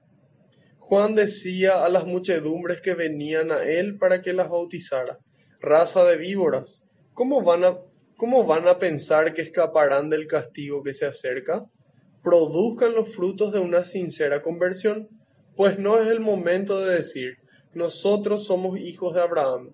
Juan 0.78 1.16
decía 1.16 1.84
a 1.84 1.90
las 1.90 2.06
muchedumbres 2.06 2.80
que 2.80 2.94
venían 2.94 3.52
a 3.52 3.64
él 3.64 3.98
para 3.98 4.22
que 4.22 4.32
las 4.32 4.50
bautizara 4.50 5.20
raza 5.60 6.06
de 6.06 6.18
víboras, 6.18 6.84
¿cómo 7.14 7.44
van 7.44 7.64
a, 7.64 7.78
cómo 8.18 8.46
van 8.46 8.68
a 8.68 8.80
pensar 8.80 9.34
que 9.34 9.42
escaparán 9.42 10.10
del 10.10 10.28
castigo 10.28 10.84
que 10.84 10.94
se 10.94 11.06
acerca? 11.06 11.66
Produzcan 12.24 12.94
los 12.94 13.14
frutos 13.14 13.52
de 13.54 13.60
una 13.60 13.84
sincera 13.86 14.42
conversión, 14.42 15.10
pues 15.60 15.78
no 15.78 16.00
es 16.00 16.08
el 16.08 16.22
momento 16.22 16.80
de 16.80 16.96
decir, 16.96 17.38
nosotros 17.74 18.46
somos 18.46 18.80
hijos 18.80 19.14
de 19.14 19.22
Abraham. 19.22 19.74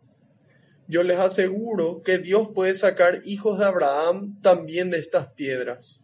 Yo 0.87 1.03
les 1.03 1.19
aseguro 1.19 2.01
que 2.01 2.17
Dios 2.17 2.47
puede 2.55 2.73
sacar 2.73 3.21
hijos 3.23 3.59
de 3.59 3.65
Abraham 3.65 4.41
también 4.41 4.89
de 4.89 4.97
estas 4.97 5.27
piedras. 5.33 6.03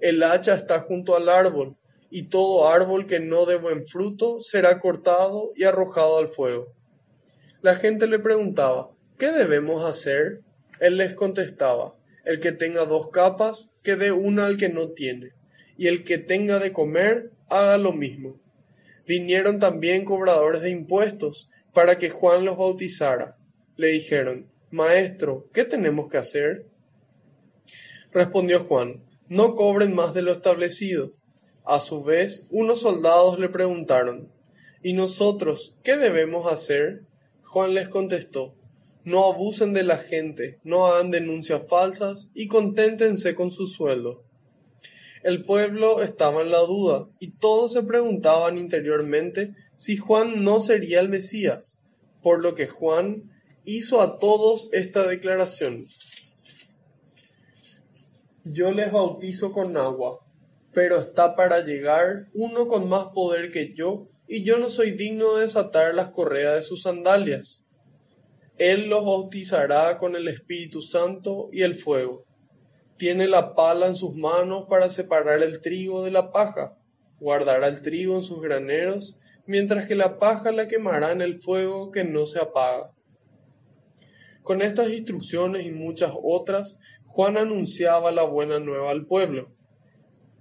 El 0.00 0.20
hacha 0.24 0.54
está 0.54 0.80
junto 0.80 1.14
al 1.14 1.28
árbol, 1.28 1.76
y 2.10 2.24
todo 2.24 2.66
árbol 2.66 3.06
que 3.06 3.20
no 3.20 3.46
dé 3.46 3.54
buen 3.54 3.86
fruto 3.86 4.40
será 4.40 4.80
cortado 4.80 5.52
y 5.54 5.62
arrojado 5.62 6.18
al 6.18 6.26
fuego. 6.26 6.74
La 7.62 7.76
gente 7.76 8.08
le 8.08 8.18
preguntaba, 8.18 8.90
¿qué 9.16 9.30
debemos 9.30 9.84
hacer? 9.84 10.40
Él 10.80 10.96
les 10.96 11.14
contestaba, 11.14 11.94
el 12.24 12.40
que 12.40 12.50
tenga 12.50 12.84
dos 12.84 13.10
capas, 13.10 13.80
que 13.84 13.94
dé 13.94 14.10
una 14.10 14.46
al 14.46 14.56
que 14.56 14.70
no 14.70 14.88
tiene, 14.88 15.34
y 15.78 15.86
el 15.86 16.02
que 16.02 16.18
tenga 16.18 16.58
de 16.58 16.72
comer, 16.72 17.30
haga 17.48 17.78
lo 17.78 17.92
mismo. 17.92 18.40
Vinieron 19.06 19.58
también 19.58 20.04
cobradores 20.04 20.62
de 20.62 20.70
impuestos 20.70 21.50
para 21.72 21.98
que 21.98 22.10
Juan 22.10 22.44
los 22.44 22.56
bautizara. 22.56 23.36
Le 23.76 23.88
dijeron, 23.88 24.48
Maestro, 24.70 25.48
¿qué 25.52 25.64
tenemos 25.64 26.10
que 26.10 26.18
hacer? 26.18 26.66
Respondió 28.12 28.60
Juan, 28.64 29.02
no 29.28 29.54
cobren 29.54 29.94
más 29.94 30.14
de 30.14 30.22
lo 30.22 30.32
establecido. 30.32 31.12
A 31.64 31.80
su 31.80 32.04
vez, 32.04 32.46
unos 32.50 32.80
soldados 32.80 33.38
le 33.38 33.48
preguntaron, 33.48 34.30
¿y 34.82 34.92
nosotros 34.92 35.74
qué 35.82 35.96
debemos 35.96 36.50
hacer? 36.50 37.02
Juan 37.42 37.74
les 37.74 37.88
contestó, 37.88 38.54
no 39.04 39.26
abusen 39.26 39.72
de 39.72 39.82
la 39.82 39.98
gente, 39.98 40.58
no 40.64 40.86
hagan 40.86 41.10
denuncias 41.10 41.62
falsas 41.68 42.28
y 42.34 42.48
conténtense 42.48 43.34
con 43.34 43.50
su 43.50 43.66
sueldo. 43.66 44.24
El 45.24 45.46
pueblo 45.46 46.02
estaba 46.02 46.42
en 46.42 46.50
la 46.50 46.58
duda 46.58 47.08
y 47.18 47.38
todos 47.38 47.72
se 47.72 47.82
preguntaban 47.82 48.58
interiormente 48.58 49.54
si 49.74 49.96
Juan 49.96 50.44
no 50.44 50.60
sería 50.60 51.00
el 51.00 51.08
Mesías, 51.08 51.78
por 52.22 52.42
lo 52.42 52.54
que 52.54 52.66
Juan 52.66 53.32
hizo 53.64 54.02
a 54.02 54.18
todos 54.18 54.68
esta 54.72 55.06
declaración. 55.06 55.80
Yo 58.44 58.72
les 58.72 58.92
bautizo 58.92 59.52
con 59.52 59.78
agua, 59.78 60.20
pero 60.74 61.00
está 61.00 61.34
para 61.34 61.64
llegar 61.64 62.28
uno 62.34 62.68
con 62.68 62.90
más 62.90 63.06
poder 63.14 63.50
que 63.50 63.72
yo, 63.74 64.08
y 64.28 64.44
yo 64.44 64.58
no 64.58 64.68
soy 64.68 64.90
digno 64.90 65.36
de 65.36 65.44
desatar 65.44 65.94
las 65.94 66.10
correas 66.10 66.56
de 66.56 66.62
sus 66.62 66.82
sandalias. 66.82 67.64
Él 68.58 68.88
los 68.90 69.02
bautizará 69.06 69.96
con 69.96 70.16
el 70.16 70.28
Espíritu 70.28 70.82
Santo 70.82 71.48
y 71.50 71.62
el 71.62 71.76
fuego. 71.76 72.26
Tiene 72.96 73.26
la 73.26 73.54
pala 73.54 73.86
en 73.86 73.96
sus 73.96 74.14
manos 74.14 74.66
para 74.68 74.88
separar 74.88 75.42
el 75.42 75.60
trigo 75.60 76.04
de 76.04 76.10
la 76.10 76.30
paja. 76.30 76.76
Guardará 77.18 77.68
el 77.68 77.82
trigo 77.82 78.14
en 78.14 78.22
sus 78.22 78.40
graneros, 78.40 79.18
mientras 79.46 79.86
que 79.86 79.94
la 79.94 80.18
paja 80.18 80.52
la 80.52 80.68
quemará 80.68 81.12
en 81.12 81.20
el 81.20 81.40
fuego 81.40 81.90
que 81.90 82.04
no 82.04 82.26
se 82.26 82.40
apaga. 82.40 82.92
Con 84.42 84.62
estas 84.62 84.90
instrucciones 84.90 85.66
y 85.66 85.70
muchas 85.70 86.12
otras, 86.22 86.78
Juan 87.06 87.36
anunciaba 87.36 88.12
la 88.12 88.24
buena 88.24 88.58
nueva 88.58 88.90
al 88.90 89.06
pueblo. 89.06 89.50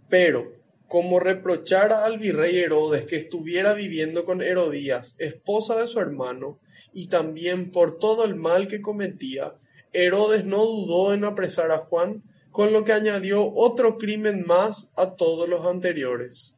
Pero, 0.10 0.52
como 0.88 1.20
reprochara 1.20 2.06
al 2.06 2.20
virrey 2.20 2.58
Herodes 2.60 3.06
que 3.06 3.16
estuviera 3.16 3.74
viviendo 3.74 4.26
con 4.26 4.42
Herodías, 4.42 5.16
esposa 5.20 5.80
de 5.80 5.88
su 5.88 6.00
hermano, 6.00 6.60
y 6.92 7.08
también 7.08 7.72
por 7.72 7.98
todo 7.98 8.26
el 8.26 8.36
mal 8.36 8.68
que 8.68 8.82
cometía, 8.82 9.54
Herodes 9.92 10.46
no 10.46 10.66
dudó 10.66 11.14
en 11.14 11.24
apresar 11.24 11.72
a 11.72 11.80
Juan, 11.80 12.24
con 12.54 12.72
lo 12.72 12.86
que 12.86 12.94
añadió 12.94 13.54
otro 13.54 13.98
crimen 13.98 14.46
más 14.48 14.94
a 14.96 15.16
todos 15.18 15.50
los 15.50 15.66
anteriores. 15.66 16.56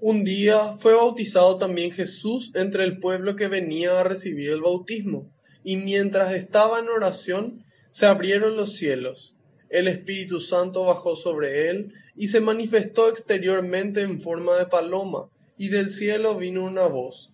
Un 0.00 0.24
día 0.24 0.76
fue 0.80 0.94
bautizado 0.94 1.58
también 1.58 1.92
Jesús 1.92 2.50
entre 2.54 2.82
el 2.82 2.98
pueblo 2.98 3.36
que 3.36 3.46
venía 3.46 4.00
a 4.00 4.02
recibir 4.02 4.50
el 4.50 4.62
bautismo, 4.62 5.30
y 5.62 5.76
mientras 5.76 6.32
estaba 6.32 6.80
en 6.80 6.88
oración, 6.88 7.64
se 7.92 8.06
abrieron 8.06 8.56
los 8.56 8.74
cielos, 8.74 9.36
el 9.70 9.86
Espíritu 9.86 10.40
Santo 10.40 10.82
bajó 10.82 11.14
sobre 11.14 11.70
él 11.70 11.92
y 12.16 12.26
se 12.26 12.40
manifestó 12.40 13.08
exteriormente 13.08 14.00
en 14.00 14.20
forma 14.20 14.56
de 14.56 14.66
paloma, 14.66 15.28
y 15.56 15.68
del 15.68 15.90
cielo 15.90 16.36
vino 16.36 16.64
una 16.64 16.86
voz 16.86 17.30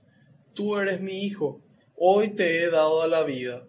tú 0.55 0.76
eres 0.76 1.01
mi 1.01 1.24
hijo, 1.24 1.61
hoy 1.97 2.34
te 2.34 2.62
he 2.62 2.70
dado 2.70 3.03
a 3.03 3.09
la 3.09 3.22
vida. 3.22 3.66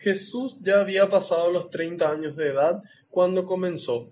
Jesús 0.00 0.56
ya 0.60 0.80
había 0.80 1.08
pasado 1.08 1.50
los 1.50 1.70
treinta 1.70 2.10
años 2.10 2.36
de 2.36 2.48
edad 2.48 2.82
cuando 3.10 3.46
comenzó. 3.46 4.10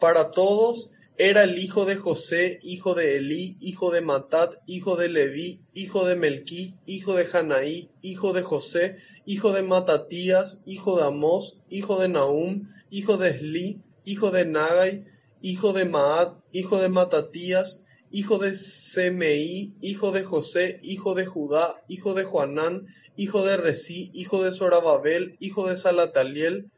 Para 0.00 0.30
todos 0.30 0.90
era 1.16 1.44
el 1.44 1.58
hijo 1.58 1.86
de 1.86 1.96
José, 1.96 2.58
hijo 2.62 2.94
de 2.94 3.16
Elí, 3.16 3.56
hijo 3.60 3.90
de 3.90 4.02
Matat, 4.02 4.56
hijo 4.66 4.96
de 4.96 5.08
Leví, 5.08 5.62
hijo 5.72 6.04
de 6.04 6.16
Melquí, 6.16 6.74
hijo 6.84 7.14
de 7.14 7.24
Janaí, 7.24 7.88
hijo 8.02 8.32
de 8.34 8.42
José, 8.42 8.98
hijo 9.24 9.52
de 9.52 9.62
Matatías, 9.62 10.62
hijo 10.66 10.98
de 10.98 11.04
Amós, 11.04 11.58
hijo 11.70 11.98
de 11.98 12.08
Nahum, 12.08 12.68
hijo 12.90 13.16
de 13.16 13.30
Esli, 13.30 13.80
hijo 14.04 14.30
de 14.30 14.44
Nagai, 14.44 15.06
hijo 15.40 15.72
de 15.72 15.86
Maat, 15.86 16.36
hijo 16.52 16.78
de 16.78 16.88
Matatías, 16.88 17.84
hijo 18.10 18.38
de 18.38 18.54
Semeí, 18.54 19.72
hijo 19.80 20.12
de 20.12 20.22
José, 20.22 20.80
hijo 20.82 21.14
de 21.14 21.26
Judá, 21.26 21.82
hijo 21.88 22.14
de 22.14 22.24
Juanán, 22.24 22.86
hijo 23.16 23.44
de 23.44 23.56
Resí, 23.56 24.10
hijo 24.14 24.42
de 24.44 24.52
Zorababel, 24.52 25.36
hijo 25.40 25.68
de 25.68 25.76
Salataliel, 25.76 26.70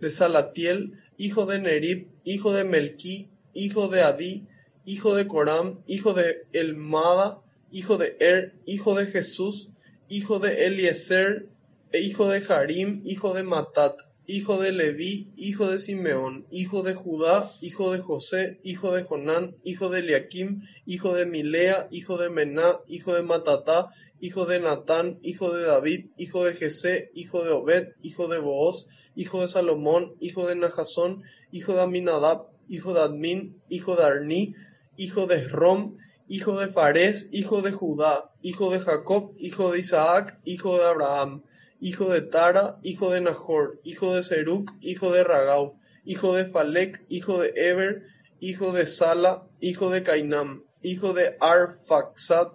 de 0.00 0.10
Salatiel, 0.10 0.92
hijo 1.16 1.46
de 1.46 1.58
Nerib, 1.58 2.08
hijo 2.24 2.52
de 2.52 2.64
Melquí, 2.64 3.28
hijo 3.52 3.88
de 3.88 4.02
Adí, 4.02 4.46
hijo 4.84 5.14
de 5.14 5.26
Coram, 5.26 5.82
hijo 5.86 6.14
de 6.14 6.46
Elmada, 6.52 7.38
hijo 7.70 7.98
de 7.98 8.16
Er, 8.20 8.54
hijo 8.66 8.94
de 8.94 9.06
Jesús, 9.06 9.70
hijo 10.08 10.38
de 10.38 10.66
Eliezer, 10.66 11.46
e 11.92 12.00
hijo 12.00 12.28
de 12.28 12.42
Harim, 12.48 13.02
hijo 13.04 13.34
de 13.34 13.42
Matat, 13.42 13.96
hijo 14.26 14.62
de 14.62 14.70
Leví, 14.70 15.32
hijo 15.36 15.66
de 15.66 15.80
Simeón, 15.80 16.46
hijo 16.50 16.82
de 16.82 16.94
Judá, 16.94 17.50
hijo 17.60 17.92
de 17.92 17.98
José, 17.98 18.60
hijo 18.62 18.92
de 18.92 19.02
Jonán, 19.02 19.56
hijo 19.64 19.88
de 19.88 19.98
Eliakim, 20.00 20.62
hijo 20.86 21.14
de 21.14 21.26
Milea, 21.26 21.88
hijo 21.90 22.16
de 22.16 22.30
Mená, 22.30 22.78
hijo 22.86 23.12
de 23.12 23.22
Matatá, 23.22 23.88
hijo 24.20 24.46
de 24.46 24.60
Natán, 24.60 25.18
hijo 25.22 25.52
de 25.52 25.64
David, 25.64 26.10
hijo 26.16 26.44
de 26.44 26.54
Jesé, 26.54 27.10
hijo 27.14 27.42
de 27.42 27.50
Obed, 27.50 27.88
hijo 28.02 28.28
de 28.28 28.38
Booz, 28.38 28.86
hijo 29.14 29.40
de 29.40 29.48
Salomón, 29.48 30.14
hijo 30.20 30.46
de 30.46 30.54
Nahasón, 30.56 31.22
hijo 31.50 31.74
de 31.74 31.82
Aminadab, 31.82 32.46
hijo 32.68 32.94
de 32.94 33.00
Admin, 33.00 33.60
hijo 33.68 33.96
de 33.96 34.04
Arní, 34.04 34.54
hijo 34.96 35.26
de 35.26 35.48
Rom, 35.48 35.96
hijo 36.28 36.60
de 36.60 36.68
Fares, 36.68 37.28
hijo 37.32 37.62
de 37.62 37.72
Judá, 37.72 38.30
hijo 38.42 38.70
de 38.70 38.80
Jacob, 38.80 39.32
hijo 39.38 39.72
de 39.72 39.80
Isaac, 39.80 40.38
hijo 40.44 40.78
de 40.78 40.84
Abraham, 40.84 41.42
hijo 41.80 42.10
de 42.10 42.20
Tara, 42.20 42.78
hijo 42.82 43.10
de 43.10 43.20
Nahor, 43.20 43.80
hijo 43.82 44.14
de 44.14 44.22
Seruc, 44.22 44.70
hijo 44.80 45.10
de 45.12 45.24
Ragau, 45.24 45.76
hijo 46.04 46.36
de 46.36 46.44
Falec, 46.44 47.04
hijo 47.08 47.40
de 47.40 47.52
Eber, 47.56 48.02
hijo 48.38 48.72
de 48.72 48.86
Sala, 48.86 49.46
hijo 49.60 49.90
de 49.90 50.02
Cainam, 50.02 50.64
hijo 50.82 51.12
de 51.14 51.36
Arfaxad, 51.40 52.48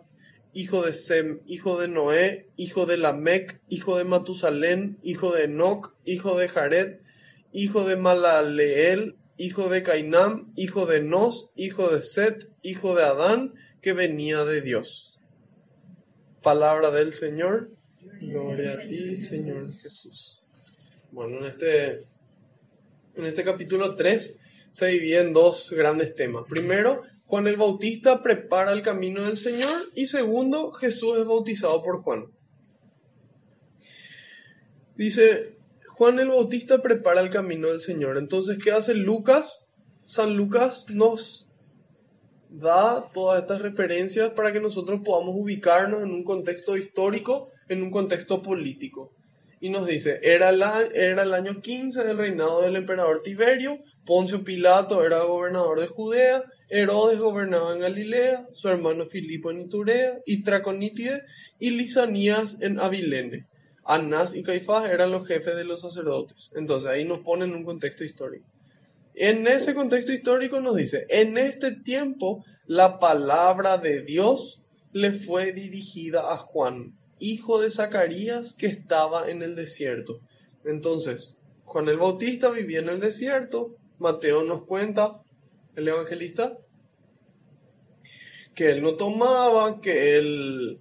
hijo 0.56 0.84
de 0.84 0.94
Sem, 0.94 1.42
hijo 1.46 1.78
de 1.78 1.90
Noé, 1.90 2.48
hijo 2.56 2.86
de 2.86 2.96
Lamec, 2.96 3.60
hijo 3.68 3.98
de 3.98 4.06
Matusalén, 4.06 4.98
hijo 5.04 5.34
de 5.34 5.44
Enoch, 5.44 5.94
hijo 6.06 6.38
de 6.38 6.48
Jared, 6.48 7.00
hijo 7.52 7.84
de 7.84 7.98
Malaleel, 7.98 9.18
hijo 9.38 9.68
de 9.68 9.84
Cainam, 9.84 10.54
hijo 10.56 10.86
de 10.86 11.02
Nos, 11.02 11.50
hijo 11.58 11.90
de 11.90 12.02
Set, 12.02 12.50
hijo 12.62 12.96
de 12.96 13.04
Adán, 13.04 13.54
que 13.82 13.92
venía 13.92 14.46
de 14.46 14.62
Dios. 14.62 15.20
Palabra 16.42 16.90
del 16.90 17.12
Señor. 17.12 17.70
Gloria 18.22 18.72
a 18.72 18.80
ti, 18.80 19.18
Señor 19.18 19.58
Jesús. 19.58 20.42
Bueno, 21.12 21.40
en 21.40 21.46
este, 21.48 22.00
en 23.16 23.26
este 23.26 23.44
capítulo 23.44 23.98
3 23.98 24.40
se 24.72 24.86
divide 24.88 25.20
en 25.20 25.34
dos 25.34 25.70
grandes 25.72 26.16
temas. 26.16 26.46
Primero, 26.48 27.04
Juan 27.28 27.48
el 27.48 27.58
Bautista 27.58 28.22
prepara 28.22 28.72
el 28.72 28.84
camino 28.84 29.24
del 29.24 29.38
Señor 29.38 29.72
y 29.96 30.06
segundo, 30.06 30.72
Jesús 30.72 31.18
es 31.18 31.26
bautizado 31.26 31.82
por 31.84 32.04
Juan. 32.04 32.26
Dice, 34.96 35.58
Juan 35.90 36.20
el 36.20 36.30
Bautista 36.30 36.82
prepara 36.82 37.22
el 37.22 37.30
camino 37.30 37.70
del 37.70 37.80
Señor. 37.80 38.18
Entonces, 38.18 38.58
¿qué 38.64 38.72
hace 38.72 38.94
Lucas? 38.94 39.68
San 40.04 40.38
Lucas 40.38 40.88
nos 40.90 41.48
da 42.50 43.10
todas 43.14 43.42
estas 43.42 43.62
referencias 43.62 44.32
para 44.32 44.54
que 44.54 44.62
nosotros 44.62 45.02
podamos 45.04 45.36
ubicarnos 45.36 46.04
en 46.04 46.12
un 46.12 46.24
contexto 46.24 46.78
histórico, 46.78 47.50
en 47.68 47.82
un 47.82 47.92
contexto 47.92 48.42
político. 48.42 49.12
Y 49.60 49.70
nos 49.70 49.88
dice, 49.88 50.20
era, 50.22 50.50
el 50.50 51.34
año 51.34 51.60
15 51.60 52.04
del 52.04 52.18
reinado 52.18 52.62
del 52.62 52.76
emperador 52.76 53.24
Tiberio, 53.24 53.80
Poncio 54.06 54.44
Pilato 54.44 55.04
era 55.04 55.24
gobernador 55.24 55.80
de 55.80 55.88
Judea, 55.88 56.44
Herodes 56.70 57.20
gobernaba 57.20 57.74
en 57.74 57.80
Galilea, 57.80 58.48
su 58.54 58.70
hermano 58.70 59.06
Filipo 59.06 59.52
en 59.52 59.62
Iturea, 59.62 60.20
y 60.26 60.44
Traconítide 60.44 61.24
y 61.60 61.72
Lisanías 61.72 62.62
en 62.62 62.80
Abilene. 62.80 63.46
Anás 63.84 64.36
y 64.36 64.42
Caifás 64.42 64.90
eran 64.90 65.12
los 65.12 65.28
jefes 65.28 65.56
de 65.56 65.64
los 65.64 65.82
sacerdotes. 65.82 66.52
Entonces 66.56 66.90
ahí 66.90 67.06
nos 67.06 67.20
ponen 67.20 67.54
un 67.54 67.64
contexto 67.64 68.04
histórico. 68.04 68.46
En 69.14 69.48
ese 69.48 69.76
contexto 69.76 70.12
histórico 70.12 70.60
nos 70.60 70.76
dice, 70.76 71.06
en 71.10 71.38
este 71.38 71.72
tiempo 71.72 72.44
la 72.66 73.00
palabra 73.00 73.78
de 73.78 74.02
Dios 74.02 74.60
le 74.92 75.12
fue 75.12 75.54
dirigida 75.54 76.34
a 76.34 76.38
Juan, 76.38 76.98
hijo 77.20 77.62
de 77.62 77.70
Zacarías, 77.70 78.56
que 78.56 78.68
estaba 78.68 79.30
en 79.30 79.44
el 79.44 79.56
desierto. 79.56 80.20
Entonces, 80.66 81.38
Juan 81.64 81.88
el 81.90 81.98
Bautista 81.98 82.50
vivía 82.50 82.80
en 82.80 82.90
el 82.90 83.00
desierto, 83.00 83.76
Mateo 84.00 84.44
nos 84.44 84.66
cuenta, 84.66 85.22
el 85.76 85.88
evangelista, 85.88 86.58
que 88.54 88.72
él 88.72 88.82
no 88.82 88.96
tomaba, 88.96 89.82
que 89.82 90.18
él, 90.18 90.80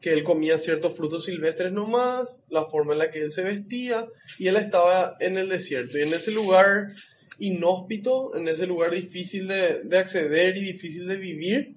que 0.00 0.12
él 0.12 0.22
comía 0.22 0.58
ciertos 0.58 0.96
frutos 0.96 1.24
silvestres 1.24 1.72
nomás, 1.72 2.44
la 2.50 2.66
forma 2.66 2.92
en 2.92 2.98
la 2.98 3.10
que 3.10 3.22
él 3.22 3.30
se 3.30 3.44
vestía, 3.44 4.06
y 4.38 4.48
él 4.48 4.56
estaba 4.56 5.16
en 5.20 5.38
el 5.38 5.48
desierto. 5.48 5.98
Y 5.98 6.02
en 6.02 6.12
ese 6.12 6.32
lugar 6.32 6.88
inhóspito, 7.38 8.36
en 8.36 8.48
ese 8.48 8.66
lugar 8.66 8.90
difícil 8.92 9.48
de, 9.48 9.82
de 9.82 9.98
acceder 9.98 10.56
y 10.56 10.60
difícil 10.60 11.08
de 11.08 11.16
vivir, 11.16 11.76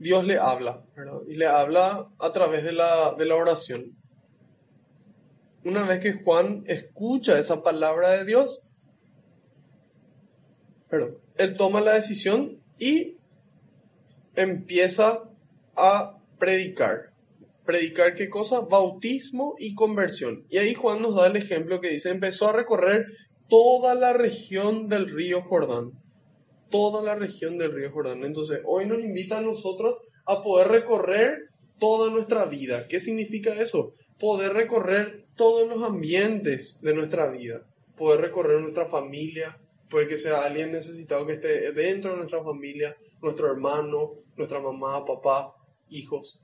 Dios 0.00 0.24
le 0.24 0.38
habla. 0.38 0.82
Y 1.28 1.34
le 1.36 1.46
habla 1.46 2.08
a 2.18 2.32
través 2.32 2.64
de 2.64 2.72
la, 2.72 3.14
de 3.16 3.26
la 3.26 3.36
oración. 3.36 3.94
Una 5.62 5.84
vez 5.84 6.00
que 6.00 6.14
Juan 6.24 6.64
escucha 6.66 7.38
esa 7.38 7.62
palabra 7.62 8.12
de 8.12 8.24
Dios, 8.24 8.62
perdón, 10.88 11.18
él 11.40 11.56
toma 11.56 11.80
la 11.80 11.94
decisión 11.94 12.58
y 12.78 13.16
empieza 14.34 15.22
a 15.74 16.18
predicar. 16.38 17.14
¿Predicar 17.64 18.14
qué 18.14 18.28
cosa? 18.28 18.60
Bautismo 18.60 19.54
y 19.58 19.74
conversión. 19.74 20.44
Y 20.50 20.58
ahí 20.58 20.74
Juan 20.74 21.00
nos 21.00 21.14
da 21.14 21.28
el 21.28 21.36
ejemplo 21.36 21.80
que 21.80 21.88
dice, 21.88 22.10
empezó 22.10 22.50
a 22.50 22.52
recorrer 22.52 23.06
toda 23.48 23.94
la 23.94 24.12
región 24.12 24.90
del 24.90 25.10
río 25.10 25.40
Jordán. 25.40 25.92
Toda 26.68 27.02
la 27.02 27.14
región 27.14 27.56
del 27.56 27.72
río 27.72 27.90
Jordán. 27.90 28.22
Entonces, 28.22 28.60
hoy 28.66 28.84
nos 28.84 29.00
invita 29.00 29.38
a 29.38 29.42
nosotros 29.42 29.94
a 30.26 30.42
poder 30.42 30.68
recorrer 30.68 31.48
toda 31.78 32.10
nuestra 32.10 32.44
vida. 32.44 32.82
¿Qué 32.86 33.00
significa 33.00 33.54
eso? 33.54 33.94
Poder 34.18 34.52
recorrer 34.52 35.24
todos 35.36 35.66
los 35.66 35.82
ambientes 35.82 36.78
de 36.82 36.94
nuestra 36.94 37.30
vida. 37.30 37.62
Poder 37.96 38.20
recorrer 38.20 38.60
nuestra 38.60 38.90
familia. 38.90 39.58
Puede 39.90 40.08
que 40.08 40.16
sea 40.16 40.44
alguien 40.44 40.72
necesitado 40.72 41.26
que 41.26 41.34
esté 41.34 41.72
dentro 41.72 42.12
de 42.12 42.18
nuestra 42.18 42.42
familia, 42.42 42.96
nuestro 43.20 43.48
hermano, 43.48 44.02
nuestra 44.36 44.60
mamá, 44.60 45.04
papá, 45.04 45.52
hijos. 45.88 46.40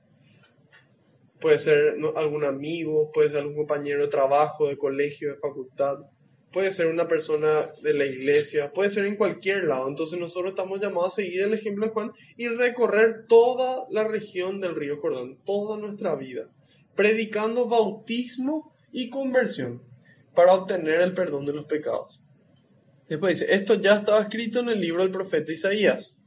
Puede 1.39 1.59
ser 1.59 1.95
algún 2.15 2.43
amigo, 2.43 3.11
puede 3.11 3.29
ser 3.29 3.39
algún 3.39 3.55
compañero 3.55 4.01
de 4.01 4.09
trabajo, 4.09 4.67
de 4.67 4.77
colegio, 4.77 5.31
de 5.31 5.39
facultad 5.39 5.99
puede 6.57 6.71
ser 6.71 6.87
una 6.87 7.07
persona 7.07 7.67
de 7.83 7.93
la 7.93 8.05
iglesia, 8.05 8.71
puede 8.71 8.89
ser 8.89 9.05
en 9.05 9.15
cualquier 9.15 9.65
lado. 9.65 9.87
Entonces 9.87 10.19
nosotros 10.19 10.51
estamos 10.51 10.79
llamados 10.79 11.13
a 11.13 11.15
seguir 11.17 11.41
el 11.41 11.53
ejemplo 11.53 11.85
de 11.85 11.91
Juan 11.91 12.11
y 12.35 12.47
recorrer 12.47 13.25
toda 13.27 13.85
la 13.91 14.03
región 14.05 14.59
del 14.59 14.75
río 14.75 14.99
Jordán, 14.99 15.37
toda 15.45 15.77
nuestra 15.77 16.15
vida, 16.15 16.49
predicando 16.95 17.67
bautismo 17.67 18.73
y 18.91 19.09
conversión 19.09 19.83
para 20.33 20.53
obtener 20.53 21.01
el 21.01 21.13
perdón 21.13 21.45
de 21.45 21.53
los 21.53 21.65
pecados. 21.65 22.16
Después 23.09 23.39
dice, 23.39 23.53
esto 23.53 23.75
ya 23.75 23.95
estaba 23.95 24.21
escrito 24.21 24.59
en 24.59 24.69
el 24.69 24.81
libro 24.81 25.03
del 25.03 25.11
profeta 25.11 25.51
Isaías. 25.51 26.17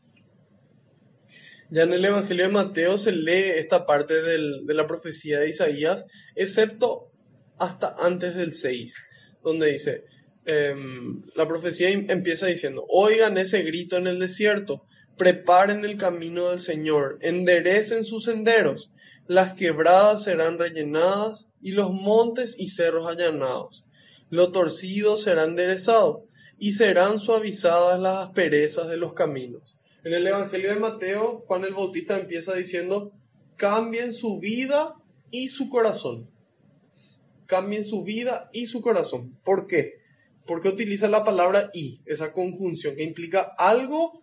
Ya 1.70 1.82
en 1.82 1.92
el 1.92 2.04
Evangelio 2.04 2.46
de 2.46 2.52
Mateo 2.52 2.98
se 2.98 3.12
lee 3.12 3.50
esta 3.56 3.86
parte 3.86 4.22
de 4.22 4.74
la 4.74 4.86
profecía 4.86 5.40
de 5.40 5.50
Isaías, 5.50 6.06
excepto 6.34 7.12
hasta 7.58 7.94
antes 7.98 8.34
del 8.34 8.54
6, 8.54 8.96
donde 9.42 9.72
dice, 9.72 10.04
Em, 10.46 11.22
la 11.36 11.46
profecía 11.46 11.90
em, 11.90 12.10
empieza 12.10 12.46
diciendo, 12.46 12.84
oigan 12.88 13.36
ese 13.36 13.62
grito 13.62 13.96
en 13.98 14.06
el 14.06 14.18
desierto, 14.18 14.86
preparen 15.16 15.84
el 15.84 15.98
camino 15.98 16.48
del 16.50 16.60
Señor, 16.60 17.18
enderecen 17.20 18.04
sus 18.04 18.24
senderos, 18.24 18.90
las 19.28 19.52
quebradas 19.52 20.24
serán 20.24 20.58
rellenadas 20.58 21.46
y 21.60 21.72
los 21.72 21.92
montes 21.92 22.58
y 22.58 22.68
cerros 22.68 23.06
allanados, 23.06 23.84
lo 24.30 24.50
torcido 24.50 25.18
será 25.18 25.44
enderezado 25.44 26.26
y 26.60 26.74
serán 26.74 27.18
suavizadas 27.18 27.98
las 27.98 28.28
asperezas 28.28 28.88
de 28.88 28.98
los 28.98 29.14
caminos. 29.14 29.74
En 30.04 30.12
el 30.12 30.26
Evangelio 30.26 30.74
de 30.74 30.78
Mateo, 30.78 31.42
Juan 31.46 31.64
el 31.64 31.72
Bautista 31.72 32.18
empieza 32.20 32.54
diciendo, 32.54 33.12
cambien 33.56 34.12
su 34.12 34.38
vida 34.38 34.94
y 35.30 35.48
su 35.48 35.70
corazón. 35.70 36.28
Cambien 37.46 37.86
su 37.86 38.04
vida 38.04 38.50
y 38.52 38.66
su 38.66 38.82
corazón. 38.82 39.38
¿Por 39.42 39.66
qué? 39.66 40.00
¿Por 40.46 40.60
qué 40.60 40.68
utiliza 40.68 41.08
la 41.08 41.24
palabra 41.24 41.70
y, 41.72 42.02
esa 42.04 42.34
conjunción 42.34 42.94
que 42.94 43.04
implica 43.04 43.54
algo 43.56 44.22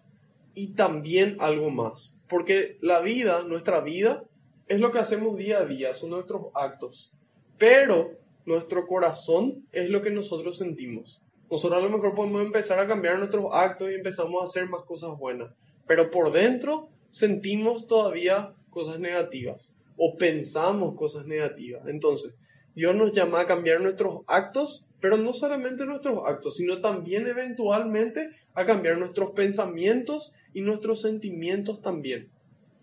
y 0.53 0.73
también 0.75 1.37
algo 1.39 1.71
más? 1.71 2.19
Porque 2.29 2.77
la 2.81 3.01
vida, 3.01 3.41
nuestra 3.41 3.81
vida, 3.81 4.23
es 4.67 4.79
lo 4.79 4.91
que 4.91 4.99
hacemos 4.99 5.37
día 5.37 5.57
a 5.57 5.65
día, 5.65 5.95
son 5.95 6.11
nuestros 6.11 6.47
actos. 6.53 7.11
Pero 7.57 8.11
nuestro 8.45 8.85
corazón 8.85 9.65
es 9.71 9.89
lo 9.89 10.03
que 10.03 10.11
nosotros 10.11 10.57
sentimos. 10.57 11.19
Nosotros 11.49 11.79
a 11.79 11.85
lo 11.85 11.89
mejor 11.89 12.15
podemos 12.15 12.43
empezar 12.43 12.79
a 12.79 12.87
cambiar 12.87 13.17
nuestros 13.17 13.45
actos 13.53 13.89
y 13.91 13.95
empezamos 13.95 14.41
a 14.41 14.45
hacer 14.45 14.67
más 14.67 14.83
cosas 14.83 15.17
buenas. 15.17 15.53
Pero 15.85 16.11
por 16.11 16.31
dentro 16.31 16.89
sentimos 17.09 17.87
todavía 17.87 18.53
cosas 18.69 18.99
negativas 18.99 19.73
o 19.97 20.17
pensamos 20.17 20.95
cosas 20.95 21.25
negativas. 21.25 21.87
Entonces, 21.87 22.33
Dios 22.75 22.95
nos 22.95 23.13
llama 23.13 23.41
a 23.41 23.47
cambiar 23.47 23.81
nuestros 23.81 24.21
actos 24.27 24.85
pero 24.99 25.17
no 25.17 25.33
solamente 25.33 25.85
nuestros 25.85 26.25
actos, 26.25 26.57
sino 26.57 26.79
también 26.79 27.27
eventualmente 27.27 28.29
a 28.53 28.65
cambiar 28.65 28.97
nuestros 28.97 29.31
pensamientos 29.31 30.31
y 30.53 30.61
nuestros 30.61 31.01
sentimientos 31.01 31.81
también. 31.81 32.29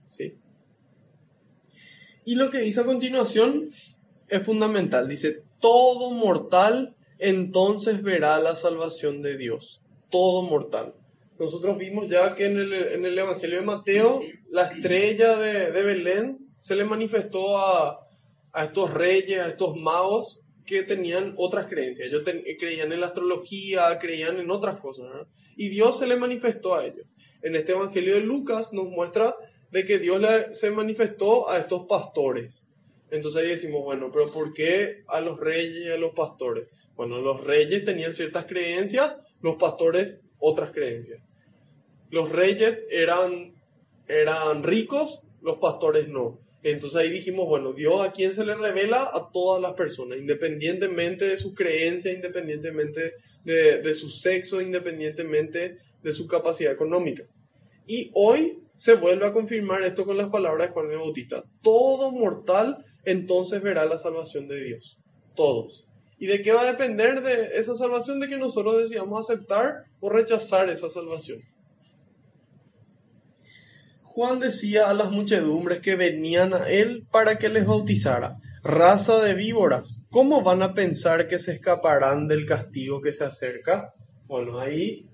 ¿Sí? 0.08 0.36
Y 2.24 2.36
lo 2.36 2.50
que 2.50 2.58
dice 2.58 2.80
a 2.80 2.84
continuación 2.84 3.70
es 4.28 4.42
fundamental. 4.44 5.08
Dice, 5.08 5.42
todo 5.60 6.10
mortal 6.12 6.94
entonces 7.18 8.02
verá 8.02 8.38
la 8.40 8.56
salvación 8.56 9.22
de 9.22 9.36
Dios, 9.36 9.80
todo 10.10 10.42
mortal. 10.42 10.94
Nosotros 11.38 11.76
vimos 11.78 12.08
ya 12.08 12.34
que 12.34 12.46
en 12.46 12.58
el, 12.58 12.72
en 12.72 13.04
el 13.04 13.18
Evangelio 13.18 13.60
de 13.60 13.66
Mateo, 13.66 14.20
la 14.50 14.64
estrella 14.64 15.36
de, 15.36 15.72
de 15.72 15.82
Belén 15.82 16.38
se 16.58 16.76
le 16.76 16.84
manifestó 16.84 17.58
a, 17.58 18.06
a 18.52 18.64
estos 18.64 18.94
reyes, 18.94 19.40
a 19.40 19.48
estos 19.48 19.76
magos 19.76 20.40
que 20.64 20.82
tenían 20.82 21.34
otras 21.36 21.66
creencias. 21.66 22.08
Ellos 22.08 22.22
creían 22.58 22.92
en 22.92 23.00
la 23.00 23.08
astrología, 23.08 23.98
creían 23.98 24.38
en 24.38 24.50
otras 24.50 24.80
cosas. 24.80 25.06
Y 25.56 25.68
Dios 25.68 25.98
se 25.98 26.06
le 26.06 26.16
manifestó 26.16 26.74
a 26.74 26.86
ellos. 26.86 27.06
En 27.42 27.56
este 27.56 27.72
Evangelio 27.72 28.14
de 28.14 28.20
Lucas 28.20 28.72
nos 28.72 28.86
muestra 28.86 29.34
de 29.70 29.84
que 29.84 29.98
Dios 29.98 30.22
se 30.52 30.70
manifestó 30.70 31.50
a 31.50 31.58
estos 31.58 31.86
pastores. 31.86 32.66
Entonces 33.10 33.42
ahí 33.42 33.48
decimos, 33.48 33.84
bueno, 33.84 34.10
pero 34.12 34.30
¿por 34.30 34.52
qué 34.54 35.02
a 35.08 35.20
los 35.20 35.38
reyes 35.38 35.86
y 35.86 35.90
a 35.90 35.98
los 35.98 36.14
pastores? 36.14 36.68
Bueno, 36.96 37.20
los 37.20 37.42
reyes 37.42 37.84
tenían 37.84 38.12
ciertas 38.12 38.46
creencias, 38.46 39.16
los 39.40 39.56
pastores 39.56 40.18
otras 40.38 40.70
creencias. 40.72 41.20
Los 42.10 42.30
reyes 42.30 42.80
eran, 42.90 43.54
eran 44.06 44.62
ricos, 44.62 45.20
los 45.42 45.58
pastores 45.58 46.08
no. 46.08 46.38
Entonces 46.62 46.98
ahí 46.98 47.10
dijimos, 47.10 47.46
bueno, 47.46 47.72
Dios 47.72 48.00
a 48.00 48.12
quién 48.12 48.32
se 48.32 48.46
le 48.46 48.54
revela 48.54 49.10
a 49.12 49.30
todas 49.32 49.60
las 49.60 49.74
personas, 49.74 50.18
independientemente 50.18 51.26
de 51.26 51.36
su 51.36 51.54
creencia, 51.54 52.12
independientemente 52.12 53.14
de, 53.44 53.82
de 53.82 53.94
su 53.94 54.08
sexo, 54.08 54.60
independientemente 54.60 55.78
de 56.02 56.12
su 56.12 56.26
capacidad 56.26 56.72
económica. 56.72 57.24
Y 57.86 58.10
hoy 58.14 58.60
se 58.76 58.94
vuelve 58.94 59.26
a 59.26 59.32
confirmar 59.32 59.82
esto 59.82 60.04
con 60.04 60.16
las 60.16 60.30
palabras 60.30 60.68
de 60.68 60.72
Juan 60.72 60.90
el 60.90 60.98
Bautista. 60.98 61.44
Todo 61.62 62.10
mortal 62.12 62.84
entonces 63.04 63.62
verá 63.62 63.84
la 63.84 63.98
salvación 63.98 64.48
de 64.48 64.64
Dios. 64.64 64.98
Todos. 65.34 65.83
¿Y 66.18 66.26
de 66.26 66.42
qué 66.42 66.52
va 66.52 66.62
a 66.62 66.72
depender 66.72 67.22
de 67.22 67.58
esa 67.58 67.76
salvación? 67.76 68.20
De 68.20 68.28
que 68.28 68.36
nosotros 68.36 68.78
decidamos 68.78 69.28
aceptar 69.28 69.84
o 70.00 70.10
rechazar 70.10 70.68
esa 70.70 70.88
salvación. 70.88 71.40
Juan 74.02 74.38
decía 74.38 74.88
a 74.88 74.94
las 74.94 75.10
muchedumbres 75.10 75.80
que 75.80 75.96
venían 75.96 76.54
a 76.54 76.68
él 76.68 77.04
para 77.10 77.36
que 77.36 77.48
les 77.48 77.66
bautizara. 77.66 78.38
Raza 78.62 79.20
de 79.20 79.34
víboras, 79.34 80.02
¿cómo 80.10 80.42
van 80.42 80.62
a 80.62 80.72
pensar 80.72 81.26
que 81.28 81.38
se 81.38 81.52
escaparán 81.52 82.28
del 82.28 82.46
castigo 82.46 83.02
que 83.02 83.12
se 83.12 83.24
acerca? 83.24 83.92
Bueno, 84.26 84.58
ahí 84.58 85.06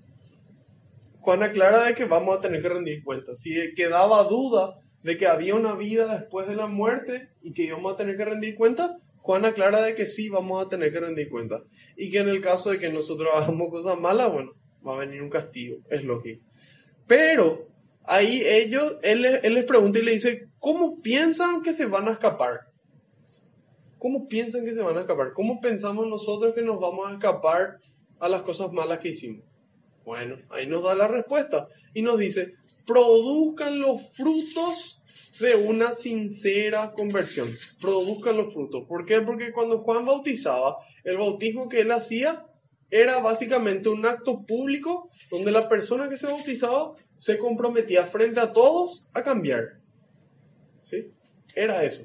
Juan 1.21 1.43
aclara 1.43 1.85
de 1.85 1.95
que 1.95 2.05
vamos 2.05 2.37
a 2.37 2.41
tener 2.41 2.61
que 2.61 2.69
rendir 2.69 3.03
cuentas. 3.03 3.39
Si 3.39 3.73
quedaba 3.75 4.23
duda 4.23 4.79
de 5.03 5.17
que 5.17 5.27
había 5.27 5.55
una 5.55 5.75
vida 5.75 6.19
después 6.19 6.47
de 6.47 6.55
la 6.55 6.67
muerte 6.67 7.29
y 7.41 7.53
que 7.53 7.63
íbamos 7.63 7.93
a 7.93 7.97
tener 7.97 8.17
que 8.17 8.25
rendir 8.25 8.55
cuentas, 8.55 8.91
Juan 9.21 9.45
aclara 9.45 9.81
de 9.81 9.95
que 9.95 10.07
sí 10.07 10.29
vamos 10.29 10.65
a 10.65 10.69
tener 10.69 10.91
que 10.91 10.99
rendir 10.99 11.29
cuentas. 11.29 11.61
Y 11.95 12.09
que 12.09 12.19
en 12.19 12.29
el 12.29 12.41
caso 12.41 12.71
de 12.71 12.79
que 12.79 12.89
nosotros 12.91 13.29
hagamos 13.35 13.69
cosas 13.69 13.99
malas, 13.99 14.31
bueno, 14.31 14.53
va 14.85 14.95
a 14.95 14.99
venir 14.99 15.21
un 15.21 15.29
castigo, 15.29 15.77
es 15.89 16.03
lógico. 16.03 16.43
Pero 17.07 17.67
ahí 18.03 18.41
ellos, 18.45 18.97
él, 19.03 19.25
él 19.25 19.53
les 19.53 19.65
pregunta 19.65 19.99
y 19.99 20.03
le 20.03 20.13
dice, 20.13 20.47
¿cómo 20.59 21.01
piensan 21.01 21.61
que 21.61 21.73
se 21.73 21.85
van 21.85 22.07
a 22.07 22.13
escapar? 22.13 22.71
¿Cómo 23.99 24.25
piensan 24.25 24.65
que 24.65 24.73
se 24.73 24.81
van 24.81 24.97
a 24.97 25.01
escapar? 25.01 25.33
¿Cómo 25.33 25.61
pensamos 25.61 26.07
nosotros 26.07 26.55
que 26.55 26.63
nos 26.63 26.79
vamos 26.79 27.09
a 27.09 27.13
escapar 27.13 27.77
a 28.19 28.27
las 28.27 28.41
cosas 28.41 28.71
malas 28.71 28.99
que 28.99 29.09
hicimos? 29.09 29.45
Bueno, 30.03 30.37
ahí 30.49 30.65
nos 30.65 30.83
da 30.83 30.95
la 30.95 31.07
respuesta 31.07 31.67
y 31.93 32.01
nos 32.01 32.17
dice, 32.17 32.55
produzcan 32.87 33.79
los 33.79 34.01
frutos 34.13 35.00
de 35.39 35.55
una 35.55 35.93
sincera 35.93 36.91
conversión. 36.91 37.49
Produzcan 37.79 38.37
los 38.37 38.53
frutos. 38.53 38.85
¿Por 38.85 39.05
qué? 39.05 39.21
Porque 39.21 39.51
cuando 39.51 39.79
Juan 39.79 40.05
bautizaba, 40.05 40.77
el 41.03 41.17
bautismo 41.17 41.67
que 41.69 41.81
él 41.81 41.91
hacía 41.91 42.45
era 42.89 43.19
básicamente 43.19 43.89
un 43.89 44.05
acto 44.05 44.45
público 44.45 45.09
donde 45.29 45.51
la 45.51 45.69
persona 45.69 46.09
que 46.09 46.17
se 46.17 46.27
bautizaba 46.27 46.93
se 47.17 47.37
comprometía 47.37 48.05
frente 48.05 48.39
a 48.39 48.51
todos 48.51 49.07
a 49.13 49.23
cambiar. 49.23 49.79
¿Sí? 50.81 51.11
Era 51.55 51.83
eso. 51.85 52.03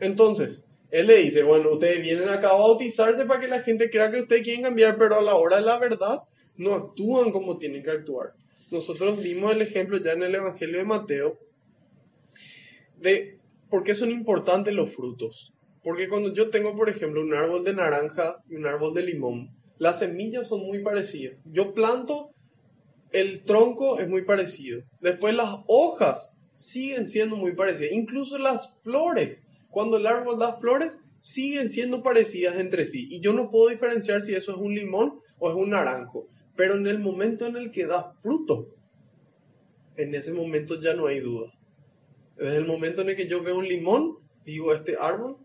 Entonces, 0.00 0.68
él 0.90 1.06
le 1.06 1.18
dice, 1.18 1.42
bueno, 1.42 1.72
ustedes 1.72 2.02
vienen 2.02 2.28
acá 2.28 2.50
a 2.50 2.58
bautizarse 2.58 3.24
para 3.24 3.40
que 3.40 3.48
la 3.48 3.62
gente 3.62 3.90
crea 3.90 4.10
que 4.10 4.22
ustedes 4.22 4.42
quieren 4.42 4.62
cambiar, 4.62 4.96
pero 4.98 5.18
a 5.18 5.22
la 5.22 5.34
hora 5.34 5.56
de 5.56 5.62
la 5.62 5.78
verdad 5.78 6.22
no 6.56 6.74
actúan 6.74 7.30
como 7.30 7.58
tienen 7.58 7.82
que 7.82 7.90
actuar. 7.90 8.34
Nosotros 8.70 9.22
vimos 9.22 9.54
el 9.54 9.62
ejemplo 9.62 9.98
ya 9.98 10.12
en 10.12 10.24
el 10.24 10.34
Evangelio 10.34 10.78
de 10.78 10.84
Mateo 10.84 11.38
de 13.00 13.38
por 13.70 13.84
qué 13.84 13.94
son 13.94 14.10
importantes 14.10 14.74
los 14.74 14.94
frutos. 14.94 15.52
Porque 15.82 16.08
cuando 16.08 16.34
yo 16.34 16.50
tengo, 16.50 16.76
por 16.76 16.88
ejemplo, 16.88 17.20
un 17.20 17.34
árbol 17.34 17.64
de 17.64 17.74
naranja 17.74 18.42
y 18.48 18.56
un 18.56 18.66
árbol 18.66 18.94
de 18.94 19.04
limón, 19.04 19.50
las 19.78 20.00
semillas 20.00 20.48
son 20.48 20.60
muy 20.60 20.82
parecidas. 20.82 21.38
Yo 21.44 21.72
planto, 21.72 22.30
el 23.12 23.44
tronco 23.44 23.98
es 23.98 24.08
muy 24.08 24.22
parecido. 24.22 24.82
Después 25.00 25.34
las 25.34 25.60
hojas 25.66 26.36
siguen 26.54 27.08
siendo 27.08 27.36
muy 27.36 27.54
parecidas. 27.54 27.92
Incluso 27.92 28.38
las 28.38 28.78
flores, 28.82 29.42
cuando 29.70 29.96
el 29.96 30.06
árbol 30.06 30.38
da 30.38 30.58
flores, 30.58 31.02
siguen 31.20 31.70
siendo 31.70 32.02
parecidas 32.02 32.56
entre 32.56 32.84
sí. 32.84 33.06
Y 33.10 33.20
yo 33.20 33.32
no 33.32 33.50
puedo 33.50 33.68
diferenciar 33.68 34.22
si 34.22 34.34
eso 34.34 34.52
es 34.52 34.58
un 34.58 34.74
limón 34.74 35.20
o 35.38 35.50
es 35.50 35.56
un 35.56 35.70
naranjo. 35.70 36.26
Pero 36.56 36.74
en 36.74 36.86
el 36.88 36.98
momento 36.98 37.46
en 37.46 37.56
el 37.56 37.70
que 37.70 37.86
da 37.86 38.12
fruto, 38.20 38.74
en 39.96 40.14
ese 40.14 40.32
momento 40.32 40.80
ya 40.80 40.94
no 40.94 41.06
hay 41.06 41.20
duda. 41.20 41.52
Desde 42.38 42.56
el 42.56 42.66
momento 42.66 43.02
en 43.02 43.10
el 43.10 43.16
que 43.16 43.26
yo 43.26 43.42
veo 43.42 43.58
un 43.58 43.66
limón, 43.66 44.18
digo, 44.44 44.72
este 44.72 44.96
árbol 44.98 45.38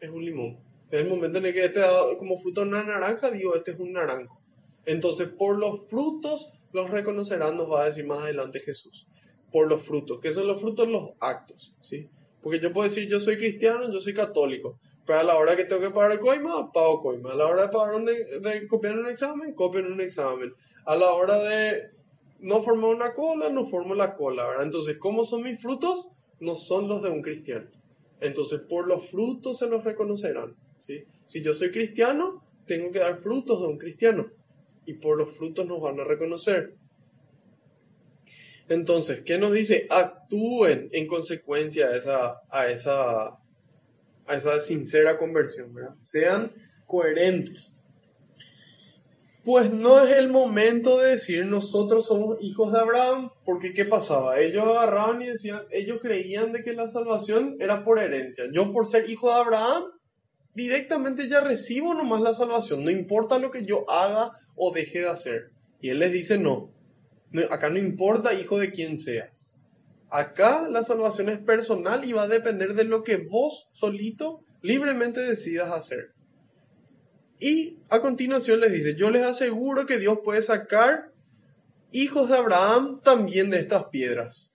es 0.00 0.10
un 0.10 0.24
limón. 0.24 0.58
En 0.90 1.06
el 1.06 1.08
momento 1.08 1.38
en 1.38 1.46
el 1.46 1.54
que 1.54 1.64
este 1.64 1.80
da 1.80 2.02
como 2.18 2.38
fruto 2.38 2.62
una 2.62 2.82
naranja, 2.82 3.30
digo, 3.30 3.54
este 3.54 3.70
es 3.72 3.78
un 3.78 3.92
naranjo. 3.92 4.40
Entonces, 4.84 5.28
por 5.28 5.58
los 5.58 5.88
frutos 5.88 6.52
los 6.72 6.90
reconocerán, 6.90 7.56
nos 7.56 7.70
va 7.70 7.82
a 7.82 7.86
decir 7.86 8.06
más 8.06 8.20
adelante 8.20 8.60
Jesús. 8.60 9.06
Por 9.50 9.68
los 9.68 9.82
frutos. 9.82 10.20
¿Qué 10.20 10.32
son 10.32 10.46
los 10.46 10.60
frutos? 10.60 10.88
Los 10.88 11.10
actos. 11.20 11.74
¿sí? 11.80 12.08
Porque 12.42 12.60
yo 12.60 12.72
puedo 12.72 12.88
decir, 12.88 13.08
yo 13.08 13.20
soy 13.20 13.36
cristiano, 13.36 13.90
yo 13.90 14.00
soy 14.00 14.14
católico. 14.14 14.78
Pero 15.06 15.20
a 15.20 15.24
la 15.24 15.36
hora 15.36 15.56
que 15.56 15.64
tengo 15.64 15.80
que 15.80 15.90
pagar 15.90 16.18
coima, 16.20 16.70
pago 16.72 17.02
coima. 17.02 17.32
A 17.32 17.34
la 17.34 17.46
hora 17.46 17.62
de, 17.62 17.68
pagar 17.68 17.94
un, 17.94 18.04
de 18.04 18.68
copiar 18.68 18.98
un 18.98 19.08
examen, 19.08 19.54
copio 19.54 19.80
en 19.80 19.92
un 19.92 20.00
examen. 20.00 20.52
A 20.84 20.94
la 20.96 21.12
hora 21.12 21.38
de 21.38 21.90
no 22.40 22.62
formar 22.62 22.94
una 22.94 23.12
cola, 23.12 23.50
no 23.50 23.66
formo 23.66 23.94
la 23.94 24.16
cola. 24.16 24.56
Entonces, 24.60 24.98
¿cómo 24.98 25.24
son 25.24 25.42
mis 25.42 25.60
frutos? 25.60 26.08
No 26.40 26.56
son 26.56 26.88
los 26.88 27.02
de 27.02 27.10
un 27.10 27.22
cristiano. 27.22 27.66
Entonces, 28.20 28.60
por 28.60 28.86
los 28.86 29.08
frutos 29.08 29.58
se 29.58 29.66
los 29.66 29.84
reconocerán. 29.84 30.54
Si 30.78 31.42
yo 31.42 31.54
soy 31.54 31.70
cristiano, 31.70 32.42
tengo 32.66 32.90
que 32.90 32.98
dar 32.98 33.20
frutos 33.20 33.60
de 33.60 33.66
un 33.66 33.78
cristiano. 33.78 34.30
Y 34.86 34.94
por 34.94 35.18
los 35.18 35.30
frutos 35.36 35.66
nos 35.66 35.80
van 35.80 36.00
a 36.00 36.04
reconocer. 36.04 36.74
Entonces, 38.68 39.22
¿qué 39.22 39.36
nos 39.36 39.52
dice? 39.52 39.86
Actúen 39.90 40.88
en 40.92 41.06
consecuencia 41.06 41.88
a 41.88 41.96
esa, 41.96 42.40
a 42.48 42.68
esa, 42.68 43.26
a 43.26 44.34
esa 44.34 44.60
sincera 44.60 45.18
conversión. 45.18 45.74
Sean 45.98 46.52
coherentes. 46.86 47.74
Pues 49.44 49.72
no 49.72 50.04
es 50.04 50.16
el 50.18 50.28
momento 50.28 50.98
de 50.98 51.12
decir 51.12 51.46
nosotros 51.46 52.06
somos 52.06 52.42
hijos 52.42 52.72
de 52.72 52.78
Abraham, 52.78 53.30
porque 53.46 53.72
¿qué 53.72 53.86
pasaba? 53.86 54.38
Ellos 54.38 54.64
agarraban 54.64 55.22
y 55.22 55.26
decían, 55.28 55.62
ellos 55.70 56.00
creían 56.02 56.52
de 56.52 56.62
que 56.62 56.74
la 56.74 56.90
salvación 56.90 57.56
era 57.58 57.82
por 57.82 57.98
herencia. 57.98 58.44
Yo 58.52 58.70
por 58.70 58.86
ser 58.86 59.08
hijo 59.08 59.28
de 59.28 59.40
Abraham, 59.40 59.84
directamente 60.54 61.28
ya 61.28 61.40
recibo 61.40 61.94
nomás 61.94 62.20
la 62.20 62.34
salvación, 62.34 62.84
no 62.84 62.90
importa 62.90 63.38
lo 63.38 63.50
que 63.50 63.64
yo 63.64 63.90
haga 63.90 64.32
o 64.56 64.72
deje 64.72 65.00
de 65.00 65.08
hacer. 65.08 65.50
Y 65.80 65.88
él 65.88 66.00
les 66.00 66.12
dice, 66.12 66.38
no, 66.38 66.70
no, 67.30 67.42
acá 67.50 67.70
no 67.70 67.78
importa 67.78 68.34
hijo 68.34 68.58
de 68.58 68.70
quién 68.70 68.98
seas. 68.98 69.56
Acá 70.10 70.66
la 70.68 70.82
salvación 70.82 71.30
es 71.30 71.38
personal 71.38 72.04
y 72.04 72.12
va 72.12 72.24
a 72.24 72.28
depender 72.28 72.74
de 72.74 72.84
lo 72.84 73.04
que 73.04 73.16
vos 73.16 73.68
solito 73.72 74.42
libremente 74.60 75.20
decidas 75.20 75.72
hacer. 75.72 76.10
Y 77.40 77.78
a 77.88 78.00
continuación 78.00 78.60
les 78.60 78.70
dice, 78.70 78.94
yo 78.96 79.10
les 79.10 79.22
aseguro 79.22 79.86
que 79.86 79.98
Dios 79.98 80.18
puede 80.22 80.42
sacar 80.42 81.10
hijos 81.90 82.28
de 82.28 82.36
Abraham 82.36 83.00
también 83.02 83.50
de 83.50 83.58
estas 83.58 83.86
piedras. 83.86 84.54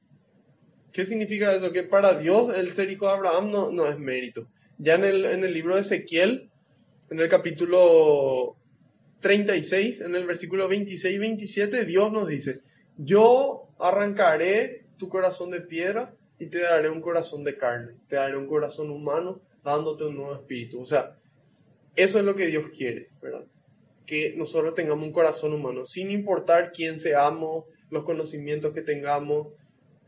¿Qué 0.94 1.04
significa 1.04 1.54
eso? 1.54 1.72
Que 1.72 1.84
para 1.84 2.18
Dios 2.18 2.56
el 2.56 2.72
ser 2.74 2.92
hijo 2.92 3.08
de 3.08 3.14
Abraham 3.14 3.52
no, 3.52 3.72
no 3.72 3.88
es 3.88 3.98
mérito. 3.98 4.48
Ya 4.78 4.96
en 4.96 5.04
el, 5.04 5.26
en 5.26 5.44
el 5.44 5.54
libro 5.54 5.76
de 5.76 5.82
Ezequiel, 5.82 6.50
en 7.10 7.20
el 7.20 7.28
capítulo 7.28 8.56
36, 9.20 10.02
en 10.02 10.16
el 10.16 10.26
versículo 10.26 10.68
26 10.68 11.16
y 11.16 11.18
27, 11.18 11.86
Dios 11.86 12.12
nos 12.12 12.28
dice, 12.28 12.62
yo 12.98 13.68
arrancaré 13.80 14.86
tu 14.98 15.10
corazón 15.10 15.50
de 15.50 15.62
piedra 15.62 16.14
y 16.38 16.48
te 16.48 16.60
daré 16.60 16.90
un 16.90 17.02
corazón 17.02 17.44
de 17.44 17.58
carne, 17.58 17.94
te 18.08 18.16
daré 18.18 18.38
un 18.38 18.48
corazón 18.48 18.92
humano 18.92 19.42
dándote 19.64 20.06
un 20.06 20.16
nuevo 20.16 20.36
espíritu. 20.36 20.82
O 20.82 20.86
sea, 20.86 21.18
eso 21.96 22.20
es 22.20 22.26
lo 22.26 22.36
que 22.36 22.48
Dios 22.48 22.66
quiere, 22.76 23.08
¿verdad? 23.22 23.46
Que 24.06 24.36
nosotros 24.36 24.76
tengamos 24.76 25.06
un 25.06 25.14
corazón 25.14 25.54
humano, 25.54 25.86
sin 25.86 26.12
importar 26.12 26.72
quién 26.72 27.00
seamos, 27.00 27.66
los 27.90 28.04
conocimientos 28.04 28.74
que 28.74 28.82
tengamos, 28.82 29.48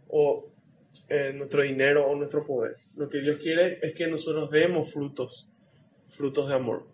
o 0.10 0.48
eh, 1.10 1.34
nuestro 1.36 1.64
dinero 1.64 2.08
o 2.08 2.16
nuestro 2.16 2.46
poder. 2.46 2.78
Lo 2.96 3.10
que 3.10 3.22
Dios 3.22 3.38
quiere 3.38 3.80
es 3.82 3.94
que 3.94 4.08
nosotros 4.08 4.50
demos 4.50 4.92
frutos, 4.92 5.48
frutos 6.10 6.50
de 6.50 6.56
amor. 6.56 6.88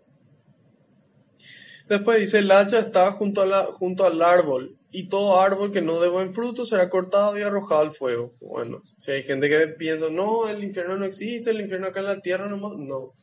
Después 1.88 2.20
dice, 2.20 2.40
el 2.40 2.52
hacha 2.52 2.80
está 2.80 3.12
junto, 3.12 3.44
junto 3.74 4.06
al 4.06 4.22
árbol, 4.22 4.78
y 4.94 5.10
todo 5.10 5.40
árbol 5.40 5.72
que 5.72 5.82
no 5.82 6.00
dé 6.00 6.08
buen 6.08 6.34
fruto 6.34 6.66
será 6.66 6.90
cortado 6.90 7.38
y 7.38 7.42
arrojado 7.42 7.82
al 7.82 7.92
fuego. 7.92 8.34
Bueno, 8.40 8.84
si 8.98 9.12
hay 9.12 9.24
gente 9.24 9.50
que 9.50 9.68
piensa, 9.70 10.10
no, 10.10 10.48
el 10.48 10.64
infierno 10.64 10.98
no 10.98 11.06
existe, 11.06 11.50
el 11.50 11.62
infierno 11.62 11.88
acá 11.88 12.02
en 12.02 12.06
la 12.06 12.22
tierra 12.22 12.48
nomás. 12.48 12.78
No, 12.78 13.14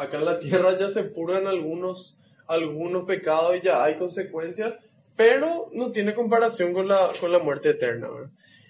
acá 0.00 0.18
en 0.18 0.24
la 0.24 0.38
tierra 0.38 0.78
ya 0.78 0.88
se 0.88 1.04
purgan 1.04 1.46
algunos, 1.46 2.18
algunos 2.46 3.04
pecados 3.04 3.56
y 3.56 3.60
ya 3.60 3.84
hay 3.84 3.96
consecuencias, 3.96 4.74
pero 5.16 5.70
no 5.72 5.92
tiene 5.92 6.14
comparación 6.14 6.72
con 6.72 6.88
la, 6.88 7.12
con 7.20 7.32
la 7.32 7.38
muerte 7.38 7.70
eterna. 7.70 8.08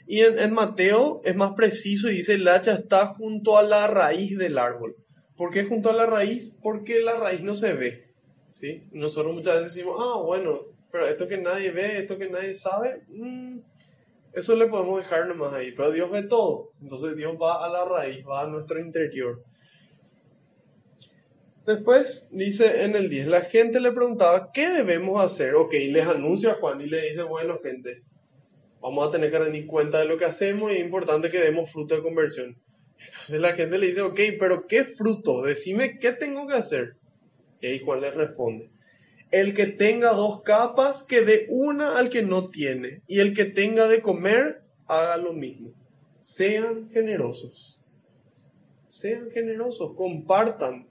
Y 0.06 0.22
en, 0.22 0.38
en 0.38 0.52
Mateo 0.52 1.20
es 1.24 1.36
más 1.36 1.52
preciso 1.52 2.10
y 2.10 2.16
dice, 2.16 2.34
el 2.34 2.48
hacha 2.48 2.72
está 2.72 3.06
junto 3.06 3.56
a 3.56 3.62
la 3.62 3.86
raíz 3.86 4.36
del 4.36 4.58
árbol. 4.58 4.96
¿Por 5.36 5.50
qué 5.50 5.64
junto 5.64 5.90
a 5.90 5.94
la 5.94 6.06
raíz? 6.06 6.56
Porque 6.62 7.00
la 7.00 7.14
raíz 7.16 7.42
no 7.42 7.54
se 7.54 7.72
ve. 7.74 8.10
¿sí? 8.50 8.82
Nosotros 8.92 9.34
muchas 9.34 9.60
veces 9.60 9.74
decimos, 9.74 9.96
ah, 10.00 10.20
bueno, 10.20 10.62
pero 10.90 11.06
esto 11.06 11.28
que 11.28 11.38
nadie 11.38 11.70
ve, 11.70 11.98
esto 11.98 12.18
que 12.18 12.28
nadie 12.28 12.54
sabe, 12.54 13.02
mm, 13.08 13.58
eso 14.32 14.56
le 14.56 14.66
podemos 14.66 14.98
dejar 14.98 15.26
nomás 15.26 15.54
ahí. 15.54 15.72
Pero 15.72 15.92
Dios 15.92 16.10
ve 16.10 16.24
todo. 16.24 16.70
Entonces 16.80 17.16
Dios 17.16 17.36
va 17.40 17.64
a 17.64 17.68
la 17.68 17.84
raíz, 17.84 18.24
va 18.26 18.42
a 18.42 18.46
nuestro 18.46 18.78
interior. 18.80 19.42
Después 21.70 22.26
dice 22.32 22.82
en 22.82 22.96
el 22.96 23.08
10, 23.08 23.28
la 23.28 23.42
gente 23.42 23.78
le 23.78 23.92
preguntaba, 23.92 24.50
¿qué 24.52 24.70
debemos 24.70 25.22
hacer? 25.22 25.54
Ok, 25.54 25.72
les 25.72 26.04
anuncia 26.04 26.54
Juan 26.54 26.80
y 26.80 26.86
le 26.86 27.00
dice, 27.00 27.22
bueno 27.22 27.60
gente, 27.62 28.02
vamos 28.80 29.06
a 29.06 29.12
tener 29.12 29.30
que 29.30 29.38
rendir 29.38 29.68
cuenta 29.68 30.00
de 30.00 30.06
lo 30.06 30.18
que 30.18 30.24
hacemos 30.24 30.72
y 30.72 30.74
es 30.74 30.80
importante 30.80 31.30
que 31.30 31.38
demos 31.38 31.70
fruto 31.70 31.94
de 31.94 32.02
conversión. 32.02 32.60
Entonces 32.98 33.40
la 33.40 33.52
gente 33.52 33.78
le 33.78 33.86
dice, 33.86 34.02
ok, 34.02 34.18
pero 34.40 34.66
¿qué 34.66 34.82
fruto? 34.82 35.42
Decime 35.42 36.00
qué 36.00 36.10
tengo 36.10 36.48
que 36.48 36.54
hacer. 36.54 36.96
Y 37.60 37.78
Juan 37.78 38.00
le 38.00 38.10
responde, 38.10 38.68
el 39.30 39.54
que 39.54 39.66
tenga 39.66 40.12
dos 40.12 40.42
capas, 40.42 41.04
que 41.04 41.20
dé 41.20 41.46
una 41.50 41.98
al 41.98 42.08
que 42.10 42.22
no 42.22 42.50
tiene, 42.50 43.02
y 43.06 43.20
el 43.20 43.32
que 43.32 43.44
tenga 43.44 43.86
de 43.86 44.02
comer, 44.02 44.62
haga 44.88 45.16
lo 45.18 45.34
mismo. 45.34 45.70
Sean 46.20 46.90
generosos. 46.90 47.80
Sean 48.88 49.30
generosos, 49.30 49.94
compartan. 49.94 50.89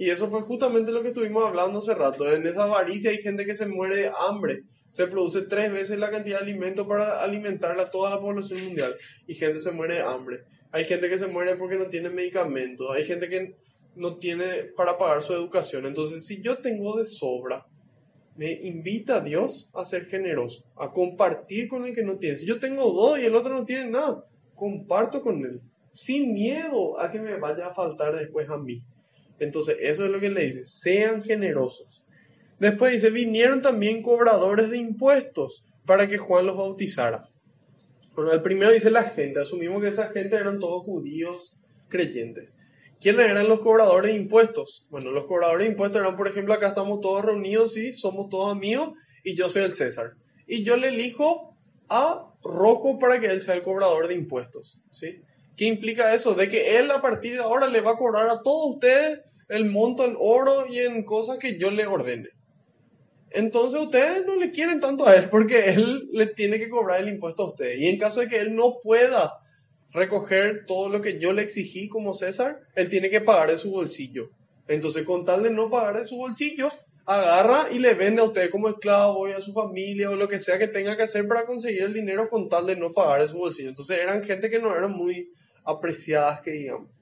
Y 0.00 0.08
eso 0.08 0.30
fue 0.30 0.40
justamente 0.40 0.92
lo 0.92 1.02
que 1.02 1.08
estuvimos 1.08 1.44
hablando 1.44 1.80
hace 1.80 1.92
rato. 1.92 2.26
En 2.32 2.46
esa 2.46 2.62
avaricia 2.62 3.10
hay 3.10 3.18
gente 3.18 3.44
que 3.44 3.54
se 3.54 3.66
muere 3.66 3.96
de 3.96 4.10
hambre. 4.18 4.62
Se 4.88 5.06
produce 5.06 5.42
tres 5.42 5.70
veces 5.70 5.98
la 5.98 6.10
cantidad 6.10 6.38
de 6.38 6.44
alimento 6.44 6.88
para 6.88 7.22
alimentar 7.22 7.78
a 7.78 7.90
toda 7.90 8.08
la 8.08 8.18
población 8.18 8.64
mundial. 8.64 8.94
Y 9.26 9.34
gente 9.34 9.60
se 9.60 9.72
muere 9.72 9.96
de 9.96 10.00
hambre. 10.00 10.44
Hay 10.72 10.86
gente 10.86 11.10
que 11.10 11.18
se 11.18 11.26
muere 11.26 11.56
porque 11.56 11.76
no 11.76 11.88
tiene 11.88 12.08
medicamentos. 12.08 12.86
Hay 12.90 13.04
gente 13.04 13.28
que 13.28 13.56
no 13.94 14.16
tiene 14.16 14.70
para 14.74 14.96
pagar 14.96 15.20
su 15.20 15.34
educación. 15.34 15.84
Entonces, 15.84 16.24
si 16.24 16.40
yo 16.40 16.56
tengo 16.62 16.96
de 16.96 17.04
sobra, 17.04 17.66
me 18.36 18.52
invita 18.52 19.20
Dios 19.20 19.68
a 19.74 19.84
ser 19.84 20.06
generoso, 20.06 20.64
a 20.78 20.92
compartir 20.92 21.68
con 21.68 21.84
el 21.84 21.94
que 21.94 22.04
no 22.04 22.16
tiene. 22.16 22.36
Si 22.36 22.46
yo 22.46 22.58
tengo 22.58 22.90
dos 22.90 23.18
y 23.18 23.26
el 23.26 23.34
otro 23.34 23.52
no 23.52 23.66
tiene 23.66 23.90
nada, 23.90 24.24
comparto 24.54 25.20
con 25.20 25.44
él, 25.44 25.60
sin 25.92 26.32
miedo 26.32 26.98
a 26.98 27.12
que 27.12 27.20
me 27.20 27.38
vaya 27.38 27.66
a 27.66 27.74
faltar 27.74 28.18
después 28.18 28.48
a 28.48 28.56
mí. 28.56 28.82
Entonces, 29.40 29.78
eso 29.80 30.04
es 30.04 30.10
lo 30.10 30.20
que 30.20 30.30
le 30.30 30.44
dice, 30.44 30.64
sean 30.64 31.24
generosos. 31.24 32.02
Después 32.58 32.92
dice, 32.92 33.10
vinieron 33.10 33.62
también 33.62 34.02
cobradores 34.02 34.70
de 34.70 34.76
impuestos 34.76 35.64
para 35.86 36.06
que 36.08 36.18
Juan 36.18 36.46
los 36.46 36.56
bautizara. 36.56 37.28
Bueno, 38.14 38.32
el 38.32 38.42
primero 38.42 38.70
dice 38.70 38.90
la 38.90 39.04
gente, 39.04 39.40
asumimos 39.40 39.80
que 39.82 39.88
esa 39.88 40.10
gente 40.10 40.36
eran 40.36 40.58
todos 40.58 40.84
judíos 40.84 41.56
creyentes. 41.88 42.50
¿Quiénes 43.00 43.30
eran 43.30 43.48
los 43.48 43.60
cobradores 43.60 44.12
de 44.12 44.20
impuestos? 44.20 44.86
Bueno, 44.90 45.10
los 45.10 45.24
cobradores 45.24 45.64
de 45.66 45.72
impuestos 45.72 46.02
eran, 46.02 46.18
por 46.18 46.28
ejemplo, 46.28 46.52
acá 46.52 46.68
estamos 46.68 47.00
todos 47.00 47.24
reunidos, 47.24 47.72
sí, 47.72 47.94
somos 47.94 48.28
todos 48.28 48.54
amigos 48.54 48.90
y 49.24 49.34
yo 49.34 49.48
soy 49.48 49.62
el 49.62 49.72
César. 49.72 50.12
Y 50.46 50.64
yo 50.64 50.76
le 50.76 50.88
elijo 50.88 51.56
a 51.88 52.30
Rocco 52.42 52.98
para 52.98 53.18
que 53.18 53.28
él 53.28 53.40
sea 53.40 53.54
el 53.54 53.62
cobrador 53.62 54.06
de 54.06 54.14
impuestos, 54.14 54.82
¿sí? 54.90 55.22
¿Qué 55.56 55.64
implica 55.64 56.14
eso? 56.14 56.34
De 56.34 56.50
que 56.50 56.78
él 56.78 56.90
a 56.90 57.00
partir 57.00 57.34
de 57.34 57.42
ahora 57.42 57.68
le 57.68 57.80
va 57.80 57.92
a 57.92 57.96
cobrar 57.96 58.28
a 58.28 58.42
todos 58.42 58.74
ustedes 58.74 59.20
el 59.50 59.66
monto 59.66 60.04
en 60.04 60.16
oro 60.18 60.66
y 60.68 60.78
en 60.78 61.02
cosas 61.04 61.38
que 61.38 61.58
yo 61.58 61.70
le 61.70 61.86
ordene. 61.86 62.28
Entonces 63.30 63.80
ustedes 63.80 64.24
no 64.24 64.36
le 64.36 64.52
quieren 64.52 64.80
tanto 64.80 65.06
a 65.06 65.14
él 65.14 65.28
porque 65.28 65.70
él 65.70 66.08
le 66.12 66.26
tiene 66.26 66.58
que 66.58 66.68
cobrar 66.68 67.00
el 67.00 67.08
impuesto 67.08 67.42
a 67.42 67.48
ustedes. 67.50 67.80
Y 67.80 67.88
en 67.88 67.98
caso 67.98 68.20
de 68.20 68.28
que 68.28 68.38
él 68.38 68.54
no 68.54 68.78
pueda 68.82 69.40
recoger 69.92 70.66
todo 70.66 70.88
lo 70.88 71.00
que 71.00 71.18
yo 71.18 71.32
le 71.32 71.42
exigí 71.42 71.88
como 71.88 72.14
César, 72.14 72.60
él 72.76 72.88
tiene 72.88 73.10
que 73.10 73.20
pagar 73.20 73.50
de 73.50 73.58
su 73.58 73.72
bolsillo. 73.72 74.30
Entonces, 74.68 75.04
con 75.04 75.24
tal 75.24 75.42
de 75.42 75.50
no 75.50 75.68
pagar 75.68 75.98
de 75.98 76.06
su 76.06 76.16
bolsillo, 76.16 76.70
agarra 77.04 77.72
y 77.72 77.80
le 77.80 77.94
vende 77.94 78.20
a 78.20 78.26
usted 78.26 78.50
como 78.50 78.68
esclavo 78.68 79.28
y 79.28 79.32
a 79.32 79.40
su 79.40 79.52
familia 79.52 80.10
o 80.10 80.16
lo 80.16 80.28
que 80.28 80.38
sea 80.38 80.58
que 80.58 80.68
tenga 80.68 80.96
que 80.96 81.02
hacer 81.02 81.26
para 81.26 81.44
conseguir 81.44 81.82
el 81.82 81.92
dinero 81.92 82.28
con 82.30 82.48
tal 82.48 82.66
de 82.66 82.76
no 82.76 82.92
pagar 82.92 83.22
de 83.22 83.28
su 83.28 83.38
bolsillo. 83.38 83.70
Entonces, 83.70 83.98
eran 83.98 84.22
gente 84.22 84.48
que 84.48 84.60
no 84.60 84.76
eran 84.76 84.92
muy 84.92 85.28
apreciadas, 85.64 86.40
que 86.42 86.52
digamos. 86.52 86.99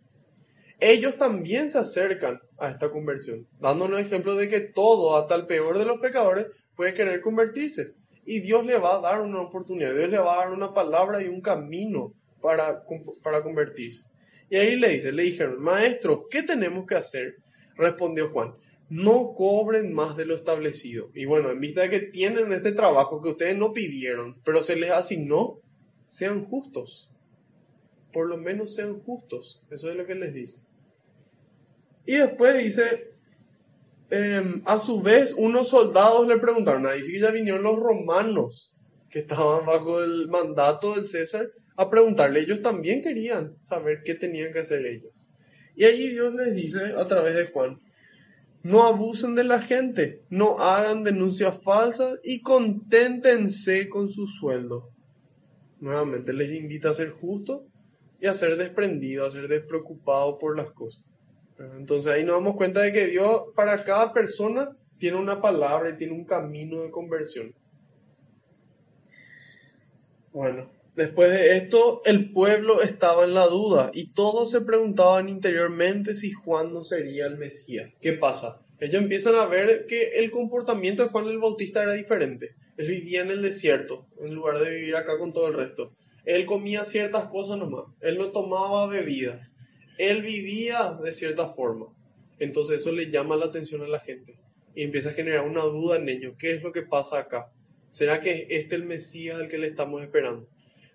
Ellos 0.81 1.17
también 1.17 1.71
se 1.71 1.79
acercan 1.79 2.41
a 2.57 2.71
esta 2.71 2.91
conversión, 2.91 3.49
dándonos 3.59 4.01
ejemplo 4.01 4.37
de 4.37 4.49
que 4.49 4.61
todo, 4.61 5.17
hasta 5.17 5.35
el 5.35 5.47
peor 5.47 5.77
de 5.79 5.85
los 5.85 6.01
pecadores, 6.01 6.47
puede 6.77 6.95
querer 6.95 7.21
convertirse. 7.21 7.95
Y 8.25 8.41
Dios 8.41 8.65
le 8.65 8.79
va 8.79 8.97
a 8.97 9.01
dar 9.01 9.21
una 9.21 9.41
oportunidad, 9.41 9.95
Dios 9.95 10.09
le 10.09 10.19
va 10.19 10.35
a 10.35 10.45
dar 10.45 10.53
una 10.53 10.73
palabra 10.73 11.23
y 11.23 11.27
un 11.27 11.41
camino 11.41 12.13
para, 12.41 12.85
para 13.23 13.43
convertirse. 13.43 14.09
Y 14.51 14.57
ahí 14.57 14.77
le 14.77 14.91
dice, 14.91 15.11
le 15.11 15.25
dijeron, 15.25 15.61
maestro, 15.61 16.29
¿qué 16.31 16.43
tenemos 16.43 16.87
que 16.87 16.95
hacer? 16.95 17.37
Respondió 17.77 18.31
Juan, 18.31 18.55
no 18.89 19.35
cobren 19.35 19.93
más 19.93 20.17
de 20.17 20.27
lo 20.27 20.35
establecido. 20.35 21.11
Y 21.15 21.25
bueno, 21.25 21.51
en 21.51 21.61
vista 21.61 21.83
de 21.83 21.91
que 21.91 22.01
tienen 22.01 22.53
este 22.53 22.73
trabajo 22.73 23.21
que 23.21 23.31
ustedes 23.31 23.57
no 23.57 23.73
pidieron, 23.73 24.37
pero 24.45 24.63
se 24.63 24.77
les 24.77 24.91
asignó, 24.91 25.61
sean 26.07 26.45
justos. 26.45 27.11
Por 28.13 28.29
lo 28.29 28.39
menos 28.39 28.75
sean 28.75 29.01
justos. 29.01 29.61
Eso 29.71 29.91
es 29.91 29.97
lo 29.97 30.07
que 30.07 30.15
les 30.15 30.33
dice. 30.33 30.68
Y 32.09 32.17
después 32.17 32.57
dice, 32.57 33.11
eh, 34.09 34.63
a 34.65 34.79
su 34.79 35.03
vez, 35.03 35.35
unos 35.37 35.69
soldados 35.69 36.27
le 36.27 36.39
preguntaron, 36.39 36.87
ahí 36.87 37.03
sí 37.03 37.13
que 37.13 37.21
ya 37.21 37.31
vinieron 37.31 37.65
los 37.65 37.77
romanos 37.77 38.73
que 39.11 39.19
estaban 39.19 39.67
bajo 39.67 40.03
el 40.03 40.27
mandato 40.27 40.95
del 40.95 41.05
César 41.05 41.51
a 41.77 41.91
preguntarle. 41.91 42.41
Ellos 42.41 42.63
también 42.63 43.03
querían 43.03 43.59
saber 43.63 44.01
qué 44.07 44.15
tenían 44.15 44.55
que 44.55 44.61
hacer 44.61 44.87
ellos. 44.87 45.13
Y 45.77 45.85
allí 45.85 46.09
Dios 46.09 46.33
les 46.33 46.55
dice 46.55 46.95
a 46.97 47.07
través 47.07 47.35
de 47.35 47.49
Juan, 47.49 47.79
no 48.63 48.85
abusen 48.85 49.35
de 49.35 49.45
la 49.45 49.61
gente, 49.61 50.23
no 50.31 50.61
hagan 50.61 51.05
denuncias 51.05 51.63
falsas 51.63 52.19
y 52.25 52.41
conténtense 52.41 53.91
con 53.91 54.09
su 54.09 54.27
sueldo. 54.27 54.89
Nuevamente 55.79 56.33
les 56.33 56.53
invita 56.53 56.89
a 56.89 56.95
ser 56.95 57.11
justo 57.11 57.67
y 58.19 58.29
a 58.29 58.33
ser 58.33 58.57
desprendido, 58.57 59.27
a 59.27 59.31
ser 59.31 59.47
despreocupado 59.47 60.39
por 60.39 60.57
las 60.57 60.71
cosas. 60.71 61.05
Entonces 61.59 62.13
ahí 62.13 62.25
nos 62.25 62.37
damos 62.37 62.57
cuenta 62.57 62.83
de 62.83 62.93
que 62.93 63.07
Dios 63.07 63.43
para 63.55 63.85
cada 63.85 64.13
persona 64.13 64.77
tiene 64.99 65.17
una 65.17 65.41
palabra 65.41 65.91
y 65.91 65.97
tiene 65.97 66.13
un 66.13 66.25
camino 66.25 66.83
de 66.83 66.91
conversión. 66.91 67.55
Bueno, 70.33 70.71
después 70.95 71.31
de 71.31 71.57
esto 71.57 72.03
el 72.05 72.33
pueblo 72.33 72.83
estaba 72.83 73.25
en 73.25 73.35
la 73.35 73.47
duda 73.47 73.91
y 73.93 74.13
todos 74.13 74.51
se 74.51 74.61
preguntaban 74.61 75.29
interiormente 75.29 76.15
si 76.15 76.33
Juan 76.33 76.73
no 76.73 76.85
sería 76.85 77.27
el 77.27 77.39
Mesías. 77.39 77.93
¿Qué 78.01 78.13
pasa? 78.13 78.61
Ellos 78.79 79.03
empiezan 79.03 79.35
a 79.35 79.47
ver 79.47 79.87
que 79.87 80.19
el 80.19 80.31
comportamiento 80.31 81.03
de 81.03 81.09
Juan 81.09 81.27
el 81.27 81.39
Bautista 81.39 81.83
era 81.83 81.93
diferente. 81.95 82.55
Él 82.77 82.87
vivía 82.89 83.23
en 83.23 83.31
el 83.31 83.43
desierto 83.43 84.07
en 84.21 84.35
lugar 84.35 84.61
de 84.61 84.71
vivir 84.71 84.95
acá 84.95 85.19
con 85.19 85.33
todo 85.33 85.49
el 85.49 85.55
resto. 85.55 85.93
Él 86.25 86.47
comía 86.47 86.85
ciertas 86.85 87.25
cosas 87.31 87.59
nomás. 87.59 87.87
Él 88.01 88.19
no 88.19 88.27
tomaba 88.27 88.87
bebidas 88.87 89.57
él 89.99 90.23
vivía 90.23 90.99
de 91.03 91.13
cierta 91.13 91.49
forma. 91.49 91.87
Entonces 92.39 92.81
eso 92.81 92.93
le 92.93 93.11
llama 93.11 93.37
la 93.37 93.47
atención 93.47 93.83
a 93.83 93.89
la 93.89 94.01
gente 94.01 94.37
y 94.75 94.85
empieza 94.85 95.11
a 95.11 95.15
generar 95.15 95.45
una 95.47 95.63
duda 95.63 95.97
en 95.97 96.09
ellos. 96.09 96.35
¿Qué 96.39 96.53
es 96.53 96.63
lo 96.63 96.73
que 96.73 96.83
pasa 96.83 97.19
acá? 97.19 97.51
¿Será 97.91 98.21
que 98.21 98.47
este 98.49 98.77
es 98.77 98.81
el 98.81 98.85
Mesías 98.85 99.37
al 99.37 99.49
que 99.49 99.59
le 99.59 99.67
estamos 99.67 100.03
esperando? 100.03 100.47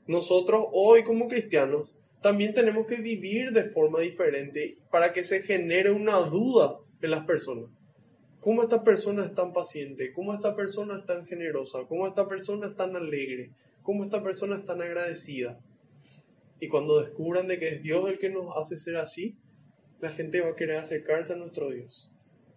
Nosotros 0.08 0.66
hoy 0.72 1.04
como 1.04 1.28
cristianos 1.28 1.89
también 2.22 2.54
tenemos 2.54 2.88
que 2.88 2.95
vivir 2.95 3.51
de 3.51 3.66
forma 3.66 3.99
diferente 3.99 4.78
para 4.89 5.12
que 5.12 5.24
se 5.24 5.41
genere 5.41 5.91
una 5.91 6.18
duda 6.20 6.78
en 7.01 7.12
las 7.12 7.26
personas. 7.26 7.66
¿Cómo 8.39 8.64
esta 8.64 8.84
persona 8.84 9.26
es 9.26 9.34
tan 9.36 9.54
paciente? 9.54 10.14
¿Cómo 10.14 10.34
esta 10.34 10.56
persona 10.56 10.99
es 10.99 11.06
tan 11.06 11.26
generosa? 11.26 11.80
¿Cómo 11.88 12.08
esta 12.08 12.28
persona 12.28 12.68
es 12.68 12.76
tan 12.76 12.95
alegre? 12.95 13.51
¿Cómo 13.82 14.06
esta 14.06 14.24
persona 14.24 14.58
es 14.58 14.66
tan 14.66 14.82
agradecida? 14.82 15.60
Y 16.64 16.70
cuando 16.70 17.01
descubran 17.01 17.49
de 17.49 17.59
que 17.59 17.76
es 17.76 17.84
Dios 17.84 18.09
el 18.09 18.18
que 18.20 18.30
nos 18.30 18.55
hace 18.55 18.78
ser 18.78 18.95
así, 18.95 19.36
la 19.99 20.11
gente 20.11 20.39
va 20.39 20.51
a 20.51 20.55
querer 20.55 20.78
acercarse 20.78 21.34
a 21.34 21.36
nuestro 21.36 21.70
Dios 21.70 22.09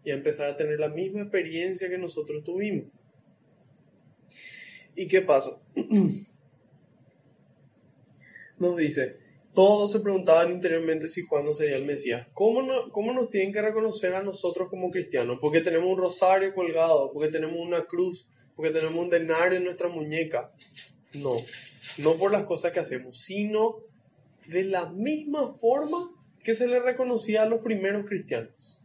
y 0.04 0.12
a 0.12 0.14
empezar 0.14 0.48
a 0.48 0.56
tener 0.56 0.78
la 0.78 0.90
misma 0.90 1.22
experiencia 1.22 1.88
que 1.88 1.98
nosotros 1.98 2.44
tuvimos. 2.44 2.84
¿Y 4.94 5.08
qué 5.08 5.22
pasa? 5.22 5.60
Nos 8.60 8.76
dice, 8.76 9.16
Todos 9.54 9.90
se 9.90 9.98
preguntaban 9.98 10.52
interiormente 10.52 11.08
si 11.08 11.22
Juan 11.22 11.44
no 11.44 11.52
sería 11.52 11.74
el 11.74 11.84
Mesías. 11.84 12.28
¿Cómo, 12.32 12.92
¿Cómo 12.92 13.12
nos 13.12 13.30
tienen 13.30 13.52
que 13.52 13.60
reconocer 13.60 14.14
a 14.14 14.22
nosotros 14.22 14.68
como 14.70 14.92
cristianos? 14.92 15.38
Porque 15.40 15.62
tenemos 15.62 15.90
un 15.90 15.98
rosario 15.98 16.54
colgado, 16.54 17.10
porque 17.12 17.32
tenemos 17.32 17.58
una 17.58 17.86
cruz, 17.86 18.24
porque 18.54 18.70
tenemos 18.70 19.02
un 19.02 19.10
denario 19.10 19.58
en 19.58 19.64
nuestra 19.64 19.88
muñeca. 19.88 20.52
No, 21.14 21.38
no 21.98 22.14
por 22.14 22.30
las 22.30 22.46
cosas 22.46 22.70
que 22.70 22.78
hacemos, 22.78 23.18
sino 23.18 23.85
de 24.48 24.64
la 24.64 24.86
misma 24.86 25.54
forma 25.54 26.10
que 26.42 26.54
se 26.54 26.68
le 26.68 26.80
reconocía 26.80 27.42
a 27.42 27.48
los 27.48 27.60
primeros 27.60 28.06
cristianos. 28.06 28.80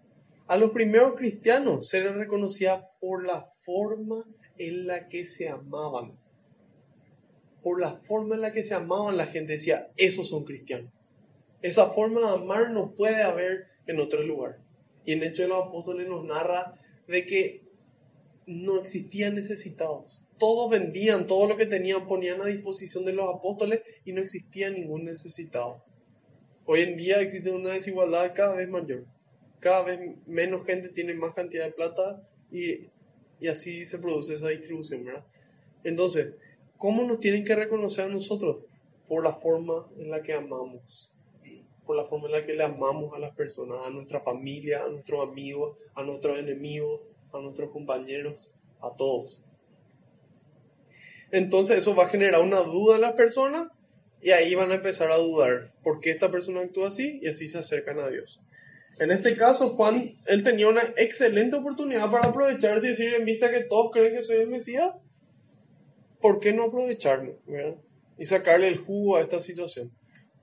A 0.48 0.58
los 0.58 0.72
primeros 0.72 1.16
cristianos 1.16 1.88
se 1.88 2.02
les 2.02 2.14
reconocía 2.14 2.90
por 3.00 3.26
la 3.26 3.46
forma 3.64 4.26
en 4.58 4.88
la 4.88 5.08
que 5.08 5.26
se 5.26 5.48
amaban. 5.48 6.18
Por 7.64 7.80
la 7.80 7.98
forma 7.98 8.36
en 8.36 8.42
la 8.42 8.52
que 8.52 8.64
se 8.64 8.74
amaban, 8.74 9.18
la 9.18 9.28
gente 9.28 9.54
decía, 9.54 9.92
esos 9.96 10.30
son 10.30 10.44
cristianos. 10.44 10.92
Esa 11.62 11.92
forma 11.92 12.22
de 12.22 12.36
amar 12.36 12.72
no 12.72 12.92
puede 12.92 13.22
haber 13.22 13.68
en 13.86 14.00
otro 14.00 14.24
lugar. 14.24 14.58
Y 15.06 15.14
en 15.14 15.24
Hechos 15.24 15.46
de 15.46 15.48
los 15.50 15.68
Apóstoles 15.68 16.08
nos 16.08 16.26
narra 16.26 16.80
de 17.08 17.26
que 17.26 17.64
no 18.46 18.80
existían 18.80 19.36
necesitados. 19.36 20.26
Todos 20.42 20.72
vendían, 20.72 21.28
todo 21.28 21.46
lo 21.48 21.56
que 21.56 21.68
tenían 21.68 22.08
ponían 22.08 22.42
a 22.42 22.48
disposición 22.48 23.06
de 23.06 23.14
los 23.14 23.32
apóstoles 23.32 23.84
y 24.06 24.12
no 24.12 24.24
existía 24.24 24.72
ningún 24.72 25.06
necesitado. 25.06 25.84
Hoy 26.66 26.82
en 26.82 26.98
día 26.98 27.22
existe 27.22 27.52
una 27.52 27.74
desigualdad 27.74 28.34
cada 28.34 28.56
vez 28.56 28.68
mayor. 28.68 29.06
Cada 29.60 29.84
vez 29.84 30.00
menos 30.26 30.66
gente 30.66 30.90
tiene 30.90 31.14
más 31.14 31.36
cantidad 31.36 31.66
de 31.66 31.74
plata 31.74 32.28
y, 32.52 32.88
y 33.40 33.50
así 33.50 33.86
se 33.86 34.00
produce 34.00 34.34
esa 34.34 34.48
distribución, 34.48 35.06
¿verdad? 35.06 35.24
Entonces, 35.84 36.34
¿cómo 36.76 37.04
nos 37.04 37.20
tienen 37.20 37.46
que 37.46 37.54
reconocer 37.54 38.06
a 38.06 38.10
nosotros? 38.10 38.66
Por 39.08 39.24
la 39.24 39.34
forma 39.34 39.86
en 40.00 40.10
la 40.10 40.24
que 40.24 40.34
amamos. 40.34 41.12
Por 41.86 41.98
la 41.98 42.06
forma 42.06 42.26
en 42.26 42.32
la 42.32 42.46
que 42.48 42.54
le 42.54 42.64
amamos 42.64 43.14
a 43.14 43.20
las 43.20 43.36
personas, 43.36 43.86
a 43.86 43.92
nuestra 43.92 44.22
familia, 44.22 44.86
a 44.86 44.90
nuestros 44.90 45.30
amigos, 45.30 45.78
a 45.94 46.02
nuestros 46.02 46.40
enemigos, 46.40 47.00
a 47.32 47.38
nuestros 47.38 47.70
compañeros, 47.70 48.52
a 48.82 48.90
todos. 48.98 49.40
Entonces 51.32 51.80
eso 51.80 51.96
va 51.96 52.06
a 52.06 52.10
generar 52.10 52.42
una 52.42 52.62
duda 52.62 52.96
en 52.96 53.02
las 53.02 53.14
personas 53.14 53.70
y 54.22 54.32
ahí 54.32 54.54
van 54.56 54.72
a 54.72 54.76
empezar 54.76 55.12
a 55.12 55.18
dudar 55.18 55.70
por 55.84 56.00
qué 56.00 56.12
esta 56.12 56.30
persona 56.30 56.62
actúa 56.62 56.90
así 56.90 57.20
y 57.22 57.28
así 57.28 57.48
se 57.48 57.60
acercan 57.60 58.00
a 58.00 58.10
Dios. 58.10 58.42
En 59.00 59.10
este 59.10 59.36
caso, 59.36 59.70
Juan, 59.70 60.16
él 60.26 60.44
tenía 60.44 60.68
una 60.68 60.84
excelente 60.98 61.56
oportunidad 61.56 62.12
para 62.12 62.30
aprovecharse 62.30 62.86
y 62.86 62.90
decir, 62.90 63.14
en 63.16 63.26
vista 63.26 63.50
que 63.50 63.64
todos 63.64 63.92
creen 63.92 64.16
que 64.16 64.24
soy 64.24 64.42
el 64.42 64.50
Mesías, 64.50 64.92
¿por 66.20 66.40
qué 66.40 66.54
no 66.54 66.66
aprovecharme? 66.66 67.36
¿verdad? 67.48 67.78
Y 68.18 68.26
sacarle 68.26 68.68
el 68.68 68.78
jugo 68.78 69.18
a 69.18 69.22
esta 69.22 69.40
situación. 69.40 69.92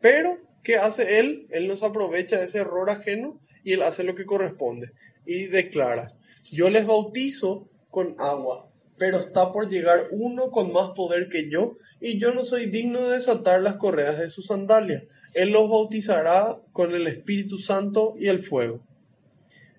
Pero, 0.01 0.39
¿qué 0.64 0.76
hace 0.76 1.20
él? 1.20 1.47
Él 1.51 1.68
nos 1.68 1.82
aprovecha 1.82 2.39
de 2.39 2.47
ese 2.47 2.59
error 2.59 2.91
ajeno 2.91 3.41
y 3.62 3.74
él 3.74 3.82
hace 3.82 4.03
lo 4.03 4.14
que 4.14 4.26
corresponde. 4.26 4.91
Y 5.24 5.47
declara, 5.47 6.09
yo 6.51 6.68
les 6.70 6.86
bautizo 6.86 7.68
con 7.91 8.16
agua, 8.18 8.68
pero 8.99 9.18
está 9.18 9.53
por 9.53 9.68
llegar 9.68 10.09
uno 10.11 10.51
con 10.51 10.72
más 10.72 10.90
poder 10.90 11.28
que 11.28 11.49
yo, 11.49 11.76
y 12.01 12.18
yo 12.18 12.34
no 12.34 12.44
soy 12.44 12.66
digno 12.66 13.09
de 13.09 13.14
desatar 13.14 13.62
las 13.62 13.76
correas 13.76 14.18
de 14.18 14.30
sus 14.30 14.46
sandalias. 14.46 15.05
Él 15.34 15.51
los 15.51 15.68
bautizará 15.68 16.57
con 16.72 16.94
el 16.94 17.07
Espíritu 17.07 17.59
Santo 17.59 18.14
y 18.18 18.28
el 18.28 18.42
fuego. 18.42 18.80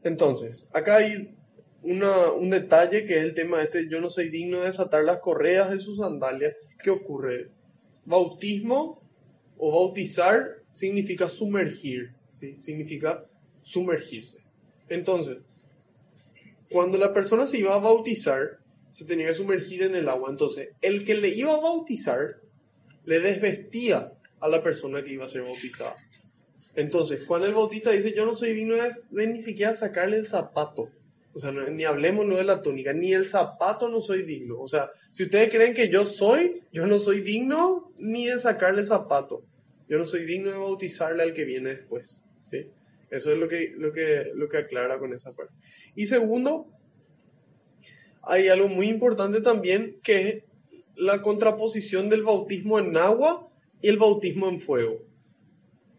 Entonces, 0.03 0.67
acá 0.74 0.97
hay 0.97 1.36
una- 1.82 2.32
un 2.32 2.49
detalle 2.49 3.05
que 3.05 3.17
es 3.17 3.24
el 3.24 3.34
tema 3.34 3.61
este, 3.61 3.89
yo 3.89 3.99
no 3.99 4.09
soy 4.09 4.30
digno 4.30 4.59
de 4.59 4.65
desatar 4.65 5.03
las 5.03 5.20
correas 5.20 5.70
de 5.70 5.80
sus 5.80 5.97
sandalias. 5.97 6.55
¿Qué 6.82 6.89
ocurre? 6.89 7.49
Bautismo 8.05 9.01
o 9.57 9.72
bautizar 9.72 10.57
significa 10.74 11.30
sumergir, 11.30 12.13
significa 12.57 13.26
sumergirse. 13.63 14.43
Entonces, 14.88 15.39
cuando 16.72 16.97
la 16.97 17.13
persona 17.13 17.47
se 17.47 17.59
iba 17.59 17.76
a 17.76 17.80
bautizar, 17.80 18.59
se 18.92 19.06
tenía 19.06 19.28
que 19.28 19.34
sumergir 19.34 19.84
en 19.84 19.96
el 19.96 20.10
agua. 20.10 20.30
Entonces, 20.30 20.70
el 20.82 21.06
que 21.06 21.16
le 21.16 21.30
iba 21.30 21.54
a 21.54 21.60
bautizar 21.60 22.38
le 23.06 23.20
desvestía 23.20 24.14
a 24.40 24.48
la 24.48 24.64
persona 24.64 25.04
que 25.04 25.14
iba 25.14 25.26
a 25.26 25.30
ser 25.30 25.44
bautizada. 25.44 25.96
Entonces, 26.76 27.26
Juan 27.26 27.44
el 27.44 27.54
Bautista 27.54 27.92
dice, 27.92 28.14
yo 28.14 28.26
no 28.26 28.36
soy 28.36 28.54
digno 28.54 28.76
de, 28.76 29.28
ni 29.28 29.42
siquiera 29.42 29.76
sacarle 29.76 30.18
el 30.18 30.28
zapato. 30.28 30.90
O 31.34 31.40
sea, 31.40 31.52
ni 31.52 31.86
hablemos 31.86 32.26
lo 32.26 32.38
de 32.38 32.44
la 32.44 32.62
túnica, 32.62 32.92
ni 32.92 33.14
el 33.14 33.28
zapato 33.28 33.90
no 33.90 34.02
soy 34.02 34.24
digno. 34.24 34.60
O 34.60 34.68
sea, 34.68 34.90
si 35.14 35.24
ustedes 35.24 35.50
creen 35.50 35.74
que 35.74 35.90
yo 35.90 36.06
soy, 36.06 36.64
yo 36.72 36.86
no 36.86 36.98
soy 37.00 37.22
digno 37.22 37.92
ni 37.98 38.28
de 38.28 38.40
sacarle 38.40 38.82
el 38.82 38.88
zapato. 38.88 39.44
Yo 39.88 39.98
no 39.98 40.06
soy 40.06 40.26
digno 40.26 40.52
de 40.52 40.58
bautizarle 40.58 41.24
al 41.24 41.34
que 41.34 41.46
viene 41.46 41.76
después. 41.76 42.22
¿sí? 42.50 42.68
Eso 43.10 43.32
es 43.32 43.38
lo 43.38 43.48
que, 43.48 43.74
lo, 43.78 43.92
que, 43.92 44.32
lo 44.36 44.50
que 44.50 44.58
aclara 44.58 45.00
con 45.00 45.14
esa 45.14 45.32
parte. 45.32 45.54
Y 45.96 46.06
segundo, 46.08 46.68
hay 48.22 48.49
algo 48.49 48.67
muy 48.67 48.88
importante 48.88 49.41
también 49.41 49.99
que 50.03 50.28
es 50.30 50.43
la 50.95 51.22
contraposición 51.22 52.09
del 52.09 52.24
bautismo 52.24 52.80
en 52.80 52.97
agua 52.97 53.47
y 53.82 53.88
el 53.88 53.97
bautismo 53.97 54.49
en 54.49 54.59
fuego. 54.59 54.97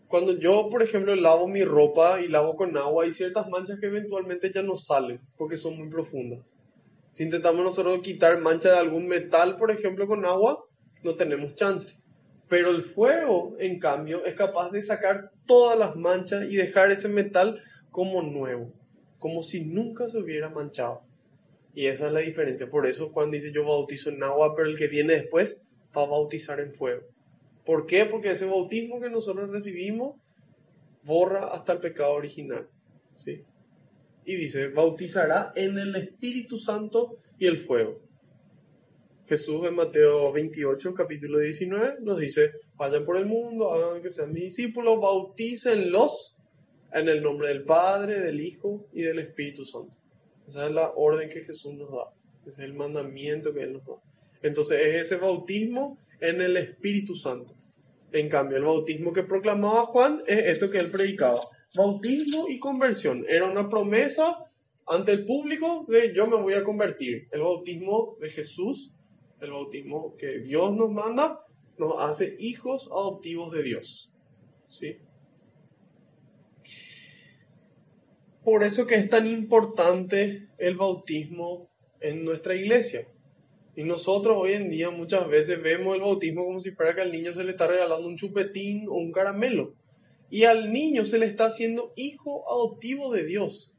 Cuando 0.08 0.38
yo, 0.38 0.68
por 0.70 0.82
ejemplo, 0.82 1.14
lavo 1.14 1.46
mi 1.46 1.64
ropa 1.64 2.20
y 2.20 2.28
lavo 2.28 2.56
con 2.56 2.76
agua, 2.76 3.04
hay 3.04 3.14
ciertas 3.14 3.48
manchas 3.48 3.78
que 3.80 3.86
eventualmente 3.86 4.52
ya 4.52 4.62
no 4.62 4.76
salen 4.76 5.20
porque 5.38 5.56
son 5.56 5.78
muy 5.78 5.88
profundas. 5.88 6.40
Si 7.12 7.24
intentamos 7.24 7.64
nosotros 7.64 8.00
quitar 8.02 8.40
mancha 8.40 8.70
de 8.70 8.78
algún 8.78 9.06
metal, 9.06 9.56
por 9.56 9.70
ejemplo, 9.70 10.06
con 10.06 10.24
agua, 10.24 10.64
no 11.02 11.14
tenemos 11.14 11.54
chance. 11.54 11.94
Pero 12.48 12.70
el 12.70 12.82
fuego, 12.82 13.56
en 13.58 13.78
cambio, 13.78 14.24
es 14.26 14.34
capaz 14.34 14.70
de 14.70 14.82
sacar 14.82 15.30
todas 15.46 15.78
las 15.78 15.96
manchas 15.96 16.44
y 16.50 16.56
dejar 16.56 16.90
ese 16.90 17.08
metal 17.08 17.62
como 17.90 18.22
nuevo, 18.22 18.72
como 19.18 19.42
si 19.42 19.64
nunca 19.64 20.08
se 20.08 20.18
hubiera 20.18 20.50
manchado. 20.50 21.02
Y 21.74 21.86
esa 21.86 22.08
es 22.08 22.12
la 22.12 22.20
diferencia. 22.20 22.68
Por 22.68 22.86
eso 22.86 23.10
Juan 23.10 23.30
dice 23.30 23.52
yo 23.52 23.64
bautizo 23.64 24.10
en 24.10 24.22
agua, 24.22 24.54
pero 24.56 24.68
el 24.68 24.76
que 24.76 24.88
viene 24.88 25.14
después 25.14 25.62
va 25.96 26.02
a 26.02 26.06
bautizar 26.06 26.60
en 26.60 26.74
fuego. 26.74 27.02
¿Por 27.64 27.86
qué? 27.86 28.04
Porque 28.06 28.30
ese 28.30 28.46
bautismo 28.46 29.00
que 29.00 29.10
nosotros 29.10 29.50
recibimos 29.50 30.16
borra 31.04 31.48
hasta 31.54 31.74
el 31.74 31.80
pecado 31.80 32.12
original. 32.12 32.68
¿sí? 33.16 33.42
Y 34.24 34.36
dice, 34.36 34.68
bautizará 34.68 35.52
en 35.54 35.78
el 35.78 35.94
Espíritu 35.96 36.58
Santo 36.58 37.18
y 37.38 37.46
el 37.46 37.58
fuego. 37.58 38.00
Jesús 39.26 39.64
en 39.66 39.76
Mateo 39.76 40.32
28, 40.32 40.92
capítulo 40.92 41.38
19, 41.38 41.98
nos 42.00 42.18
dice, 42.18 42.50
vayan 42.74 43.04
por 43.04 43.16
el 43.16 43.26
mundo, 43.26 43.72
hagan 43.72 44.02
que 44.02 44.10
sean 44.10 44.32
mis 44.32 44.42
discípulos, 44.42 45.00
bautícenlos 45.00 46.36
en 46.92 47.08
el 47.08 47.22
nombre 47.22 47.48
del 47.48 47.62
Padre, 47.62 48.20
del 48.20 48.40
Hijo 48.40 48.88
y 48.92 49.02
del 49.02 49.20
Espíritu 49.20 49.64
Santo. 49.64 49.99
Esa 50.47 50.66
es 50.66 50.72
la 50.72 50.91
orden 50.91 51.28
que 51.30 51.41
Jesús 51.41 51.74
nos 51.74 51.91
da. 51.91 52.12
Ese 52.43 52.62
es 52.62 52.70
el 52.70 52.74
mandamiento 52.74 53.53
que 53.53 53.62
Él 53.62 53.74
nos 53.74 53.84
da. 53.84 53.95
Entonces 54.43 54.80
es 54.80 55.07
ese 55.07 55.16
bautismo 55.16 55.99
en 56.20 56.41
el 56.41 56.57
Espíritu 56.57 57.14
Santo. 57.14 57.55
En 58.12 58.28
cambio, 58.28 58.57
el 58.57 58.64
bautismo 58.64 59.12
que 59.12 59.22
proclamaba 59.22 59.86
Juan 59.86 60.18
es 60.26 60.47
esto 60.47 60.70
que 60.70 60.78
él 60.78 60.91
predicaba. 60.91 61.41
Bautismo 61.76 62.49
y 62.49 62.59
conversión. 62.59 63.24
Era 63.28 63.49
una 63.49 63.68
promesa 63.68 64.47
ante 64.86 65.12
el 65.12 65.24
público 65.24 65.84
de 65.86 66.12
yo 66.12 66.26
me 66.26 66.36
voy 66.36 66.55
a 66.55 66.64
convertir. 66.64 67.28
El 67.30 67.43
bautismo 67.43 68.16
de 68.20 68.30
Jesús, 68.30 68.91
el 69.41 69.53
bautismo 69.53 70.16
que 70.16 70.41
Dios 70.41 70.74
nos 70.74 70.91
manda, 70.91 71.45
nos 71.78 71.95
hace 71.99 72.36
hijos 72.41 72.88
adoptivos 72.91 73.53
de 73.53 73.62
Dios. 73.62 74.11
¿Sí? 74.68 74.99
Por 78.45 78.64
eso 78.64 78.86
que 78.86 78.95
es 78.95 79.11
tan 79.11 79.26
importante 79.26 80.49
el 80.57 80.76
bautismo 80.76 81.68
en 82.01 82.24
nuestra 82.24 82.55
iglesia. 82.55 83.07
Y 83.76 83.84
nosotros 83.84 84.36
hoy 84.38 84.53
en 84.53 84.70
día 84.70 84.91
muchas 84.91 85.28
veces 85.28 85.62
vemos 85.62 85.95
el 85.95 86.01
bautismo 86.01 86.45
como 86.45 86.61
si 86.61 86.70
fuera 86.70 86.95
que 86.95 87.03
al 87.03 87.12
niño 87.12 87.34
se 87.34 87.45
le 87.45 87.53
está 87.53 87.66
regalando 87.66 88.09
un 88.09 88.16
chupetín 88.16 88.88
o 88.88 88.95
un 88.95 89.12
caramelo. 89.12 89.74
Y 90.30 90.45
al 90.45 90.72
niño 90.72 91.05
se 91.05 91.18
le 91.18 91.26
está 91.26 91.47
haciendo 91.47 91.93
hijo 91.97 92.51
adoptivo 92.51 93.12
de 93.12 93.24
Dios, 93.24 93.74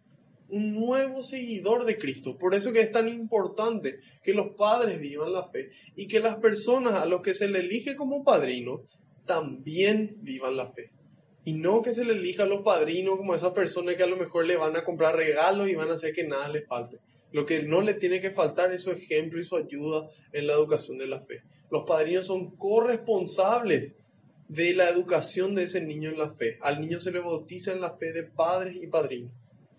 un 0.49 0.73
nuevo 0.75 1.23
seguidor 1.23 1.85
de 1.85 1.97
Cristo. 1.97 2.37
Por 2.37 2.53
eso 2.53 2.71
que 2.71 2.81
es 2.81 2.91
tan 2.91 3.09
importante 3.09 3.99
que 4.21 4.33
los 4.33 4.55
padres 4.55 4.99
vivan 4.99 5.33
la 5.33 5.47
fe 5.49 5.71
y 5.95 6.07
que 6.07 6.19
las 6.19 6.37
personas 6.37 6.95
a 6.95 7.05
los 7.05 7.21
que 7.21 7.33
se 7.33 7.47
le 7.47 7.59
elige 7.59 7.95
como 7.95 8.23
padrino 8.23 8.83
también 9.25 10.17
vivan 10.21 10.57
la 10.57 10.71
fe. 10.71 10.91
Y 11.43 11.53
no 11.53 11.81
que 11.81 11.91
se 11.91 12.05
le 12.05 12.13
elija 12.13 12.43
a 12.43 12.47
los 12.47 12.61
padrinos 12.61 13.17
como 13.17 13.33
esas 13.33 13.53
personas 13.53 13.95
que 13.95 14.03
a 14.03 14.07
lo 14.07 14.17
mejor 14.17 14.45
le 14.45 14.57
van 14.57 14.75
a 14.75 14.83
comprar 14.83 15.15
regalos 15.15 15.69
y 15.69 15.75
van 15.75 15.89
a 15.89 15.93
hacer 15.93 16.13
que 16.13 16.27
nada 16.27 16.47
le 16.49 16.61
falte. 16.61 16.97
Lo 17.31 17.45
que 17.45 17.63
no 17.63 17.81
le 17.81 17.95
tiene 17.95 18.21
que 18.21 18.31
faltar 18.31 18.71
es 18.73 18.83
su 18.83 18.91
ejemplo 18.91 19.39
y 19.39 19.45
su 19.45 19.55
ayuda 19.55 20.09
en 20.33 20.47
la 20.47 20.53
educación 20.53 20.97
de 20.97 21.07
la 21.07 21.21
fe. 21.21 21.41
Los 21.71 21.85
padrinos 21.85 22.27
son 22.27 22.55
corresponsables 22.57 24.03
de 24.49 24.73
la 24.73 24.89
educación 24.89 25.55
de 25.55 25.63
ese 25.63 25.81
niño 25.81 26.09
en 26.09 26.19
la 26.19 26.31
fe. 26.33 26.57
Al 26.61 26.81
niño 26.81 26.99
se 26.99 27.11
le 27.11 27.19
bautiza 27.19 27.71
en 27.71 27.79
la 27.79 27.95
fe 27.95 28.11
de 28.11 28.23
padres 28.23 28.75
y 28.75 28.87
padrinos. 28.87 29.31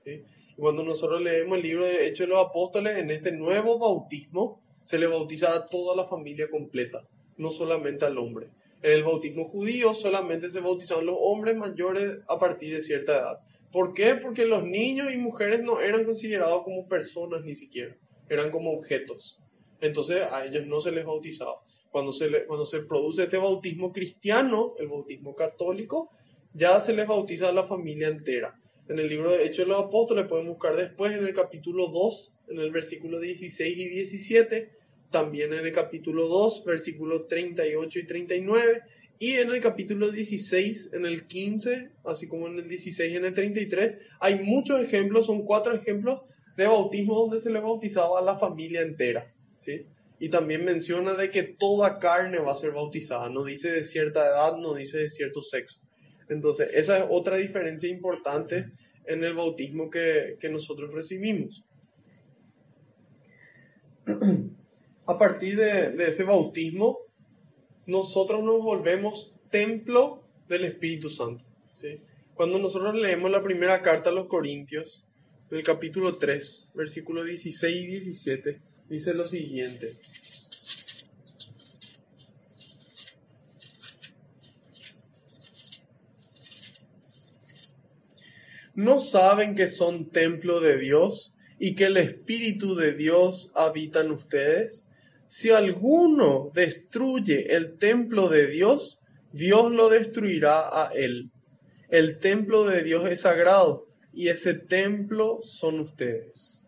Y 0.07 0.23
cuando 0.57 0.83
nosotros 0.83 1.21
leemos 1.21 1.59
el 1.59 1.63
libro 1.63 1.85
de 1.85 2.09
Hechos 2.09 2.27
de 2.27 2.33
los 2.33 2.47
Apóstoles, 2.47 2.97
en 2.97 3.11
este 3.11 3.33
nuevo 3.33 3.79
bautismo 3.79 4.61
se 4.83 4.99
le 4.99 5.07
bautiza 5.07 5.55
a 5.55 5.69
toda 5.69 5.95
la 5.95 6.09
familia 6.09 6.49
completa, 6.51 7.03
no 7.37 7.53
solamente 7.53 8.07
al 8.07 8.17
hombre. 8.17 8.49
El 8.83 9.05
bautismo 9.05 9.49
judío 9.49 9.95
solamente 9.95 10.51
se 10.51 10.61
bautizaban 10.61 11.07
los 11.07 11.17
hombres 11.19 11.57
mayores 11.57 12.19
a 12.27 12.39
partir 12.39 12.75
de 12.75 12.81
cierta 12.81 13.13
edad. 13.13 13.39
¿Por 13.71 13.95
qué? 13.95 14.17
Porque 14.17 14.45
los 14.45 14.65
niños 14.65 15.13
y 15.13 15.17
mujeres 15.17 15.63
no 15.63 15.81
eran 15.81 16.05
considerados 16.05 16.65
como 16.65 16.89
personas 16.89 17.45
ni 17.45 17.55
siquiera, 17.55 17.97
eran 18.29 18.51
como 18.51 18.73
objetos. 18.73 19.39
Entonces 19.81 20.23
a 20.31 20.45
ellos 20.45 20.67
no 20.67 20.81
se 20.81 20.91
les 20.91 21.07
bautizaba. 21.07 21.63
Cuando 21.91 22.13
se, 22.13 22.45
cuando 22.47 22.67
se 22.67 22.81
produce 22.81 23.25
este 23.25 23.37
bautismo 23.37 23.93
cristiano, 23.93 24.75
el 24.79 24.89
bautismo 24.89 25.35
católico, 25.35 26.11
ya 26.53 26.81
se 26.81 26.95
les 26.95 27.07
bautiza 27.07 27.49
a 27.49 27.53
la 27.53 27.65
familia 27.65 28.09
entera. 28.09 28.59
En 28.89 28.99
el 28.99 29.09
libro 29.09 29.31
de 29.31 29.45
Hechos 29.45 29.67
de 29.67 29.73
los 29.73 29.85
Apóstoles 29.85 30.27
pueden 30.27 30.49
buscar 30.49 30.75
después 30.75 31.13
en 31.13 31.25
el 31.25 31.35
capítulo 31.35 31.89
2, 31.89 32.33
en 32.49 32.59
el 32.59 32.73
versículo 32.73 33.21
16 33.21 33.79
y 33.79 33.89
17, 33.89 34.71
también 35.13 35.53
en 35.53 35.65
el 35.65 35.73
capítulo 35.73 36.27
2, 36.27 36.65
versículos 36.65 37.29
38 37.29 37.99
y 38.01 38.07
39, 38.07 38.83
y 39.21 39.35
en 39.35 39.51
el 39.51 39.61
capítulo 39.61 40.11
16, 40.11 40.95
en 40.95 41.07
el 41.07 41.29
15, 41.29 41.91
así 42.05 42.27
como 42.29 42.49
en 42.49 42.59
el 42.59 42.69
16 42.69 43.13
y 43.13 43.17
en 43.17 43.25
el 43.25 43.35
33, 43.35 43.99
hay 44.19 44.41
muchos 44.41 44.81
ejemplos, 44.81 45.27
son 45.27 45.45
cuatro 45.45 45.75
ejemplos 45.77 46.23
de 46.57 46.67
bautismo 46.67 47.15
donde 47.21 47.39
se 47.39 47.53
le 47.53 47.61
bautizaba 47.61 48.19
a 48.19 48.23
la 48.23 48.37
familia 48.37 48.83
entera. 48.83 49.33
¿sí? 49.59 49.87
Y 50.19 50.29
también 50.29 50.65
menciona 50.65 51.15
de 51.15 51.31
que 51.31 51.45
toda 51.45 52.01
carne 52.01 52.41
va 52.41 52.51
a 52.51 52.57
ser 52.57 52.73
bautizada, 52.73 53.29
no 53.29 53.45
dice 53.45 53.71
de 53.71 53.85
cierta 53.85 54.27
edad, 54.27 54.57
no 54.57 54.75
dice 54.75 54.99
de 54.99 55.09
cierto 55.09 55.41
sexo. 55.41 55.81
Entonces, 56.29 56.71
esa 56.73 56.99
es 56.99 57.05
otra 57.09 57.37
diferencia 57.37 57.89
importante 57.89 58.73
en 59.07 59.23
el 59.23 59.35
bautismo 59.35 59.89
que, 59.89 60.37
que 60.41 60.49
nosotros 60.49 60.93
recibimos. 60.93 61.63
A 65.07 65.19
partir 65.19 65.57
de, 65.57 65.97
ese 66.07 66.23
bautismo, 66.23 66.99
nosotros 67.87 68.45
nos 68.45 68.63
volvemos 68.63 69.33
templo 69.51 70.23
del 70.49 70.65
Espíritu 70.65 71.11
Santo. 71.11 71.45
Cuando 72.35 72.59
nosotros 72.59 72.95
leemos 72.95 73.31
la 73.31 73.43
primera 73.43 73.83
carta 73.83 74.11
a 74.11 74.13
los 74.13 74.29
Corintios, 74.29 75.05
el 75.51 75.65
capítulo 75.65 76.17
3, 76.17 76.71
versículos 76.75 77.27
16 77.27 77.77
y 77.77 77.87
17, 77.87 78.61
dice 78.89 79.15
lo 79.15 79.27
siguiente. 79.27 79.99
¿No 88.75 89.01
saben 89.01 89.57
que 89.57 89.67
son 89.67 90.11
templo 90.11 90.61
de 90.61 90.79
Dios 90.79 91.35
y 91.59 91.75
que 91.75 91.87
el 91.87 91.97
Espíritu 91.97 92.75
de 92.77 92.95
Dios 92.95 93.51
habita 93.55 94.01
en 94.01 94.13
ustedes? 94.13 94.87
Si 95.35 95.49
alguno 95.49 96.51
destruye 96.55 97.57
el 97.57 97.79
templo 97.79 98.29
de 98.29 98.49
Dios, 98.49 99.01
Dios 99.33 99.73
lo 99.73 99.89
destruirá 99.89 100.69
a 100.69 100.93
él. 100.93 101.31
El 101.89 102.19
templo 102.19 102.67
de 102.67 102.83
Dios 102.83 103.09
es 103.09 103.23
sagrado 103.23 103.87
y 104.13 104.29
ese 104.29 104.53
templo 104.53 105.41
son 105.43 105.81
ustedes. 105.81 106.67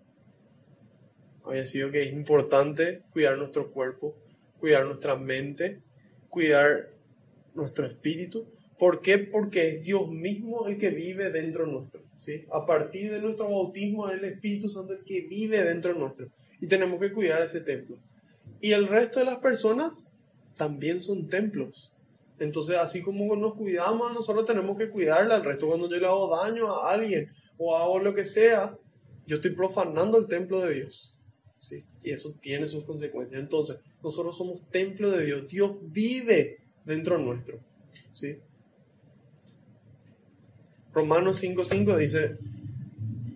Había 1.44 1.66
sido 1.66 1.90
que 1.90 2.04
es 2.04 2.12
importante 2.14 3.02
cuidar 3.12 3.36
nuestro 3.36 3.70
cuerpo, 3.70 4.16
cuidar 4.58 4.86
nuestra 4.86 5.14
mente, 5.14 5.82
cuidar 6.30 6.88
nuestro 7.54 7.84
espíritu. 7.84 8.46
¿Por 8.78 9.02
qué? 9.02 9.18
Porque 9.18 9.68
es 9.68 9.84
Dios 9.84 10.08
mismo 10.08 10.66
el 10.68 10.78
que 10.78 10.88
vive 10.88 11.30
dentro 11.30 11.66
nuestro. 11.66 12.00
¿sí? 12.16 12.46
A 12.50 12.64
partir 12.64 13.12
de 13.12 13.20
nuestro 13.20 13.44
bautismo 13.44 14.08
el 14.08 14.24
Espíritu 14.24 14.70
Santo 14.70 14.94
el 14.94 15.04
que 15.04 15.20
vive 15.28 15.62
dentro 15.62 15.92
nuestro. 15.92 16.28
Y 16.62 16.66
tenemos 16.66 16.98
que 16.98 17.12
cuidar 17.12 17.42
ese 17.42 17.60
templo. 17.60 17.98
Y 18.60 18.72
el 18.72 18.88
resto 18.88 19.20
de 19.20 19.26
las 19.26 19.38
personas 19.38 20.04
también 20.56 21.02
son 21.02 21.28
templos. 21.28 21.92
Entonces, 22.38 22.76
así 22.76 23.02
como 23.02 23.36
nos 23.36 23.54
cuidamos, 23.54 24.12
nosotros 24.12 24.46
tenemos 24.46 24.76
que 24.76 24.88
cuidarle 24.88 25.34
al 25.34 25.44
resto. 25.44 25.66
Cuando 25.66 25.88
yo 25.88 25.98
le 25.98 26.06
hago 26.06 26.36
daño 26.36 26.68
a 26.72 26.92
alguien 26.92 27.30
o 27.58 27.76
hago 27.76 27.98
lo 27.98 28.14
que 28.14 28.24
sea, 28.24 28.76
yo 29.26 29.36
estoy 29.36 29.52
profanando 29.52 30.18
el 30.18 30.26
templo 30.26 30.60
de 30.60 30.74
Dios. 30.74 31.14
¿sí? 31.58 31.84
Y 32.02 32.10
eso 32.10 32.34
tiene 32.40 32.68
sus 32.68 32.84
consecuencias. 32.84 33.40
Entonces, 33.40 33.78
nosotros 34.02 34.36
somos 34.36 34.60
templo 34.70 35.10
de 35.10 35.26
Dios. 35.26 35.48
Dios 35.48 35.76
vive 35.82 36.58
dentro 36.84 37.18
nuestro. 37.18 37.58
¿sí? 38.12 38.38
Romanos 40.92 41.42
5.5 41.42 41.96
dice, 41.96 42.38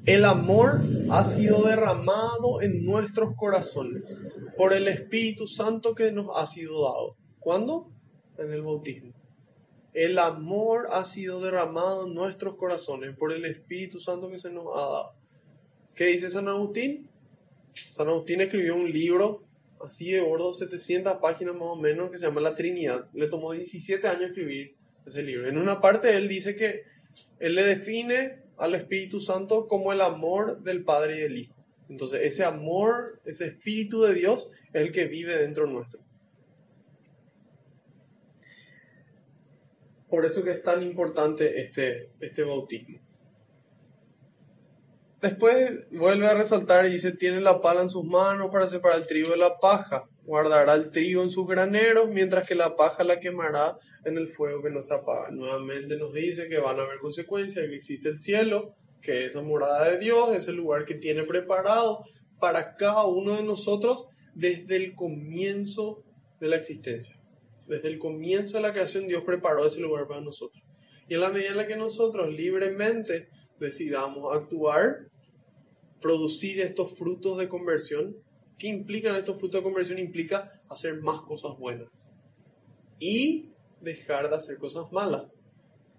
el 0.08 0.24
amor 0.24 0.80
ha 1.10 1.22
sido 1.22 1.64
derramado 1.64 2.62
en 2.62 2.82
nuestros 2.82 3.36
corazones 3.36 4.18
por 4.56 4.72
el 4.72 4.88
Espíritu 4.88 5.46
Santo 5.46 5.94
que 5.94 6.10
nos 6.12 6.28
ha 6.34 6.46
sido 6.46 6.82
dado. 6.84 7.16
¿Cuándo? 7.38 7.90
En 8.38 8.50
el 8.50 8.62
bautismo. 8.62 9.12
El 9.92 10.18
amor 10.18 10.88
ha 10.92 11.04
sido 11.04 11.42
derramado 11.42 12.06
en 12.06 12.14
nuestros 12.14 12.56
corazones 12.56 13.14
por 13.18 13.34
el 13.34 13.44
Espíritu 13.44 14.00
Santo 14.00 14.30
que 14.30 14.38
se 14.38 14.50
nos 14.50 14.68
ha 14.74 14.80
dado. 14.80 15.12
¿Qué 15.94 16.06
dice 16.06 16.30
San 16.30 16.48
Agustín? 16.48 17.10
San 17.92 18.08
Agustín 18.08 18.40
escribió 18.40 18.76
un 18.76 18.90
libro 18.90 19.44
así 19.84 20.10
de 20.10 20.22
gordo, 20.22 20.54
700 20.54 21.18
páginas 21.18 21.52
más 21.52 21.68
o 21.68 21.76
menos, 21.76 22.10
que 22.10 22.16
se 22.16 22.24
llama 22.24 22.40
La 22.40 22.54
Trinidad. 22.54 23.10
Le 23.12 23.28
tomó 23.28 23.52
17 23.52 24.08
años 24.08 24.30
escribir 24.30 24.74
ese 25.04 25.22
libro. 25.22 25.50
En 25.50 25.58
una 25.58 25.82
parte 25.82 26.16
él 26.16 26.28
dice 26.28 26.56
que 26.56 26.84
él 27.40 27.54
le 27.54 27.64
define 27.64 28.47
al 28.58 28.74
Espíritu 28.74 29.20
Santo 29.20 29.66
como 29.68 29.92
el 29.92 30.00
amor 30.00 30.62
del 30.62 30.84
Padre 30.84 31.16
y 31.16 31.20
del 31.20 31.38
Hijo. 31.38 31.54
Entonces, 31.88 32.20
ese 32.22 32.44
amor, 32.44 33.20
ese 33.24 33.46
Espíritu 33.46 34.02
de 34.02 34.14
Dios 34.14 34.50
es 34.72 34.82
el 34.82 34.92
que 34.92 35.06
vive 35.06 35.38
dentro 35.38 35.66
nuestro. 35.66 36.00
Por 40.08 40.24
eso 40.24 40.42
que 40.42 40.50
es 40.50 40.62
tan 40.62 40.82
importante 40.82 41.60
este, 41.60 42.10
este 42.20 42.42
bautismo. 42.42 42.98
Después 45.20 45.88
vuelve 45.90 46.26
a 46.26 46.34
resaltar 46.34 46.86
y 46.86 46.90
dice, 46.90 47.12
tiene 47.12 47.40
la 47.40 47.60
pala 47.60 47.82
en 47.82 47.90
sus 47.90 48.04
manos 48.04 48.50
para 48.52 48.68
separar 48.68 48.98
el 48.98 49.06
trigo 49.06 49.30
de 49.30 49.36
la 49.36 49.58
paja, 49.58 50.04
guardará 50.22 50.74
el 50.74 50.90
trigo 50.90 51.22
en 51.22 51.30
sus 51.30 51.46
graneros, 51.46 52.08
mientras 52.08 52.46
que 52.46 52.54
la 52.54 52.76
paja 52.76 53.02
la 53.02 53.18
quemará 53.18 53.76
en 54.04 54.16
el 54.16 54.28
fuego 54.28 54.62
que 54.62 54.70
no 54.70 54.82
se 54.82 54.94
apaga. 54.94 55.30
Nuevamente 55.30 55.96
nos 55.96 56.12
dice 56.12 56.48
que 56.48 56.58
van 56.58 56.78
a 56.78 56.82
haber 56.82 56.98
consecuencias, 56.98 57.66
que 57.66 57.76
existe 57.76 58.08
el 58.08 58.18
cielo, 58.18 58.74
que 59.00 59.24
es 59.24 59.34
la 59.34 59.42
morada 59.42 59.90
de 59.90 59.98
Dios, 59.98 60.34
es 60.34 60.48
el 60.48 60.56
lugar 60.56 60.84
que 60.84 60.94
tiene 60.94 61.24
preparado 61.24 62.04
para 62.38 62.76
cada 62.76 63.04
uno 63.06 63.36
de 63.36 63.42
nosotros 63.42 64.08
desde 64.34 64.76
el 64.76 64.94
comienzo 64.94 66.04
de 66.40 66.48
la 66.48 66.56
existencia. 66.56 67.16
Desde 67.66 67.88
el 67.88 67.98
comienzo 67.98 68.56
de 68.56 68.62
la 68.62 68.72
creación 68.72 69.08
Dios 69.08 69.24
preparó 69.24 69.66
ese 69.66 69.80
lugar 69.80 70.06
para 70.06 70.20
nosotros. 70.20 70.62
Y 71.08 71.14
en 71.14 71.20
la 71.20 71.30
medida 71.30 71.50
en 71.50 71.56
la 71.56 71.66
que 71.66 71.76
nosotros 71.76 72.34
libremente 72.34 73.28
decidamos 73.58 74.34
actuar, 74.36 75.08
producir 76.00 76.60
estos 76.60 76.96
frutos 76.96 77.38
de 77.38 77.48
conversión, 77.48 78.16
¿qué 78.58 78.68
implican 78.68 79.16
estos 79.16 79.38
frutos 79.38 79.60
de 79.60 79.64
conversión? 79.64 79.98
Implica 79.98 80.60
hacer 80.68 81.00
más 81.00 81.22
cosas 81.22 81.58
buenas 81.58 81.88
y 82.98 83.50
dejar 83.80 84.28
de 84.30 84.36
hacer 84.36 84.58
cosas 84.58 84.90
malas. 84.92 85.24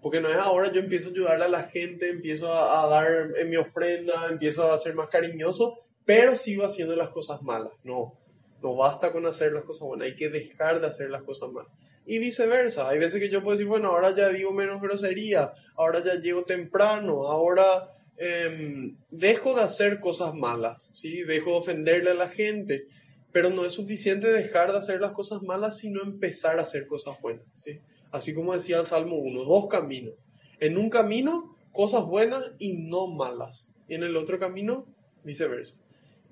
Porque 0.02 0.20
no 0.20 0.30
es 0.30 0.36
ahora 0.36 0.72
yo 0.72 0.80
empiezo 0.80 1.08
a 1.08 1.12
ayudarle 1.12 1.44
a 1.44 1.48
la 1.48 1.64
gente, 1.64 2.08
empiezo 2.08 2.52
a, 2.52 2.88
dar 2.88 3.36
en 3.36 3.50
mi 3.50 3.56
ofrenda, 3.56 4.28
empiezo 4.30 4.70
a 4.70 4.78
ser 4.78 4.94
más 4.94 5.08
cariñoso, 5.08 5.78
pero 6.04 6.36
sigo 6.36 6.64
haciendo 6.64 6.96
las 6.96 7.10
cosas 7.10 7.42
malas. 7.42 7.72
No, 7.84 8.18
no 8.62 8.76
basta 8.76 9.12
con 9.12 9.26
hacer 9.26 9.52
las 9.52 9.64
cosas 9.64 9.86
buenas, 9.86 10.06
hay 10.06 10.16
que 10.16 10.30
dejar 10.30 10.80
de 10.80 10.86
hacer 10.86 11.10
las 11.10 11.22
cosas 11.22 11.50
malas. 11.50 11.70
Y 12.06 12.18
viceversa, 12.18 12.88
hay 12.88 12.98
veces 12.98 13.20
que 13.20 13.28
yo 13.28 13.42
puedo 13.42 13.56
decir, 13.56 13.68
bueno, 13.68 13.88
ahora 13.88 14.14
ya 14.14 14.30
digo 14.30 14.52
menos 14.52 14.80
grosería, 14.80 15.52
ahora 15.76 16.02
ya 16.02 16.14
llego 16.14 16.44
temprano, 16.44 17.28
ahora 17.28 17.92
em, 18.16 18.96
dejo 19.10 19.54
de 19.54 19.62
hacer 19.62 20.00
cosas 20.00 20.34
malas, 20.34 20.90
¿sí? 20.94 21.22
Dejo 21.22 21.50
de 21.50 21.56
ofenderle 21.56 22.10
a 22.10 22.14
la 22.14 22.28
gente, 22.28 22.88
pero 23.32 23.50
no 23.50 23.64
es 23.64 23.72
suficiente 23.72 24.32
dejar 24.32 24.72
de 24.72 24.78
hacer 24.78 25.00
las 25.00 25.12
cosas 25.12 25.42
malas, 25.42 25.78
sino 25.78 26.02
empezar 26.02 26.58
a 26.58 26.62
hacer 26.62 26.86
cosas 26.86 27.20
buenas, 27.20 27.44
¿sí? 27.56 27.80
Así 28.10 28.34
como 28.34 28.54
decía 28.54 28.80
el 28.80 28.86
Salmo 28.86 29.16
1, 29.16 29.44
dos 29.44 29.68
caminos. 29.68 30.14
En 30.58 30.76
un 30.76 30.90
camino, 30.90 31.56
cosas 31.72 32.04
buenas 32.04 32.44
y 32.58 32.74
no 32.74 33.06
malas. 33.06 33.72
Y 33.88 33.94
en 33.94 34.02
el 34.02 34.16
otro 34.16 34.38
camino, 34.38 34.86
viceversa. 35.22 35.78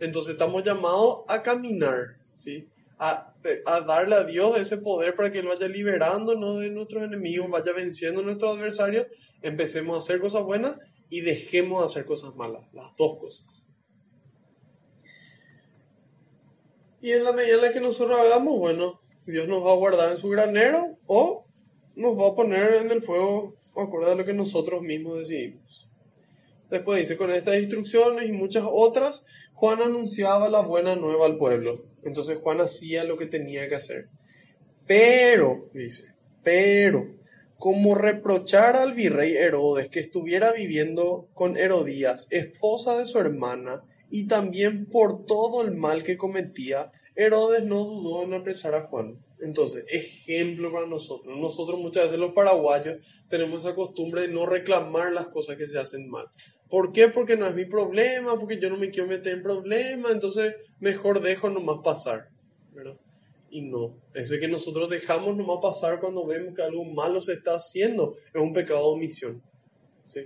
Entonces 0.01 0.33
estamos 0.33 0.65
llamados 0.65 1.25
a 1.29 1.43
caminar, 1.43 2.17
¿sí? 2.37 2.69
A, 2.99 3.33
a, 3.67 3.81
darle 3.83 4.17
a 4.17 4.25
Dios 4.25 4.59
ese 4.59 4.79
poder 4.79 5.15
para 5.15 5.31
que 5.31 5.39
Él 5.39 5.47
vaya 5.47 5.69
liberándonos 5.69 6.61
de 6.61 6.71
nuestros 6.71 7.05
enemigos, 7.05 7.49
vaya 7.49 7.73
venciendo 7.73 8.21
a 8.21 8.25
nuestros 8.25 8.57
adversarios, 8.57 9.07
empecemos 9.43 9.95
a 9.95 9.99
hacer 9.99 10.21
cosas 10.21 10.43
buenas 10.43 10.77
y 11.09 11.21
dejemos 11.21 11.81
de 11.81 11.87
hacer 11.87 12.07
cosas 12.07 12.35
malas, 12.35 12.63
las 12.73 12.97
dos 12.97 13.21
cosas. 13.21 13.68
Y 17.01 17.13
en 17.13 17.25
la 17.25 17.33
medida 17.33 17.55
en 17.55 17.63
la 17.63 17.73
que 17.73 17.81
nosotros 17.81 18.19
hagamos, 18.19 18.59
bueno, 18.59 19.01
Dios 19.27 19.47
nos 19.47 19.65
va 19.65 19.73
a 19.73 19.77
guardar 19.77 20.11
en 20.11 20.17
su 20.17 20.29
granero 20.29 20.97
o 21.07 21.47
nos 21.95 22.19
va 22.19 22.29
a 22.29 22.35
poner 22.35 22.75
en 22.75 22.91
el 22.91 23.03
fuego 23.03 23.55
acorde 23.77 24.13
a 24.13 24.15
lo 24.15 24.25
que 24.25 24.33
nosotros 24.33 24.83
mismos 24.83 25.19
decidimos. 25.19 25.89
Después 26.71 27.01
dice, 27.01 27.17
con 27.17 27.31
estas 27.31 27.57
instrucciones 27.57 28.29
y 28.29 28.33
muchas 28.33 28.65
otras, 28.67 29.25
Juan 29.55 29.81
anunciaba 29.81 30.49
la 30.49 30.61
buena 30.61 30.97
nueva 30.97 31.27
al 31.27 31.39
pueblo. 31.39 31.75
Entonces 32.03 32.39
Juan 32.39 32.61
hacía 32.61 33.05
lo 33.05 33.17
que 33.17 33.27
tenía 33.27 33.69
que 33.69 33.77
hacer. 33.77 34.09
Pero, 34.87 35.69
dice, 35.73 36.15
Pero, 36.43 37.07
como 37.57 37.95
reprochar 37.95 38.77
al 38.77 38.95
virrey 38.95 39.37
Herodes 39.37 39.89
que 39.89 40.01
estuviera 40.01 40.53
viviendo 40.53 41.29
con 41.35 41.57
Herodías, 41.57 42.29
esposa 42.31 42.97
de 42.97 43.07
su 43.07 43.19
hermana, 43.19 43.83
y 44.11 44.27
también 44.27 44.87
por 44.87 45.27
todo 45.27 45.63
el 45.63 45.75
mal 45.75 46.03
que 46.03 46.17
cometía, 46.17 46.91
Herodes 47.15 47.65
no 47.65 47.85
dudó 47.85 48.23
en 48.23 48.35
apresar 48.35 48.75
a 48.75 48.87
Juan. 48.87 49.19
Entonces, 49.41 49.85
ejemplo 49.89 50.73
para 50.73 50.87
nosotros. 50.87 51.37
Nosotros 51.39 51.79
muchas 51.79 52.05
veces 52.05 52.19
los 52.19 52.33
paraguayos 52.33 52.99
tenemos 53.29 53.65
esa 53.65 53.75
costumbre 53.75 54.23
de 54.23 54.29
no 54.29 54.47
reclamar 54.47 55.13
las 55.13 55.29
cosas 55.29 55.57
que 55.57 55.67
se 55.67 55.79
hacen 55.79 56.09
mal. 56.09 56.27
¿Por 56.69 56.93
qué? 56.93 57.09
Porque 57.09 57.37
no 57.37 57.47
es 57.47 57.55
mi 57.55 57.65
problema, 57.65 58.39
porque 58.39 58.61
yo 58.61 58.69
no 58.69 58.77
me 58.77 58.91
quiero 58.91 59.09
meter 59.09 59.35
en 59.35 59.43
problemas, 59.43 60.13
entonces 60.13 60.57
mejor 60.81 61.21
dejo 61.21 61.51
nomás 61.51 61.79
pasar. 61.83 62.29
¿verdad? 62.73 62.97
Y 63.51 63.63
no, 63.63 63.97
ese 64.15 64.39
que 64.39 64.49
nosotros 64.49 64.91
dejamos 64.91 65.37
nomás 65.37 65.59
pasar 65.63 66.01
cuando 66.01 66.27
vemos 66.27 66.55
que 66.55 66.63
algo 66.63 66.85
malo 66.85 67.21
se 67.21 67.35
está 67.35 67.55
haciendo 67.55 68.17
es 68.33 68.41
un 68.41 68.53
pecado 68.53 68.81
de 68.81 68.95
omisión. 68.97 69.43
¿sí? 70.13 70.21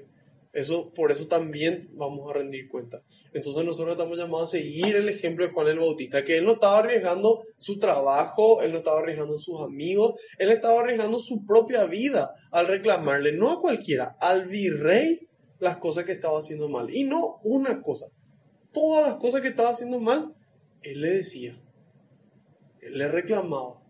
Eso, 0.53 0.92
por 0.92 1.11
eso 1.11 1.26
también 1.28 1.88
vamos 1.94 2.28
a 2.28 2.34
rendir 2.34 2.68
cuenta. 2.68 3.03
Entonces 3.32 3.64
nosotros 3.64 3.92
estamos 3.92 4.18
llamados 4.18 4.50
a 4.50 4.59
seguir 4.59 4.94
el 4.96 5.09
ejemplo 5.09 5.46
de 5.46 5.53
Juan 5.53 5.68
el 5.68 5.78
Bautista, 5.78 6.24
que 6.24 6.36
él 6.36 6.44
no 6.44 6.53
estaba 6.53 6.80
arriesgando 6.80 7.44
su 7.57 7.78
trabajo, 7.78 8.61
él 8.61 8.72
no 8.72 8.78
estaba 8.78 9.00
arriesgando 9.00 9.38
sus 9.38 9.62
amigos, 9.62 10.20
él 10.36 10.50
estaba 10.50 10.82
arriesgando 10.82 11.18
su 11.18 11.46
propia 11.46 11.86
vida 11.86 12.34
al 12.50 12.66
reclamarle, 12.66 13.32
no 13.32 13.50
a 13.50 13.61
cualquiera, 13.61 14.16
al 14.20 14.48
virrey 14.48 15.26
las 15.59 15.78
cosas 15.78 16.05
que 16.05 16.12
estaba 16.12 16.38
haciendo 16.38 16.68
mal. 16.68 16.94
Y 16.94 17.05
no 17.05 17.40
una 17.44 17.80
cosa, 17.80 18.09
todas 18.72 19.07
las 19.07 19.16
cosas 19.16 19.40
que 19.40 19.48
estaba 19.48 19.70
haciendo 19.70 20.00
mal, 20.00 20.34
él 20.82 21.00
le 21.00 21.11
decía, 21.16 21.59
él 22.80 22.98
le 22.98 23.09
reclamaba. 23.09 23.80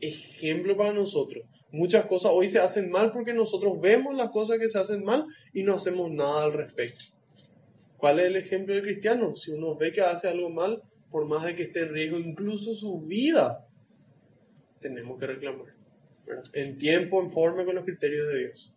Ejemplo 0.00 0.76
para 0.76 0.92
nosotros. 0.92 1.44
Muchas 1.72 2.04
cosas 2.04 2.32
hoy 2.34 2.48
se 2.48 2.60
hacen 2.60 2.90
mal 2.90 3.12
porque 3.12 3.32
nosotros 3.32 3.80
vemos 3.80 4.14
las 4.14 4.28
cosas 4.28 4.58
que 4.58 4.68
se 4.68 4.78
hacen 4.78 5.02
mal 5.02 5.26
y 5.54 5.62
no 5.62 5.74
hacemos 5.76 6.10
nada 6.10 6.44
al 6.44 6.52
respecto. 6.52 7.04
¿Cuál 7.96 8.20
es 8.20 8.26
el 8.26 8.36
ejemplo 8.36 8.74
del 8.74 8.84
cristiano? 8.84 9.34
Si 9.36 9.52
uno 9.52 9.74
ve 9.74 9.90
que 9.90 10.02
hace 10.02 10.28
algo 10.28 10.50
mal, 10.50 10.82
por 11.10 11.26
más 11.26 11.44
de 11.44 11.56
que 11.56 11.62
esté 11.64 11.80
en 11.84 11.94
riesgo 11.94 12.18
incluso 12.18 12.74
su 12.74 13.00
vida, 13.00 13.66
tenemos 14.80 15.18
que 15.18 15.26
reclamar. 15.26 15.72
En 16.52 16.76
tiempo, 16.76 17.22
en 17.22 17.30
forma, 17.30 17.64
con 17.64 17.74
los 17.74 17.84
criterios 17.84 18.28
de 18.28 18.38
Dios. 18.38 18.74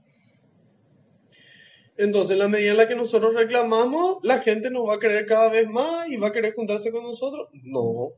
Entonces, 1.97 2.31
en 2.31 2.39
la 2.39 2.47
medida 2.47 2.71
en 2.71 2.77
la 2.77 2.87
que 2.87 2.95
nosotros 2.95 3.35
reclamamos, 3.35 4.19
la 4.23 4.39
gente 4.39 4.69
nos 4.69 4.87
va 4.87 4.95
a 4.95 4.99
querer 4.99 5.25
cada 5.25 5.49
vez 5.49 5.67
más 5.69 6.07
y 6.09 6.17
va 6.17 6.29
a 6.29 6.31
querer 6.31 6.53
juntarse 6.53 6.91
con 6.91 7.03
nosotros. 7.03 7.49
No, 7.63 8.13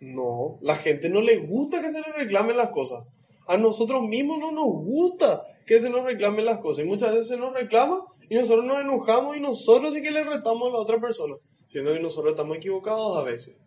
no, 0.00 0.58
la 0.60 0.76
gente 0.76 1.08
no 1.08 1.22
le 1.22 1.38
gusta 1.38 1.80
que 1.80 1.90
se 1.90 2.00
le 2.00 2.12
reclamen 2.12 2.56
las 2.56 2.70
cosas. 2.70 3.04
A 3.48 3.56
nosotros 3.56 4.02
mismos 4.02 4.38
no 4.38 4.52
nos 4.52 4.66
gusta 4.66 5.42
que 5.66 5.80
se 5.80 5.90
nos 5.90 6.04
reclamen 6.04 6.44
las 6.44 6.58
cosas. 6.58 6.84
Y 6.84 6.88
muchas 6.88 7.12
veces 7.12 7.28
se 7.28 7.36
nos 7.36 7.54
reclama 7.54 8.04
y 8.28 8.34
nosotros 8.34 8.64
nos 8.64 8.80
enojamos 8.80 9.36
y 9.36 9.40
nosotros 9.40 9.94
sí 9.94 10.02
que 10.02 10.10
le 10.10 10.22
retamos 10.22 10.68
a 10.68 10.72
la 10.72 10.78
otra 10.78 11.00
persona, 11.00 11.34
siendo 11.66 11.92
que 11.92 12.00
nosotros 12.00 12.32
estamos 12.32 12.58
equivocados 12.58 13.16
a 13.16 13.22
veces. 13.22 13.58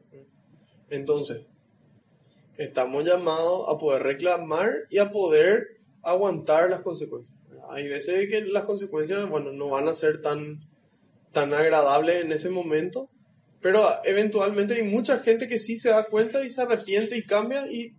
Entonces, 0.89 1.45
estamos 2.57 3.05
llamados 3.05 3.65
a 3.67 3.77
poder 3.77 4.03
reclamar 4.03 4.71
y 4.89 4.99
a 4.99 5.11
poder 5.11 5.79
aguantar 6.03 6.69
las 6.69 6.81
consecuencias. 6.81 7.35
Hay 7.69 7.87
veces 7.87 8.29
que 8.29 8.41
las 8.41 8.65
consecuencias, 8.65 9.27
bueno, 9.29 9.51
no 9.51 9.69
van 9.69 9.87
a 9.87 9.93
ser 9.93 10.21
tan, 10.21 10.59
tan 11.31 11.53
agradables 11.53 12.23
en 12.23 12.31
ese 12.31 12.49
momento, 12.49 13.09
pero 13.61 13.87
eventualmente 14.03 14.75
hay 14.75 14.83
mucha 14.83 15.19
gente 15.19 15.47
que 15.47 15.59
sí 15.59 15.77
se 15.77 15.89
da 15.89 16.03
cuenta 16.05 16.43
y 16.43 16.49
se 16.49 16.61
arrepiente 16.61 17.17
y 17.17 17.23
cambia 17.23 17.71
y 17.71 17.95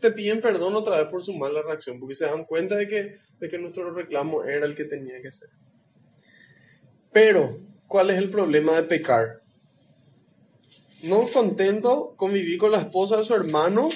te 0.00 0.10
piden 0.12 0.40
perdón 0.40 0.74
otra 0.74 0.98
vez 0.98 1.08
por 1.08 1.24
su 1.24 1.32
mala 1.34 1.62
reacción, 1.62 1.98
porque 1.98 2.14
se 2.14 2.26
dan 2.26 2.44
cuenta 2.44 2.76
de 2.76 2.88
que, 2.88 3.18
de 3.38 3.48
que 3.48 3.58
nuestro 3.58 3.92
reclamo 3.92 4.44
era 4.44 4.66
el 4.66 4.74
que 4.74 4.84
tenía 4.84 5.20
que 5.20 5.30
ser. 5.30 5.48
Pero, 7.12 7.58
¿cuál 7.86 8.10
es 8.10 8.18
el 8.18 8.30
problema 8.30 8.76
de 8.76 8.84
pecar? 8.84 9.42
No 11.02 11.26
contento 11.26 12.14
con 12.16 12.32
vivir 12.32 12.58
con 12.58 12.72
la 12.72 12.80
esposa 12.80 13.16
de 13.16 13.24
su 13.24 13.34
hermano 13.34 13.88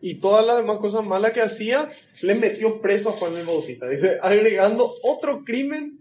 y 0.00 0.16
todas 0.16 0.44
las 0.44 0.56
demás 0.56 0.78
cosas 0.78 1.04
malas 1.04 1.32
que 1.32 1.42
hacía, 1.42 1.88
le 2.22 2.34
metió 2.34 2.80
preso 2.80 3.10
a 3.10 3.12
Juan 3.12 3.36
el 3.36 3.46
Bautista. 3.46 3.88
Dice, 3.88 4.18
agregando 4.20 4.94
otro 5.02 5.44
crimen 5.44 6.00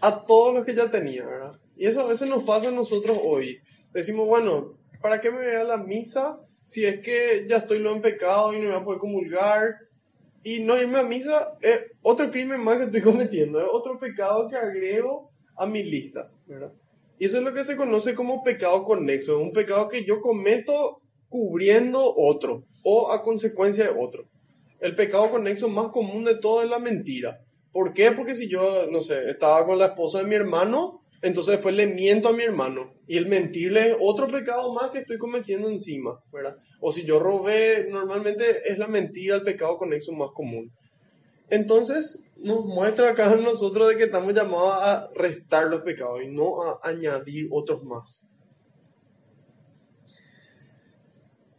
a 0.00 0.24
todos 0.24 0.54
los 0.54 0.64
que 0.64 0.74
ya 0.74 0.90
tenía, 0.90 1.26
¿verdad? 1.26 1.60
Y 1.76 1.86
eso 1.86 2.02
a 2.02 2.06
veces 2.06 2.28
nos 2.28 2.44
pasa 2.44 2.68
a 2.68 2.72
nosotros 2.72 3.18
hoy. 3.22 3.60
Decimos, 3.92 4.26
bueno, 4.26 4.78
¿para 5.00 5.20
qué 5.20 5.30
me 5.30 5.38
voy 5.38 5.56
a 5.56 5.64
la 5.64 5.76
misa 5.76 6.38
si 6.72 6.86
es 6.86 7.00
que 7.00 7.44
ya 7.46 7.58
estoy 7.58 7.80
lo 7.80 7.92
en 7.92 8.00
pecado 8.00 8.54
y 8.54 8.56
no 8.56 8.62
me 8.62 8.70
voy 8.70 8.80
a 8.80 8.84
poder 8.84 9.00
comulgar? 9.00 9.74
Y 10.42 10.60
no 10.60 10.80
irme 10.80 11.00
a 11.00 11.02
misa 11.02 11.58
es 11.60 11.82
otro 12.00 12.30
crimen 12.30 12.64
más 12.64 12.78
que 12.78 12.84
estoy 12.84 13.02
cometiendo, 13.12 13.60
es 13.60 13.66
otro 13.70 13.98
pecado 13.98 14.48
que 14.48 14.56
agrego 14.56 15.30
a 15.54 15.66
mi 15.66 15.82
lista, 15.82 16.30
¿verdad? 16.46 16.72
Y 17.18 17.26
eso 17.26 17.36
es 17.36 17.44
lo 17.44 17.52
que 17.52 17.64
se 17.64 17.76
conoce 17.76 18.14
como 18.14 18.42
pecado 18.42 18.84
conexo, 18.84 19.38
un 19.38 19.52
pecado 19.52 19.86
que 19.90 20.06
yo 20.06 20.22
cometo 20.22 21.02
cubriendo 21.28 22.02
otro 22.16 22.64
o 22.82 23.12
a 23.12 23.22
consecuencia 23.22 23.84
de 23.84 24.00
otro. 24.00 24.24
El 24.80 24.94
pecado 24.94 25.30
conexo 25.30 25.68
más 25.68 25.88
común 25.88 26.24
de 26.24 26.36
todo 26.36 26.62
es 26.62 26.70
la 26.70 26.78
mentira. 26.78 27.38
¿Por 27.70 27.92
qué? 27.92 28.12
Porque 28.12 28.34
si 28.34 28.48
yo, 28.48 28.86
no 28.90 29.02
sé, 29.02 29.28
estaba 29.28 29.66
con 29.66 29.78
la 29.78 29.88
esposa 29.88 30.20
de 30.20 30.24
mi 30.24 30.36
hermano, 30.36 31.01
entonces 31.22 31.52
después 31.52 31.74
le 31.74 31.86
miento 31.86 32.28
a 32.28 32.32
mi 32.32 32.42
hermano. 32.42 32.92
Y 33.06 33.16
el 33.16 33.26
mentirle 33.26 33.90
es 33.90 33.96
otro 34.00 34.26
pecado 34.26 34.74
más 34.74 34.90
que 34.90 34.98
estoy 34.98 35.18
cometiendo 35.18 35.68
encima, 35.70 36.20
¿verdad? 36.32 36.56
O 36.80 36.92
si 36.92 37.04
yo 37.04 37.20
robé, 37.20 37.86
normalmente 37.88 38.70
es 38.70 38.76
la 38.76 38.88
mentira 38.88 39.36
el 39.36 39.42
pecado 39.42 39.78
conexo 39.78 40.12
más 40.12 40.30
común. 40.34 40.72
Entonces 41.48 42.24
nos 42.36 42.64
muestra 42.64 43.10
acá 43.10 43.34
nosotros 43.36 43.88
de 43.88 43.96
que 43.96 44.04
estamos 44.04 44.34
llamados 44.34 44.72
a 44.74 45.10
restar 45.14 45.68
los 45.68 45.82
pecados 45.82 46.22
y 46.24 46.28
no 46.28 46.62
a 46.62 46.80
añadir 46.82 47.46
otros 47.50 47.84
más. 47.84 48.26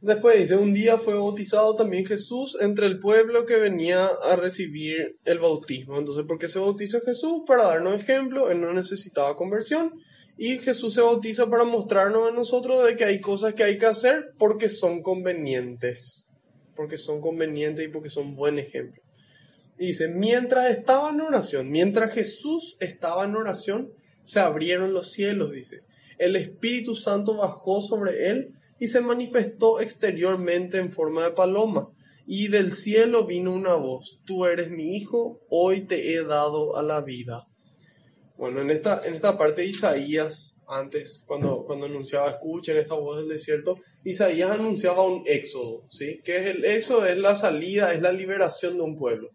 Después 0.03 0.37
dice, 0.37 0.57
un 0.57 0.73
día 0.73 0.97
fue 0.97 1.13
bautizado 1.13 1.77
también 1.77 2.05
Jesús 2.05 2.57
entre 2.59 2.87
el 2.87 2.99
pueblo 2.99 3.45
que 3.45 3.55
venía 3.55 4.07
a 4.07 4.35
recibir 4.35 5.15
el 5.23 5.39
bautismo. 5.39 5.97
Entonces, 5.97 6.25
¿por 6.27 6.37
qué 6.37 6.49
se 6.49 6.59
bautiza 6.59 6.99
Jesús? 6.99 7.43
Para 7.47 7.67
darnos 7.67 8.01
ejemplo, 8.01 8.51
él 8.51 8.59
no 8.59 8.73
necesitaba 8.73 9.37
conversión. 9.37 9.93
Y 10.37 10.59
Jesús 10.59 10.95
se 10.95 10.99
bautiza 10.99 11.49
para 11.49 11.63
mostrarnos 11.63 12.27
a 12.27 12.35
nosotros 12.35 12.85
de 12.85 12.97
que 12.97 13.05
hay 13.05 13.21
cosas 13.21 13.53
que 13.53 13.63
hay 13.63 13.77
que 13.77 13.85
hacer 13.85 14.33
porque 14.37 14.67
son 14.67 15.01
convenientes. 15.01 16.27
Porque 16.75 16.97
son 16.97 17.21
convenientes 17.21 17.87
y 17.87 17.87
porque 17.89 18.09
son 18.09 18.35
buen 18.35 18.59
ejemplo. 18.59 19.01
Dice, 19.77 20.09
mientras 20.09 20.69
estaba 20.69 21.11
en 21.11 21.21
oración, 21.21 21.71
mientras 21.71 22.13
Jesús 22.13 22.75
estaba 22.81 23.23
en 23.23 23.37
oración, 23.37 23.93
se 24.25 24.41
abrieron 24.41 24.91
los 24.91 25.13
cielos, 25.13 25.53
dice. 25.53 25.79
El 26.17 26.35
Espíritu 26.35 26.93
Santo 26.93 27.37
bajó 27.37 27.79
sobre 27.79 28.27
él 28.27 28.53
y 28.83 28.87
se 28.87 28.99
manifestó 28.99 29.79
exteriormente 29.79 30.77
en 30.77 30.91
forma 30.91 31.23
de 31.23 31.31
paloma. 31.31 31.89
Y 32.27 32.49
del 32.49 32.73
cielo 32.73 33.25
vino 33.25 33.53
una 33.53 33.75
voz, 33.75 34.19
tú 34.25 34.43
eres 34.45 34.71
mi 34.71 34.97
hijo, 34.97 35.39
hoy 35.47 35.85
te 35.87 36.13
he 36.13 36.21
dado 36.25 36.75
a 36.75 36.83
la 36.83 36.99
vida. 36.99 37.47
Bueno, 38.35 38.61
en 38.61 38.71
esta, 38.71 39.01
en 39.07 39.13
esta 39.13 39.37
parte 39.37 39.61
de 39.61 39.67
Isaías, 39.67 40.59
antes, 40.67 41.23
cuando, 41.25 41.63
cuando 41.63 41.85
anunciaba, 41.85 42.31
escuchen 42.31 42.75
esta 42.75 42.95
voz 42.95 43.19
del 43.19 43.29
desierto, 43.29 43.79
Isaías 44.03 44.51
anunciaba 44.51 45.07
un 45.07 45.23
éxodo, 45.27 45.85
¿sí? 45.89 46.19
Que 46.25 46.39
es 46.39 46.53
el 46.53 46.65
éxodo, 46.65 47.05
es 47.05 47.17
la 47.17 47.35
salida, 47.35 47.93
es 47.93 48.01
la 48.01 48.11
liberación 48.11 48.75
de 48.75 48.83
un 48.83 48.97
pueblo. 48.97 49.29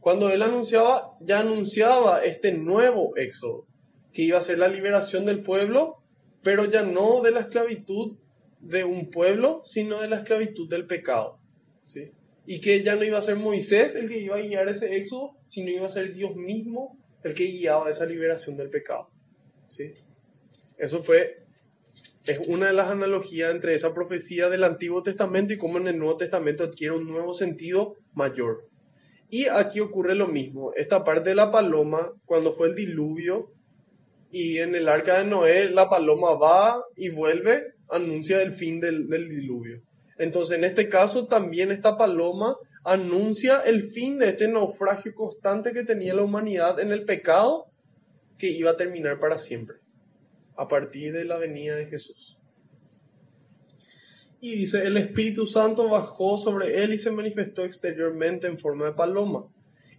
Cuando 0.00 0.30
él 0.30 0.40
anunciaba, 0.40 1.10
ya 1.20 1.40
anunciaba 1.40 2.24
este 2.24 2.54
nuevo 2.54 3.14
éxodo, 3.18 3.66
que 4.14 4.22
iba 4.22 4.38
a 4.38 4.40
ser 4.40 4.56
la 4.56 4.68
liberación 4.68 5.26
del 5.26 5.42
pueblo, 5.42 5.96
pero 6.42 6.64
ya 6.64 6.80
no 6.80 7.20
de 7.20 7.32
la 7.32 7.40
esclavitud 7.40 8.16
de 8.64 8.84
un 8.84 9.10
pueblo, 9.10 9.62
sino 9.66 10.00
de 10.00 10.08
la 10.08 10.18
esclavitud 10.18 10.68
del 10.68 10.86
pecado. 10.86 11.38
¿sí? 11.84 12.10
Y 12.46 12.60
que 12.60 12.82
ya 12.82 12.96
no 12.96 13.04
iba 13.04 13.18
a 13.18 13.22
ser 13.22 13.36
Moisés 13.36 13.94
el 13.96 14.08
que 14.08 14.18
iba 14.18 14.36
a 14.36 14.40
guiar 14.40 14.68
ese 14.68 14.96
éxodo, 14.96 15.36
sino 15.46 15.70
iba 15.70 15.86
a 15.86 15.90
ser 15.90 16.12
Dios 16.12 16.34
mismo 16.34 16.98
el 17.22 17.34
que 17.34 17.44
guiaba 17.44 17.90
esa 17.90 18.06
liberación 18.06 18.56
del 18.56 18.70
pecado. 18.70 19.10
¿sí? 19.68 19.92
Eso 20.78 21.02
fue, 21.02 21.44
es 22.26 22.48
una 22.48 22.66
de 22.66 22.72
las 22.72 22.90
analogías 22.90 23.50
entre 23.50 23.74
esa 23.74 23.94
profecía 23.94 24.48
del 24.48 24.64
Antiguo 24.64 25.02
Testamento 25.02 25.52
y 25.52 25.58
cómo 25.58 25.78
en 25.78 25.88
el 25.88 25.98
Nuevo 25.98 26.16
Testamento 26.16 26.64
adquiere 26.64 26.94
un 26.94 27.06
nuevo 27.06 27.34
sentido 27.34 27.96
mayor. 28.14 28.68
Y 29.30 29.46
aquí 29.46 29.80
ocurre 29.80 30.14
lo 30.14 30.28
mismo. 30.28 30.72
Esta 30.74 31.04
parte 31.04 31.30
de 31.30 31.34
la 31.34 31.50
paloma, 31.50 32.12
cuando 32.24 32.52
fue 32.52 32.68
el 32.68 32.74
diluvio, 32.74 33.50
y 34.30 34.58
en 34.58 34.74
el 34.74 34.88
arca 34.88 35.18
de 35.18 35.26
Noé, 35.26 35.70
la 35.70 35.88
paloma 35.88 36.34
va 36.34 36.84
y 36.96 37.08
vuelve, 37.10 37.73
anuncia 37.90 38.42
el 38.42 38.52
fin 38.54 38.80
del, 38.80 39.08
diluvio. 39.08 39.82
Entonces, 40.18 40.58
en 40.58 40.64
este 40.64 40.88
caso, 40.88 41.26
también 41.26 41.70
esta 41.70 41.96
paloma 41.96 42.56
anuncia 42.84 43.60
el 43.60 43.90
fin 43.90 44.18
de 44.18 44.30
este 44.30 44.48
naufragio 44.48 45.14
constante 45.14 45.72
que 45.72 45.84
tenía 45.84 46.14
la 46.14 46.22
humanidad 46.22 46.78
en 46.80 46.92
el 46.92 47.04
pecado, 47.04 47.66
que 48.38 48.50
iba 48.50 48.72
a 48.72 48.76
terminar 48.76 49.18
para 49.18 49.38
siempre, 49.38 49.76
a 50.56 50.68
partir 50.68 51.12
de 51.12 51.24
la 51.24 51.38
venida 51.38 51.76
de 51.76 51.86
Jesús. 51.86 52.38
Y 54.40 54.56
dice, 54.56 54.86
el 54.86 54.98
Espíritu 54.98 55.46
Santo 55.46 55.88
bajó 55.88 56.36
sobre 56.36 56.82
él 56.82 56.92
y 56.92 56.98
se 56.98 57.10
manifestó 57.10 57.64
exteriormente 57.64 58.46
en 58.46 58.58
forma 58.58 58.84
de 58.84 58.92
paloma. 58.92 59.46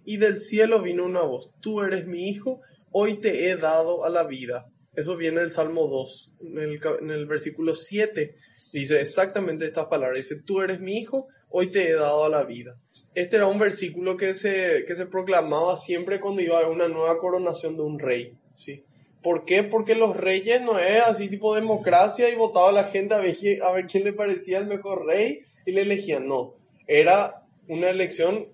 Y 0.04 0.18
del 0.18 0.38
cielo 0.38 0.84
vino 0.84 1.04
una 1.04 1.24
voz, 1.24 1.50
tú 1.62 1.82
eres 1.82 2.06
mi 2.06 2.30
hijo, 2.30 2.62
hoy 2.92 3.16
te 3.16 3.50
he 3.50 3.58
dado 3.58 4.06
a 4.06 4.10
la 4.12 4.24
vida. 4.24 4.70
Eso 4.96 5.18
viene 5.18 5.41
del 5.41 5.52
Salmo 5.52 5.88
2, 5.88 6.34
en 6.41 7.12
el, 7.12 7.26
versículo 7.26 7.76
7, 7.76 8.36
dice 8.72 9.02
exactamente 9.02 9.66
estas 9.66 9.88
palabras, 9.88 10.20
dice, 10.20 10.41
tú 10.46 10.62
eres 10.62 10.80
mi 10.80 10.98
hijo, 10.98 11.28
hoy 11.50 11.68
te 11.68 11.89
he 11.89 11.93
dado 11.93 12.24
a 12.24 12.30
la 12.30 12.43
vida. 12.43 12.76
Este 13.14 13.38
era 13.38 13.48
un 13.48 13.60
versículo 13.60 14.18
que 14.18 14.34
se, 14.34 14.86
que 14.88 14.96
se 14.96 15.06
proclamaba 15.06 15.78
siempre 15.78 16.20
cuando 16.20 16.41
iba 16.41 16.56
a 16.56 16.60
haber 16.60 16.72
una 16.72 16.88
nueva 16.88 17.18
coronación 17.18 17.76
de 17.76 17.82
un 17.82 18.00
rey, 18.00 18.38
¿sí? 18.56 18.84
¿Por 19.22 19.43
qué? 19.43 19.64
Porque 19.64 19.96
los 19.96 20.16
reyes 20.16 20.62
no 20.62 20.78
es 20.78 21.02
así 21.02 21.30
tipo 21.30 21.56
democracia 21.56 22.30
y 22.30 22.36
votaba 22.36 22.72
la 22.72 22.84
gente 22.84 23.16
a 23.16 23.20
ver, 23.20 23.36
a 23.64 23.72
ver 23.72 23.88
quién 23.88 24.04
le 24.04 24.14
parecía 24.14 24.60
el 24.60 24.68
mejor 24.68 25.06
rey 25.06 25.41
y 25.66 25.72
le 25.72 25.82
elegían. 25.82 26.28
No, 26.28 26.54
era 26.86 27.41
una 27.68 27.89
elección 27.89 28.50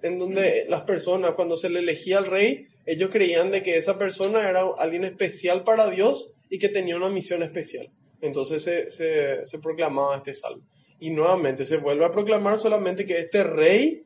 en 0.00 0.18
donde 0.18 0.64
las 0.68 0.82
personas, 0.84 1.34
cuando 1.34 1.56
se 1.56 1.68
le 1.68 1.80
elegía 1.80 2.18
al 2.18 2.26
rey, 2.26 2.67
ellos 2.88 3.10
creían 3.12 3.50
de 3.50 3.62
que 3.62 3.76
esa 3.76 3.98
persona 3.98 4.48
era 4.48 4.62
alguien 4.78 5.04
especial 5.04 5.62
para 5.62 5.90
Dios 5.90 6.30
y 6.48 6.58
que 6.58 6.70
tenía 6.70 6.96
una 6.96 7.10
misión 7.10 7.42
especial. 7.42 7.90
Entonces 8.22 8.62
se, 8.64 8.88
se, 8.88 9.44
se 9.44 9.58
proclamaba 9.58 10.16
este 10.16 10.32
salmo. 10.32 10.62
Y 10.98 11.10
nuevamente 11.10 11.66
se 11.66 11.76
vuelve 11.76 12.06
a 12.06 12.12
proclamar 12.12 12.58
solamente 12.58 13.04
que 13.04 13.18
este 13.18 13.44
rey, 13.44 14.04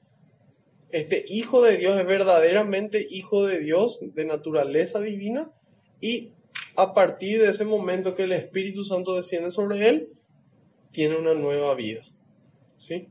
este 0.90 1.24
hijo 1.28 1.62
de 1.62 1.76
Dios 1.76 1.96
es 1.96 2.04
verdaderamente 2.04 3.06
hijo 3.08 3.46
de 3.46 3.60
Dios, 3.60 4.00
de 4.00 4.24
naturaleza 4.24 5.00
divina, 5.00 5.48
y 6.00 6.32
a 6.74 6.92
partir 6.92 7.40
de 7.40 7.50
ese 7.50 7.64
momento 7.64 8.16
que 8.16 8.24
el 8.24 8.32
Espíritu 8.32 8.82
Santo 8.82 9.14
desciende 9.14 9.52
sobre 9.52 9.88
él, 9.88 10.08
tiene 10.90 11.16
una 11.16 11.34
nueva 11.34 11.76
vida. 11.76 12.02
¿Sí? 12.80 13.06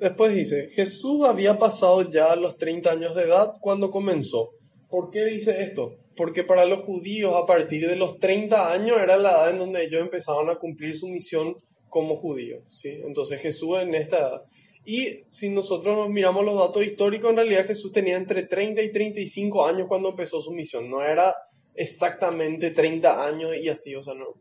Después 0.00 0.34
dice, 0.34 0.70
Jesús 0.72 1.24
había 1.26 1.58
pasado 1.58 2.10
ya 2.10 2.34
los 2.34 2.56
30 2.56 2.90
años 2.90 3.14
de 3.14 3.24
edad 3.24 3.56
cuando 3.60 3.90
comenzó. 3.90 4.52
¿Por 4.88 5.10
qué 5.10 5.26
dice 5.26 5.62
esto? 5.62 5.98
Porque 6.16 6.42
para 6.42 6.64
los 6.64 6.84
judíos 6.84 7.34
a 7.36 7.46
partir 7.46 7.86
de 7.86 7.96
los 7.96 8.18
30 8.18 8.72
años 8.72 8.96
era 8.98 9.18
la 9.18 9.30
edad 9.30 9.50
en 9.50 9.58
donde 9.58 9.84
ellos 9.84 10.00
empezaban 10.00 10.48
a 10.48 10.56
cumplir 10.56 10.96
su 10.96 11.06
misión 11.06 11.54
como 11.90 12.16
judíos. 12.16 12.62
¿sí? 12.70 12.88
Entonces 12.88 13.40
Jesús 13.42 13.78
en 13.78 13.94
esta 13.94 14.18
edad. 14.18 14.42
Y 14.86 15.24
si 15.28 15.50
nosotros 15.50 15.94
nos 15.94 16.08
miramos 16.08 16.46
los 16.46 16.58
datos 16.58 16.82
históricos, 16.82 17.30
en 17.30 17.36
realidad 17.36 17.66
Jesús 17.66 17.92
tenía 17.92 18.16
entre 18.16 18.44
30 18.44 18.80
y 18.80 18.92
35 18.92 19.66
años 19.66 19.86
cuando 19.86 20.08
empezó 20.08 20.40
su 20.40 20.52
misión. 20.52 20.88
No 20.88 21.02
era 21.02 21.34
exactamente 21.74 22.70
30 22.70 23.26
años 23.26 23.54
y 23.54 23.68
así, 23.68 23.94
o 23.94 24.02
sea, 24.02 24.14
no, 24.14 24.34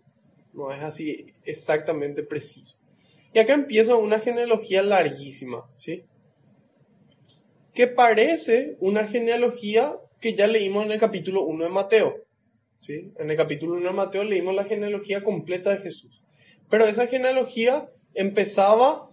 no 0.54 0.72
es 0.72 0.82
así 0.82 1.34
exactamente 1.44 2.24
preciso. 2.24 2.79
Y 3.34 3.40
acá 3.40 3.54
empieza 3.54 3.96
una 3.96 4.20
genealogía 4.20 4.82
larguísima, 4.82 5.70
¿sí? 5.76 6.04
Que 7.74 7.88
parece 7.88 8.76
una 8.80 9.08
genealogía 9.08 9.96
que 10.20 10.34
ya 10.34 10.48
leímos 10.48 10.86
en 10.86 10.92
el 10.92 11.00
capítulo 11.00 11.44
1 11.44 11.66
de 11.66 11.70
Mateo, 11.70 12.16
¿sí? 12.80 13.12
En 13.18 13.30
el 13.30 13.38
capítulo 13.38 13.76
1 13.76 13.90
de 13.90 13.96
Mateo 13.96 14.24
leímos 14.24 14.56
la 14.56 14.66
genealogía 14.66 15.24
completa 15.24 15.70
de 15.72 15.78
Jesús. 15.78 16.24
Pero 16.70 16.86
esa 16.86 17.08
genealogía 17.08 17.90
empezaba 18.14 19.10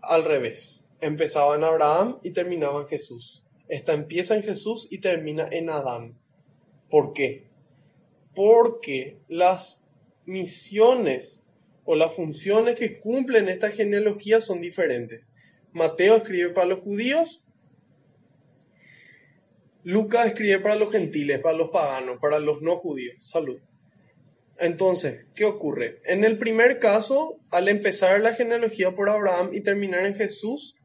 al 0.00 0.24
revés. 0.24 0.88
Empezaba 1.00 1.56
en 1.56 1.64
Abraham 1.64 2.18
y 2.22 2.32
terminaba 2.32 2.82
en 2.82 2.88
Jesús. 2.88 3.44
Esta 3.68 3.92
empieza 3.92 4.36
en 4.36 4.42
Jesús 4.42 4.86
y 4.90 4.98
termina 4.98 5.48
en 5.50 5.70
Adán. 5.70 6.14
¿Por 6.90 7.12
qué? 7.12 7.46
Porque 8.34 9.18
las 9.28 9.84
misiones 10.26 11.41
o 11.84 11.94
las 11.94 12.14
funciones 12.14 12.78
que 12.78 12.98
cumplen 13.00 13.48
esta 13.48 13.70
genealogía 13.70 14.40
son 14.40 14.60
diferentes. 14.60 15.30
Mateo 15.72 16.16
escribe 16.16 16.50
para 16.50 16.68
los 16.68 16.80
judíos, 16.80 17.44
Lucas 19.84 20.28
escribe 20.28 20.60
para 20.60 20.76
los 20.76 20.92
gentiles, 20.92 21.40
para 21.40 21.56
los 21.56 21.70
paganos, 21.70 22.18
para 22.20 22.38
los 22.38 22.62
no 22.62 22.76
judíos. 22.76 23.16
Salud. 23.20 23.60
Entonces, 24.58 25.26
¿qué 25.34 25.44
ocurre? 25.44 26.00
En 26.04 26.22
el 26.22 26.38
primer 26.38 26.78
caso, 26.78 27.40
al 27.50 27.68
empezar 27.68 28.20
la 28.20 28.34
genealogía 28.34 28.92
por 28.94 29.08
Abraham 29.08 29.50
y 29.52 29.62
terminar 29.62 30.06
en 30.06 30.14
Jesús, 30.14 30.76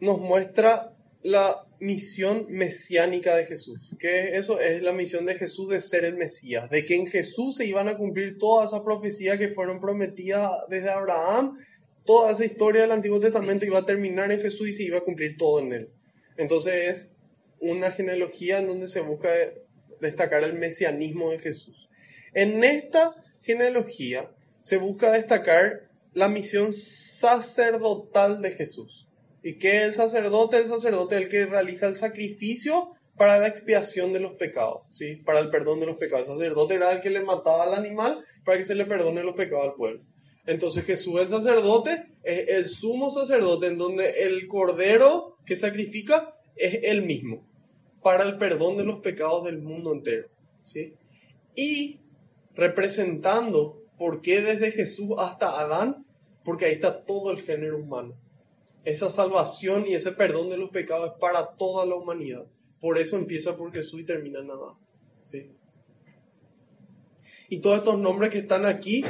nos 0.00 0.18
muestra 0.18 0.94
la 1.22 1.66
misión 1.82 2.46
mesiánica 2.48 3.34
de 3.34 3.46
Jesús. 3.46 3.80
Que 3.98 4.36
eso 4.36 4.60
es 4.60 4.82
la 4.82 4.92
misión 4.92 5.26
de 5.26 5.34
Jesús 5.34 5.68
de 5.68 5.80
ser 5.80 6.04
el 6.04 6.16
Mesías, 6.16 6.70
de 6.70 6.84
que 6.84 6.94
en 6.94 7.08
Jesús 7.08 7.56
se 7.56 7.66
iban 7.66 7.88
a 7.88 7.96
cumplir 7.96 8.38
todas 8.38 8.70
esas 8.70 8.82
profecías 8.82 9.36
que 9.36 9.48
fueron 9.48 9.80
prometidas 9.80 10.52
desde 10.68 10.90
Abraham, 10.90 11.58
toda 12.04 12.30
esa 12.30 12.44
historia 12.44 12.82
del 12.82 12.92
Antiguo 12.92 13.18
Testamento 13.18 13.66
iba 13.66 13.80
a 13.80 13.86
terminar 13.86 14.30
en 14.30 14.40
Jesús 14.40 14.68
y 14.68 14.72
se 14.72 14.84
iba 14.84 14.98
a 14.98 15.04
cumplir 15.04 15.36
todo 15.36 15.58
en 15.58 15.72
él. 15.72 15.88
Entonces 16.36 16.74
es 16.88 17.16
una 17.58 17.90
genealogía 17.90 18.60
en 18.60 18.68
donde 18.68 18.86
se 18.86 19.00
busca 19.00 19.30
destacar 20.00 20.44
el 20.44 20.54
mesianismo 20.54 21.32
de 21.32 21.40
Jesús. 21.40 21.88
En 22.32 22.62
esta 22.62 23.16
genealogía 23.42 24.30
se 24.60 24.76
busca 24.76 25.10
destacar 25.10 25.88
la 26.14 26.28
misión 26.28 26.72
sacerdotal 26.72 28.40
de 28.40 28.52
Jesús. 28.52 29.08
¿Y 29.42 29.58
qué 29.58 29.78
es 29.78 29.82
el 29.82 29.94
sacerdote? 29.94 30.58
El 30.58 30.66
sacerdote 30.66 31.16
es 31.16 31.22
el 31.22 31.28
que 31.28 31.46
realiza 31.46 31.88
el 31.88 31.96
sacrificio 31.96 32.92
para 33.16 33.38
la 33.38 33.48
expiación 33.48 34.12
de 34.12 34.20
los 34.20 34.32
pecados, 34.34 34.82
¿sí? 34.90 35.16
para 35.16 35.40
el 35.40 35.50
perdón 35.50 35.80
de 35.80 35.86
los 35.86 35.98
pecados. 35.98 36.28
El 36.28 36.36
sacerdote 36.36 36.74
era 36.74 36.92
el 36.92 37.00
que 37.00 37.10
le 37.10 37.22
mataba 37.22 37.64
al 37.64 37.74
animal 37.74 38.24
para 38.44 38.58
que 38.58 38.64
se 38.64 38.74
le 38.74 38.86
perdone 38.86 39.22
los 39.22 39.36
pecados 39.36 39.66
al 39.66 39.74
pueblo. 39.74 40.02
Entonces 40.46 40.84
Jesús, 40.84 41.20
el 41.20 41.28
sacerdote, 41.28 42.06
es 42.22 42.48
el 42.48 42.68
sumo 42.68 43.10
sacerdote 43.10 43.68
en 43.68 43.78
donde 43.78 44.24
el 44.24 44.46
cordero 44.48 45.36
que 45.46 45.56
sacrifica 45.56 46.34
es 46.56 46.80
él 46.82 47.02
mismo 47.02 47.46
para 48.02 48.24
el 48.24 48.38
perdón 48.38 48.76
de 48.76 48.84
los 48.84 49.00
pecados 49.00 49.44
del 49.44 49.58
mundo 49.58 49.92
entero. 49.92 50.28
¿sí? 50.64 50.94
Y 51.54 52.00
representando 52.54 53.82
por 53.98 54.20
qué 54.20 54.40
desde 54.40 54.72
Jesús 54.72 55.10
hasta 55.18 55.60
Adán, 55.60 56.04
porque 56.44 56.64
ahí 56.66 56.72
está 56.72 57.04
todo 57.04 57.30
el 57.30 57.42
género 57.42 57.78
humano. 57.78 58.14
Esa 58.84 59.10
salvación 59.10 59.84
y 59.86 59.94
ese 59.94 60.12
perdón 60.12 60.50
de 60.50 60.56
los 60.56 60.70
pecados 60.70 61.12
es 61.12 61.18
para 61.18 61.54
toda 61.56 61.86
la 61.86 61.94
humanidad. 61.94 62.44
Por 62.80 62.98
eso 62.98 63.16
empieza 63.16 63.56
por 63.56 63.72
Jesús 63.72 64.00
y 64.00 64.04
termina 64.04 64.40
en 64.40 64.50
Adán. 64.50 64.74
¿sí? 65.24 65.50
Y 67.48 67.60
todos 67.60 67.78
estos 67.78 67.98
nombres 67.98 68.30
que 68.30 68.38
están 68.38 68.66
aquí 68.66 69.04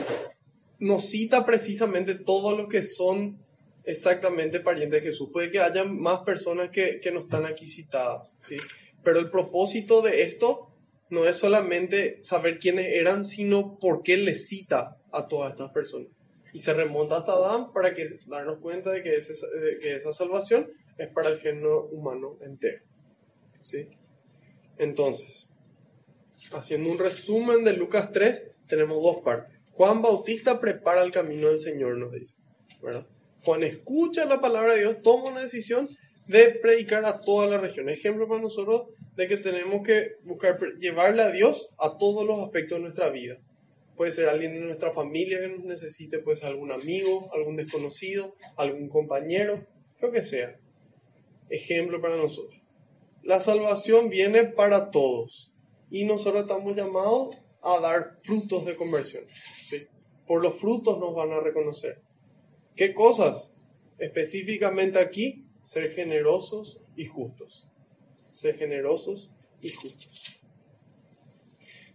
nos 0.79 1.07
cita 1.07 1.47
precisamente 1.47 2.17
todos 2.17 2.59
los 2.59 2.69
que 2.69 2.83
son 2.83 3.39
exactamente 3.85 4.61
parientes 4.61 5.03
de 5.03 5.11
Jesús. 5.11 5.31
Puede 5.33 5.51
que 5.51 5.61
haya 5.61 5.85
más 5.85 6.21
personas 6.23 6.71
que, 6.71 7.01
que 7.01 7.13
no 7.13 7.21
están 7.21 7.47
aquí 7.47 7.67
citadas, 7.67 8.37
¿sí? 8.41 8.57
Pero 9.03 9.21
el 9.21 9.31
propósito 9.31 10.03
de 10.03 10.23
esto 10.23 10.69
no 11.11 11.25
es 11.27 11.37
solamente 11.37 12.23
saber 12.23 12.59
quiénes 12.59 12.87
eran, 12.95 13.25
sino 13.25 13.79
por 13.79 14.03
qué 14.03 14.17
les 14.17 14.49
cita 14.49 14.97
a 15.13 15.29
todas 15.29 15.53
estas 15.53 15.71
personas. 15.73 16.09
Y 16.53 16.61
se 16.61 16.75
remonta 16.75 17.17
hasta 17.17 17.33
Adán 17.33 17.73
para 17.73 17.95
que 17.95 18.07
darnos 18.27 18.59
cuenta 18.59 18.91
de 18.91 19.03
que, 19.03 19.21
que 19.81 19.95
esa 19.95 20.13
salvación 20.13 20.71
es 20.99 21.09
para 21.09 21.31
el 21.31 21.41
género 21.41 21.87
humano 21.87 22.37
entero. 22.41 22.83
¿sí? 23.53 23.89
Entonces, 24.79 25.51
haciendo 26.53 26.91
un 26.91 26.99
resumen 26.99 27.65
de 27.65 27.73
Lucas 27.75 28.11
3, 28.13 28.51
tenemos 28.67 29.03
dos 29.03 29.23
partes. 29.25 29.59
Juan 29.73 30.03
Bautista 30.03 30.61
prepara 30.61 31.03
el 31.03 31.13
camino 31.13 31.49
del 31.49 31.59
Señor, 31.59 31.97
nos 31.97 32.13
dice. 32.13 32.37
Juan 33.45 33.63
escucha 33.63 34.25
la 34.25 34.41
palabra 34.41 34.75
de 34.75 34.81
Dios, 34.81 35.03
toma 35.03 35.31
una 35.31 35.43
decisión 35.43 35.89
de 36.27 36.51
predicar 36.51 37.05
a 37.05 37.21
toda 37.21 37.47
la 37.49 37.59
región. 37.59 37.89
Ejemplo 37.89 38.29
para 38.29 38.41
nosotros 38.41 38.89
de 39.17 39.29
que 39.29 39.37
tenemos 39.39 39.83
que 39.87 40.17
buscar 40.25 40.59
llevarle 40.79 41.23
a 41.23 41.31
Dios 41.31 41.69
a 41.79 41.97
todos 41.99 42.27
los 42.27 42.41
aspectos 42.41 42.79
de 42.79 42.83
nuestra 42.83 43.11
vida. 43.11 43.39
Puede 43.97 44.13
ser 44.13 44.29
alguien 44.29 44.55
de 44.55 44.61
nuestra 44.61 44.93
familia 44.93 45.41
que 45.41 45.49
nos 45.49 45.65
necesite, 45.65 46.19
puede 46.19 46.39
ser 46.39 46.49
algún 46.49 46.73
amigo, 46.73 47.31
algún 47.35 47.57
desconocido, 47.57 48.35
algún 48.57 48.89
compañero, 48.89 49.67
lo 50.01 50.11
que 50.11 50.23
sea. 50.23 50.59
Ejemplo 51.51 52.01
para 52.01 52.17
nosotros. 52.17 52.61
La 53.23 53.41
salvación 53.41 54.09
viene 54.09 54.45
para 54.45 54.91
todos 54.91 55.53
y 55.91 56.05
nosotros 56.05 56.43
estamos 56.43 56.75
llamados 56.75 57.37
a 57.63 57.79
dar 57.81 58.19
frutos 58.25 58.65
de 58.65 58.77
conversión. 58.77 59.25
Por 60.27 60.43
los 60.43 60.59
frutos 60.59 60.99
nos 60.99 61.15
van 61.15 61.33
a 61.33 61.41
reconocer. 61.41 62.01
¿Qué 62.75 62.95
cosas? 62.95 63.55
Específicamente 63.99 64.99
aquí, 64.99 65.45
ser 65.63 65.93
generosos 65.93 66.81
y 66.97 67.05
justos. 67.05 67.69
Ser 68.33 68.57
generosos 68.57 69.31
y 69.61 69.71
justos. 69.71 70.42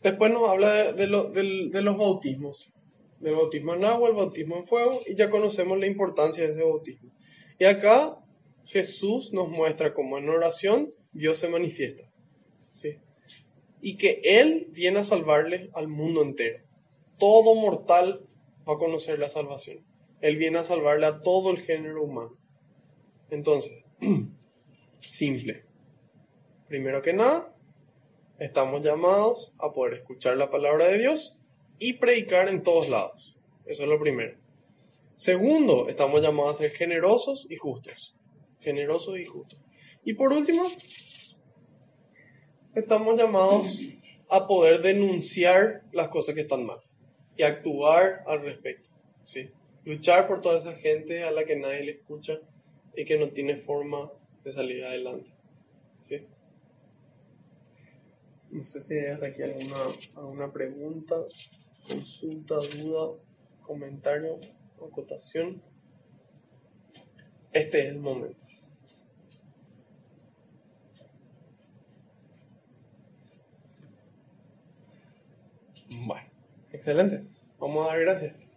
Después 0.01 0.31
nos 0.31 0.49
habla 0.49 0.91
de, 0.93 1.07
de, 1.07 1.69
de 1.71 1.81
los 1.81 1.97
bautismos. 1.97 2.71
Del 3.19 3.35
bautismo 3.35 3.73
en 3.73 3.85
agua, 3.85 4.09
el 4.09 4.15
bautismo 4.15 4.57
en 4.57 4.67
fuego, 4.67 4.99
y 5.07 5.15
ya 5.15 5.29
conocemos 5.29 5.79
la 5.79 5.87
importancia 5.87 6.45
de 6.45 6.53
ese 6.53 6.63
bautismo. 6.63 7.11
Y 7.59 7.65
acá 7.65 8.17
Jesús 8.65 9.33
nos 9.33 9.49
muestra 9.49 9.93
cómo 9.93 10.17
en 10.17 10.29
oración 10.29 10.93
Dios 11.11 11.39
se 11.39 11.49
manifiesta. 11.49 12.03
¿sí? 12.71 12.97
Y 13.81 13.97
que 13.97 14.21
Él 14.23 14.67
viene 14.71 14.99
a 14.99 15.03
salvarle 15.03 15.69
al 15.73 15.87
mundo 15.87 16.21
entero. 16.21 16.63
todo 17.17 17.55
mortal 17.55 18.27
va 18.67 18.73
a 18.75 18.77
conocer 18.77 19.17
la 19.17 19.29
salvación. 19.29 19.83
Él 20.21 20.37
viene 20.37 20.59
a 20.59 20.63
salvarle 20.63 21.07
a 21.07 21.21
todo 21.21 21.51
el 21.51 21.59
género 21.61 22.03
humano. 22.03 22.37
Entonces, 23.29 23.85
simple. 24.99 25.63
Primero 26.67 27.01
que 27.01 27.13
nada, 27.13 27.55
estamos 28.39 28.83
llamados 28.83 29.53
a 29.57 29.71
poder 29.73 29.95
escuchar 29.95 30.37
la 30.37 30.51
palabra 30.51 30.87
de 30.87 30.99
Dios 30.99 31.35
y 31.79 31.93
predicar 31.93 32.49
en 32.49 32.63
todos 32.63 32.89
lados. 32.89 33.35
Eso 33.65 33.83
es 33.83 33.89
lo 33.89 33.99
primero. 33.99 34.37
Segundo, 35.15 35.89
estamos 35.89 36.21
llamados 36.21 36.57
a 36.57 36.59
ser 36.59 36.71
generosos 36.71 37.47
y 37.49 37.55
justos. 37.55 38.15
Generosos 38.61 39.17
y 39.19 39.25
justos. 39.25 39.59
Y 40.03 40.13
por 40.13 40.31
último, 40.31 40.63
estamos 42.75 43.17
llamados 43.17 43.81
a 44.29 44.47
poder 44.47 44.81
denunciar 44.81 45.81
las 45.91 46.09
cosas 46.09 46.35
que 46.35 46.41
están 46.41 46.65
mal 46.65 46.79
y 47.35 47.43
actuar 47.43 48.23
al 48.27 48.41
respecto. 48.41 48.89
¿sí? 49.25 49.49
Luchar 49.85 50.27
por 50.27 50.41
toda 50.41 50.59
esa 50.59 50.73
gente 50.73 51.23
a 51.23 51.31
la 51.31 51.45
que 51.45 51.55
nadie 51.55 51.83
le 51.83 51.91
escucha 51.93 52.39
y 52.95 53.05
que 53.05 53.17
no 53.17 53.29
tiene 53.29 53.57
forma 53.57 54.11
de 54.43 54.51
salir 54.51 54.83
adelante. 54.83 55.29
¿sí? 56.03 56.25
No 58.51 58.63
sé 58.63 58.81
si 58.81 58.95
hay 58.95 59.07
hasta 59.07 59.27
aquí 59.27 59.43
alguna, 59.43 59.75
alguna 60.15 60.51
pregunta, 60.51 61.15
consulta, 61.87 62.55
duda, 62.55 63.17
comentario 63.61 64.39
o 64.79 64.87
acotación. 64.87 65.61
Este 67.51 67.79
es 67.79 67.85
el 67.89 67.99
momento. 67.99 68.37
Bueno, 76.05 76.29
excelente. 76.71 77.25
Vamos 77.59 77.85
a 77.85 77.91
dar 77.91 77.99
gracias. 78.01 78.47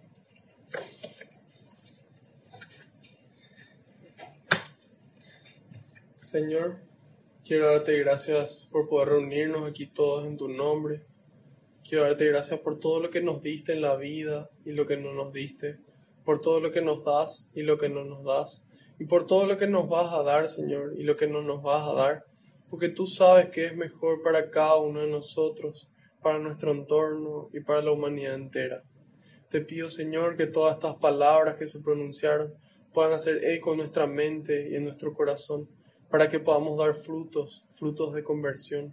Señor, 6.20 6.89
quiero 7.50 7.66
darte 7.66 7.98
gracias 7.98 8.68
por 8.70 8.88
poder 8.88 9.08
reunirnos 9.08 9.68
aquí 9.68 9.88
todos 9.88 10.24
en 10.24 10.36
tu 10.36 10.46
nombre. 10.46 11.02
Quiero 11.82 12.04
darte 12.04 12.26
gracias 12.26 12.60
por 12.60 12.78
todo 12.78 13.00
lo 13.00 13.10
que 13.10 13.22
nos 13.22 13.42
diste 13.42 13.72
en 13.72 13.82
la 13.82 13.96
vida 13.96 14.48
y 14.64 14.70
lo 14.70 14.86
que 14.86 14.96
no 14.96 15.12
nos 15.14 15.32
diste, 15.32 15.80
por 16.24 16.40
todo 16.40 16.60
lo 16.60 16.70
que 16.70 16.80
nos 16.80 17.04
das 17.04 17.50
y 17.52 17.62
lo 17.62 17.76
que 17.76 17.88
no 17.88 18.04
nos 18.04 18.22
das, 18.22 18.64
y 19.00 19.06
por 19.06 19.26
todo 19.26 19.48
lo 19.48 19.58
que 19.58 19.66
nos 19.66 19.88
vas 19.88 20.12
a 20.12 20.22
dar, 20.22 20.46
Señor, 20.46 20.94
y 20.96 21.02
lo 21.02 21.16
que 21.16 21.26
no 21.26 21.42
nos 21.42 21.60
vas 21.60 21.88
a 21.88 21.94
dar, 21.94 22.24
porque 22.68 22.88
tú 22.88 23.08
sabes 23.08 23.46
que 23.46 23.64
es 23.64 23.76
mejor 23.76 24.22
para 24.22 24.48
cada 24.48 24.76
uno 24.76 25.00
de 25.00 25.10
nosotros, 25.10 25.88
para 26.22 26.38
nuestro 26.38 26.70
entorno 26.70 27.48
y 27.52 27.58
para 27.58 27.82
la 27.82 27.90
humanidad 27.90 28.36
entera. 28.36 28.84
Te 29.48 29.60
pido, 29.60 29.90
Señor, 29.90 30.36
que 30.36 30.46
todas 30.46 30.76
estas 30.76 30.94
palabras 30.98 31.56
que 31.56 31.66
se 31.66 31.80
pronunciaron 31.80 32.54
puedan 32.94 33.12
hacer 33.12 33.44
eco 33.44 33.72
en 33.72 33.78
nuestra 33.78 34.06
mente 34.06 34.68
y 34.70 34.76
en 34.76 34.84
nuestro 34.84 35.12
corazón, 35.14 35.68
para 36.10 36.28
que 36.28 36.40
podamos 36.40 36.76
dar 36.76 36.94
frutos, 36.94 37.64
frutos 37.72 38.12
de 38.14 38.24
conversión, 38.24 38.92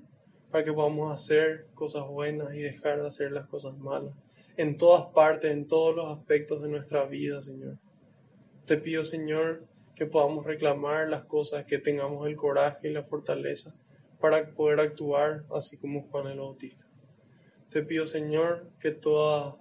para 0.52 0.64
que 0.64 0.72
podamos 0.72 1.11
hacer 1.11 1.65
cosas 1.73 2.07
buenas 2.07 2.53
y 2.53 2.60
dejar 2.60 3.02
de 3.02 3.07
hacer 3.07 3.31
las 3.31 3.48
cosas 3.48 3.77
malas, 3.77 4.14
en 4.56 4.77
todas 4.77 5.07
partes, 5.07 5.52
en 5.52 5.68
todos 5.68 5.95
los 5.95 6.18
aspectos 6.18 6.61
de 6.61 6.69
nuestra 6.69 7.06
vida, 7.06 7.41
Señor. 7.41 7.77
Te 8.65 8.77
pido, 8.77 9.03
Señor, 9.03 9.64
que 9.95 10.06
podamos 10.06 10.45
reclamar 10.45 11.10
las 11.10 11.26
cosas, 11.26 11.65
que 11.65 11.80
tengamos 11.80 12.27
el 12.27 12.35
coraje 12.35 12.89
y 12.89 12.94
la 12.94 13.03
fortaleza 13.03 13.73
para 14.19 14.48
poder 14.52 14.80
actuar 14.80 15.44
así 15.53 15.77
como 15.77 16.03
Juan 16.03 16.27
el 16.27 16.39
Bautista. 16.39 16.85
Te 17.69 17.84
pido, 17.84 18.06
Señor, 18.06 18.68
que 18.80 18.91
toda, 18.91 19.57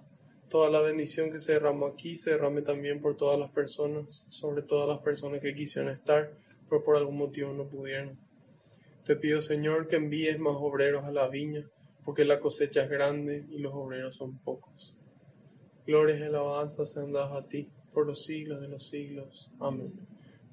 toda 0.49 0.69
la 0.69 0.81
bendición 0.81 1.31
que 1.31 1.39
se 1.39 1.53
derramó 1.53 1.87
aquí 1.87 2.17
se 2.17 2.31
derrame 2.31 2.61
también 2.61 3.01
por 3.01 3.17
todas 3.17 3.39
las 3.39 3.51
personas, 3.51 4.25
sobre 4.29 4.61
todas 4.61 4.87
las 4.87 4.99
personas 4.99 5.41
que 5.41 5.53
quisieron 5.53 5.91
estar, 5.91 6.31
pero 6.69 6.83
por 6.83 6.97
algún 6.97 7.17
motivo 7.17 7.53
no 7.53 7.67
pudieron. 7.67 8.17
Te 9.05 9.15
pido, 9.15 9.41
Señor, 9.41 9.87
que 9.87 9.95
envíes 9.95 10.37
más 10.39 10.55
obreros 10.57 11.05
a 11.05 11.11
la 11.11 11.27
viña, 11.27 11.65
porque 12.03 12.25
la 12.25 12.39
cosecha 12.39 12.83
es 12.83 12.89
grande 12.89 13.45
y 13.49 13.59
los 13.59 13.73
obreros 13.73 14.15
son 14.15 14.37
pocos. 14.39 14.95
Gloria 15.85 16.17
y 16.17 16.23
alabanza 16.23 16.85
sean 16.85 17.13
dadas 17.13 17.43
a 17.43 17.47
ti 17.47 17.69
por 17.93 18.05
los 18.05 18.25
siglos 18.25 18.61
de 18.61 18.67
los 18.67 18.89
siglos. 18.89 19.49
Amén. 19.59 19.93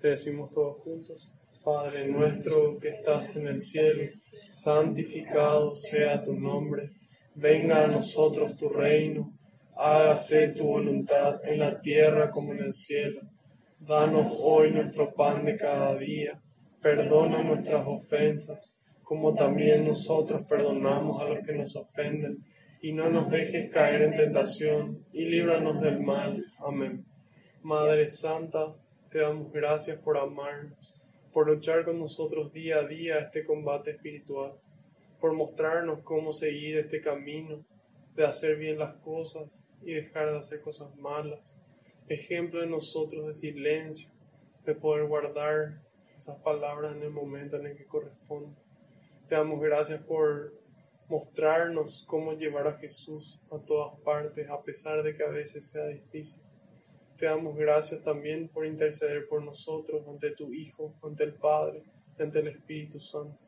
Te 0.01 0.09
decimos 0.09 0.53
todos 0.53 0.79
juntos. 0.79 1.31
Padre 1.65 2.07
nuestro 2.07 2.79
que 2.79 2.91
estás 2.91 3.37
en 3.37 3.49
el 3.49 3.63
cielo, 3.63 4.03
santificado 4.43 5.69
sea 5.71 6.23
tu 6.23 6.35
nombre. 6.35 6.91
Venga 7.35 7.85
a 7.85 7.87
nosotros 7.89 8.57
tu 8.59 8.69
reino. 8.69 9.33
Hágase 9.77 10.49
tu 10.49 10.65
voluntad 10.65 11.41
en 11.45 11.59
la 11.59 11.81
tierra 11.81 12.31
como 12.31 12.53
en 12.53 12.61
el 12.61 12.75
cielo. 12.75 13.23
Danos 13.87 14.41
hoy 14.43 14.71
nuestro 14.71 15.13
pan 15.13 15.45
de 15.45 15.59
cada 15.59 15.95
día. 15.97 16.41
Perdona 16.81 17.43
nuestras 17.43 17.87
ofensas, 17.87 18.83
como 19.03 19.35
también 19.35 19.85
nosotros 19.85 20.47
perdonamos 20.49 21.21
a 21.21 21.29
los 21.29 21.47
que 21.47 21.53
nos 21.53 21.77
ofenden. 21.77 22.43
Y 22.81 22.93
no 22.93 23.11
nos 23.11 23.29
dejes 23.31 23.71
caer 23.71 24.01
en 24.01 24.17
tentación, 24.17 25.05
y 25.13 25.27
líbranos 25.27 25.83
del 25.83 26.01
mal. 26.01 26.47
Amén. 26.67 27.05
Madre 27.63 28.09
Santa, 28.09 28.75
te 29.11 29.19
damos 29.19 29.53
gracias 29.53 29.99
por 29.99 30.17
amarnos, 30.17 30.95
por 31.35 31.47
luchar 31.47 31.85
con 31.85 31.99
nosotros 31.99 32.55
día 32.55 32.77
a 32.77 32.87
día 32.87 33.19
este 33.19 33.45
combate 33.45 33.91
espiritual, 33.91 34.53
por 35.21 35.35
mostrarnos 35.35 36.01
cómo 36.05 36.33
seguir 36.33 36.79
este 36.79 37.03
camino 37.03 37.63
de 38.17 38.25
hacer 38.25 38.57
bien 38.57 38.79
las 38.79 38.95
cosas 39.03 39.45
y 39.83 39.93
dejar 39.93 40.33
de 40.33 40.39
hacer 40.39 40.63
cosas 40.63 40.89
malas. 40.97 41.59
Ejemplo 42.09 42.61
de 42.61 42.67
nosotros 42.67 43.27
de 43.27 43.35
silencio, 43.35 44.11
de 44.65 44.75
poder 44.75 45.07
guardar 45.07 45.81
esas 46.17 46.39
palabras 46.41 46.95
en 46.97 47.03
el 47.03 47.11
momento 47.11 47.57
en 47.57 47.67
el 47.67 47.77
que 47.77 47.87
corresponde. 47.87 48.55
Te 49.29 49.35
damos 49.35 49.61
gracias 49.61 50.03
por 50.03 50.53
mostrarnos 51.09 52.05
cómo 52.07 52.35
llevar 52.35 52.67
a 52.67 52.79
Jesús 52.79 53.41
a 53.51 53.59
todas 53.59 53.99
partes, 54.01 54.49
a 54.49 54.63
pesar 54.63 55.03
de 55.03 55.17
que 55.17 55.23
a 55.23 55.31
veces 55.31 55.71
sea 55.71 55.87
difícil. 55.87 56.43
Te 57.19 57.27
damos 57.27 57.57
gracias 57.57 58.03
también 58.03 58.49
por 58.49 58.67
interceder 58.67 59.29
por 59.29 59.43
nosotros 59.43 60.07
ante 60.09 60.33
tu 60.33 60.53
Hijo, 60.53 60.95
ante 61.03 61.25
el 61.25 61.35
Padre, 61.35 61.85
ante 62.19 62.41
el 62.41 62.49
Espíritu 62.49 63.01
Santo. 63.01 63.39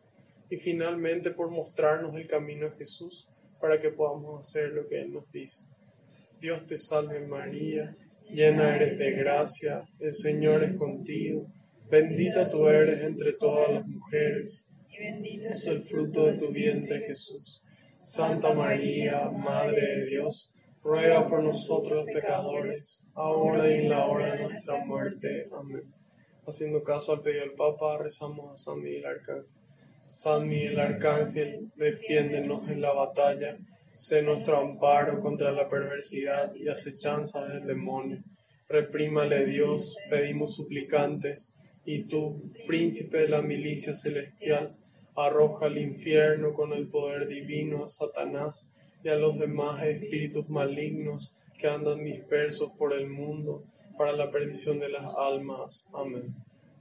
Y 0.48 0.58
finalmente 0.58 1.30
por 1.30 1.50
mostrarnos 1.50 2.14
el 2.14 2.28
camino 2.28 2.68
a 2.68 2.72
Jesús 2.72 3.28
para 3.60 3.80
que 3.80 3.90
podamos 3.90 4.40
hacer 4.40 4.70
lo 4.70 4.86
que 4.86 5.00
Él 5.00 5.12
nos 5.12 5.30
dice. 5.32 5.64
Dios 6.40 6.64
te 6.66 6.78
salve 6.78 7.26
María, 7.26 7.96
llena 8.30 8.76
eres 8.76 8.98
de 8.98 9.12
gracia, 9.12 9.88
el 10.00 10.14
Señor 10.14 10.64
es 10.64 10.78
contigo 10.78 11.46
Bendita 11.88 12.48
tú 12.50 12.66
eres 12.66 13.04
entre 13.04 13.34
todas 13.34 13.72
las 13.72 13.86
mujeres, 13.86 14.66
y 14.90 14.98
bendito 14.98 15.50
es 15.50 15.66
el 15.66 15.84
fruto 15.84 16.26
de 16.26 16.36
tu 16.36 16.50
vientre 16.50 17.00
Jesús. 17.02 17.62
Santa 18.02 18.52
María, 18.52 19.30
Madre 19.30 19.80
de 19.80 20.06
Dios, 20.06 20.52
ruega 20.82 21.28
por 21.28 21.44
nosotros 21.44 22.04
los 22.04 22.12
pecadores, 22.12 23.06
ahora 23.14 23.70
y 23.70 23.82
en 23.82 23.90
la 23.90 24.04
hora 24.06 24.34
de 24.34 24.48
nuestra 24.48 24.84
muerte. 24.84 25.48
Amén. 25.56 25.84
Haciendo 26.44 26.82
caso 26.82 27.12
al 27.12 27.22
pedido 27.22 27.42
del 27.42 27.54
Papa, 27.54 27.98
rezamos 27.98 28.52
a 28.52 28.56
San 28.56 28.82
Miguel 28.82 29.06
Arcángel. 29.06 29.46
San 30.06 30.48
Miguel 30.48 30.80
Arcángel, 30.80 31.70
defiéndenos 31.76 32.68
en 32.68 32.80
la 32.80 32.92
batalla, 32.92 33.56
sé 33.96 34.22
nuestro 34.22 34.58
amparo 34.58 35.22
contra 35.22 35.50
la 35.52 35.70
perversidad 35.70 36.54
y 36.54 36.68
acechanza 36.68 37.46
del 37.46 37.66
demonio. 37.66 38.22
Reprímale 38.68 39.46
Dios, 39.46 39.96
pedimos 40.10 40.54
suplicantes 40.54 41.54
y 41.86 42.02
tú, 42.02 42.52
príncipe 42.66 43.22
de 43.22 43.28
la 43.28 43.40
milicia 43.40 43.94
celestial, 43.94 44.76
arroja 45.16 45.66
al 45.66 45.78
infierno 45.78 46.52
con 46.52 46.74
el 46.74 46.88
poder 46.88 47.26
divino 47.26 47.86
a 47.86 47.88
Satanás 47.88 48.70
y 49.02 49.08
a 49.08 49.14
los 49.14 49.38
demás 49.38 49.82
espíritus 49.82 50.50
malignos 50.50 51.34
que 51.58 51.66
andan 51.66 52.04
dispersos 52.04 52.74
por 52.74 52.92
el 52.92 53.08
mundo 53.08 53.64
para 53.96 54.12
la 54.12 54.30
perdición 54.30 54.78
de 54.78 54.90
las 54.90 55.10
almas. 55.16 55.88
Amén. 55.94 56.34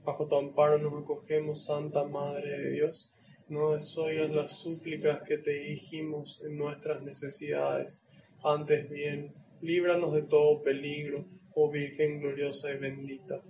Bajo 0.04 0.26
tu 0.26 0.36
amparo 0.36 0.76
nos 0.76 1.02
acogemos, 1.02 1.64
Santa 1.64 2.04
Madre 2.04 2.58
de 2.58 2.70
Dios. 2.72 3.15
No 3.48 3.72
desoigas 3.72 4.30
las 4.30 4.52
súplicas 4.52 5.22
que 5.22 5.38
te 5.38 5.52
dirigimos 5.52 6.42
en 6.44 6.58
nuestras 6.58 7.02
necesidades. 7.02 8.04
Antes 8.42 8.88
bien, 8.90 9.32
líbranos 9.60 10.14
de 10.14 10.22
todo 10.22 10.62
peligro, 10.62 11.24
oh 11.54 11.70
Virgen 11.70 12.20
gloriosa 12.20 12.70
y 12.70 12.78
bendita 12.78 13.40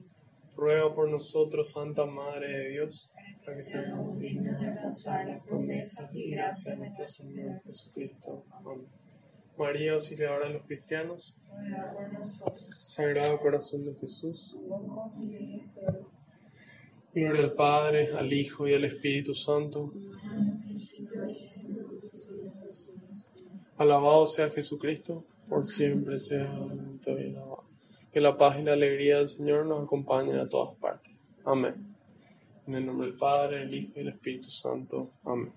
ruega 0.56 0.94
por 0.94 1.08
nosotros, 1.10 1.72
Santa 1.72 2.06
Madre 2.06 2.48
de 2.48 2.68
Dios, 2.70 3.10
para 3.44 3.56
que 3.56 3.62
seamos 3.62 4.18
dignos 4.18 4.60
de 4.60 4.68
alcanzar 4.68 5.26
las 5.26 5.46
promesas 5.46 6.14
y 6.14 6.30
gracias 6.30 6.78
de 6.78 6.88
nuestro 6.88 7.28
Señor 7.28 7.62
Jesucristo. 7.62 8.44
Amén. 8.50 8.86
María, 9.58 9.94
auxiliadora 9.94 10.48
de 10.48 10.54
los 10.54 10.62
cristianos, 10.64 11.34
Ruega 11.50 11.92
por 11.92 12.12
nosotros. 12.12 12.76
Sagrado 12.76 13.38
Corazón 13.40 13.84
de 13.84 13.94
Jesús, 13.94 14.56
Con 14.68 14.88
confianza 14.88 15.38
y 15.38 15.60
fe. 15.60 16.04
Gloria 17.22 17.44
al 17.44 17.52
Padre, 17.52 18.12
al 18.16 18.32
Hijo 18.32 18.68
y 18.68 18.74
al 18.74 18.84
Espíritu 18.84 19.34
Santo. 19.34 19.92
Alabado 23.78 24.26
sea 24.26 24.50
Jesucristo. 24.50 25.24
por 25.48 25.66
siempre 25.66 26.18
sea 26.18 26.50
alabado. 26.50 27.64
Que 28.12 28.20
la 28.20 28.36
paz 28.36 28.58
y 28.58 28.62
la 28.62 28.72
alegría 28.72 29.18
del 29.18 29.28
Señor 29.28 29.66
nos 29.66 29.84
acompañen 29.84 30.36
a 30.38 30.48
todas 30.48 30.76
partes. 30.78 31.32
Amén. 31.44 31.74
En 32.66 32.74
el 32.74 32.86
nombre 32.86 33.08
del 33.08 33.16
Padre, 33.16 33.60
del 33.60 33.74
Hijo 33.74 33.92
y 33.94 33.98
del 33.98 34.08
Espíritu 34.08 34.50
Santo. 34.50 35.10
Amén. 35.24 35.52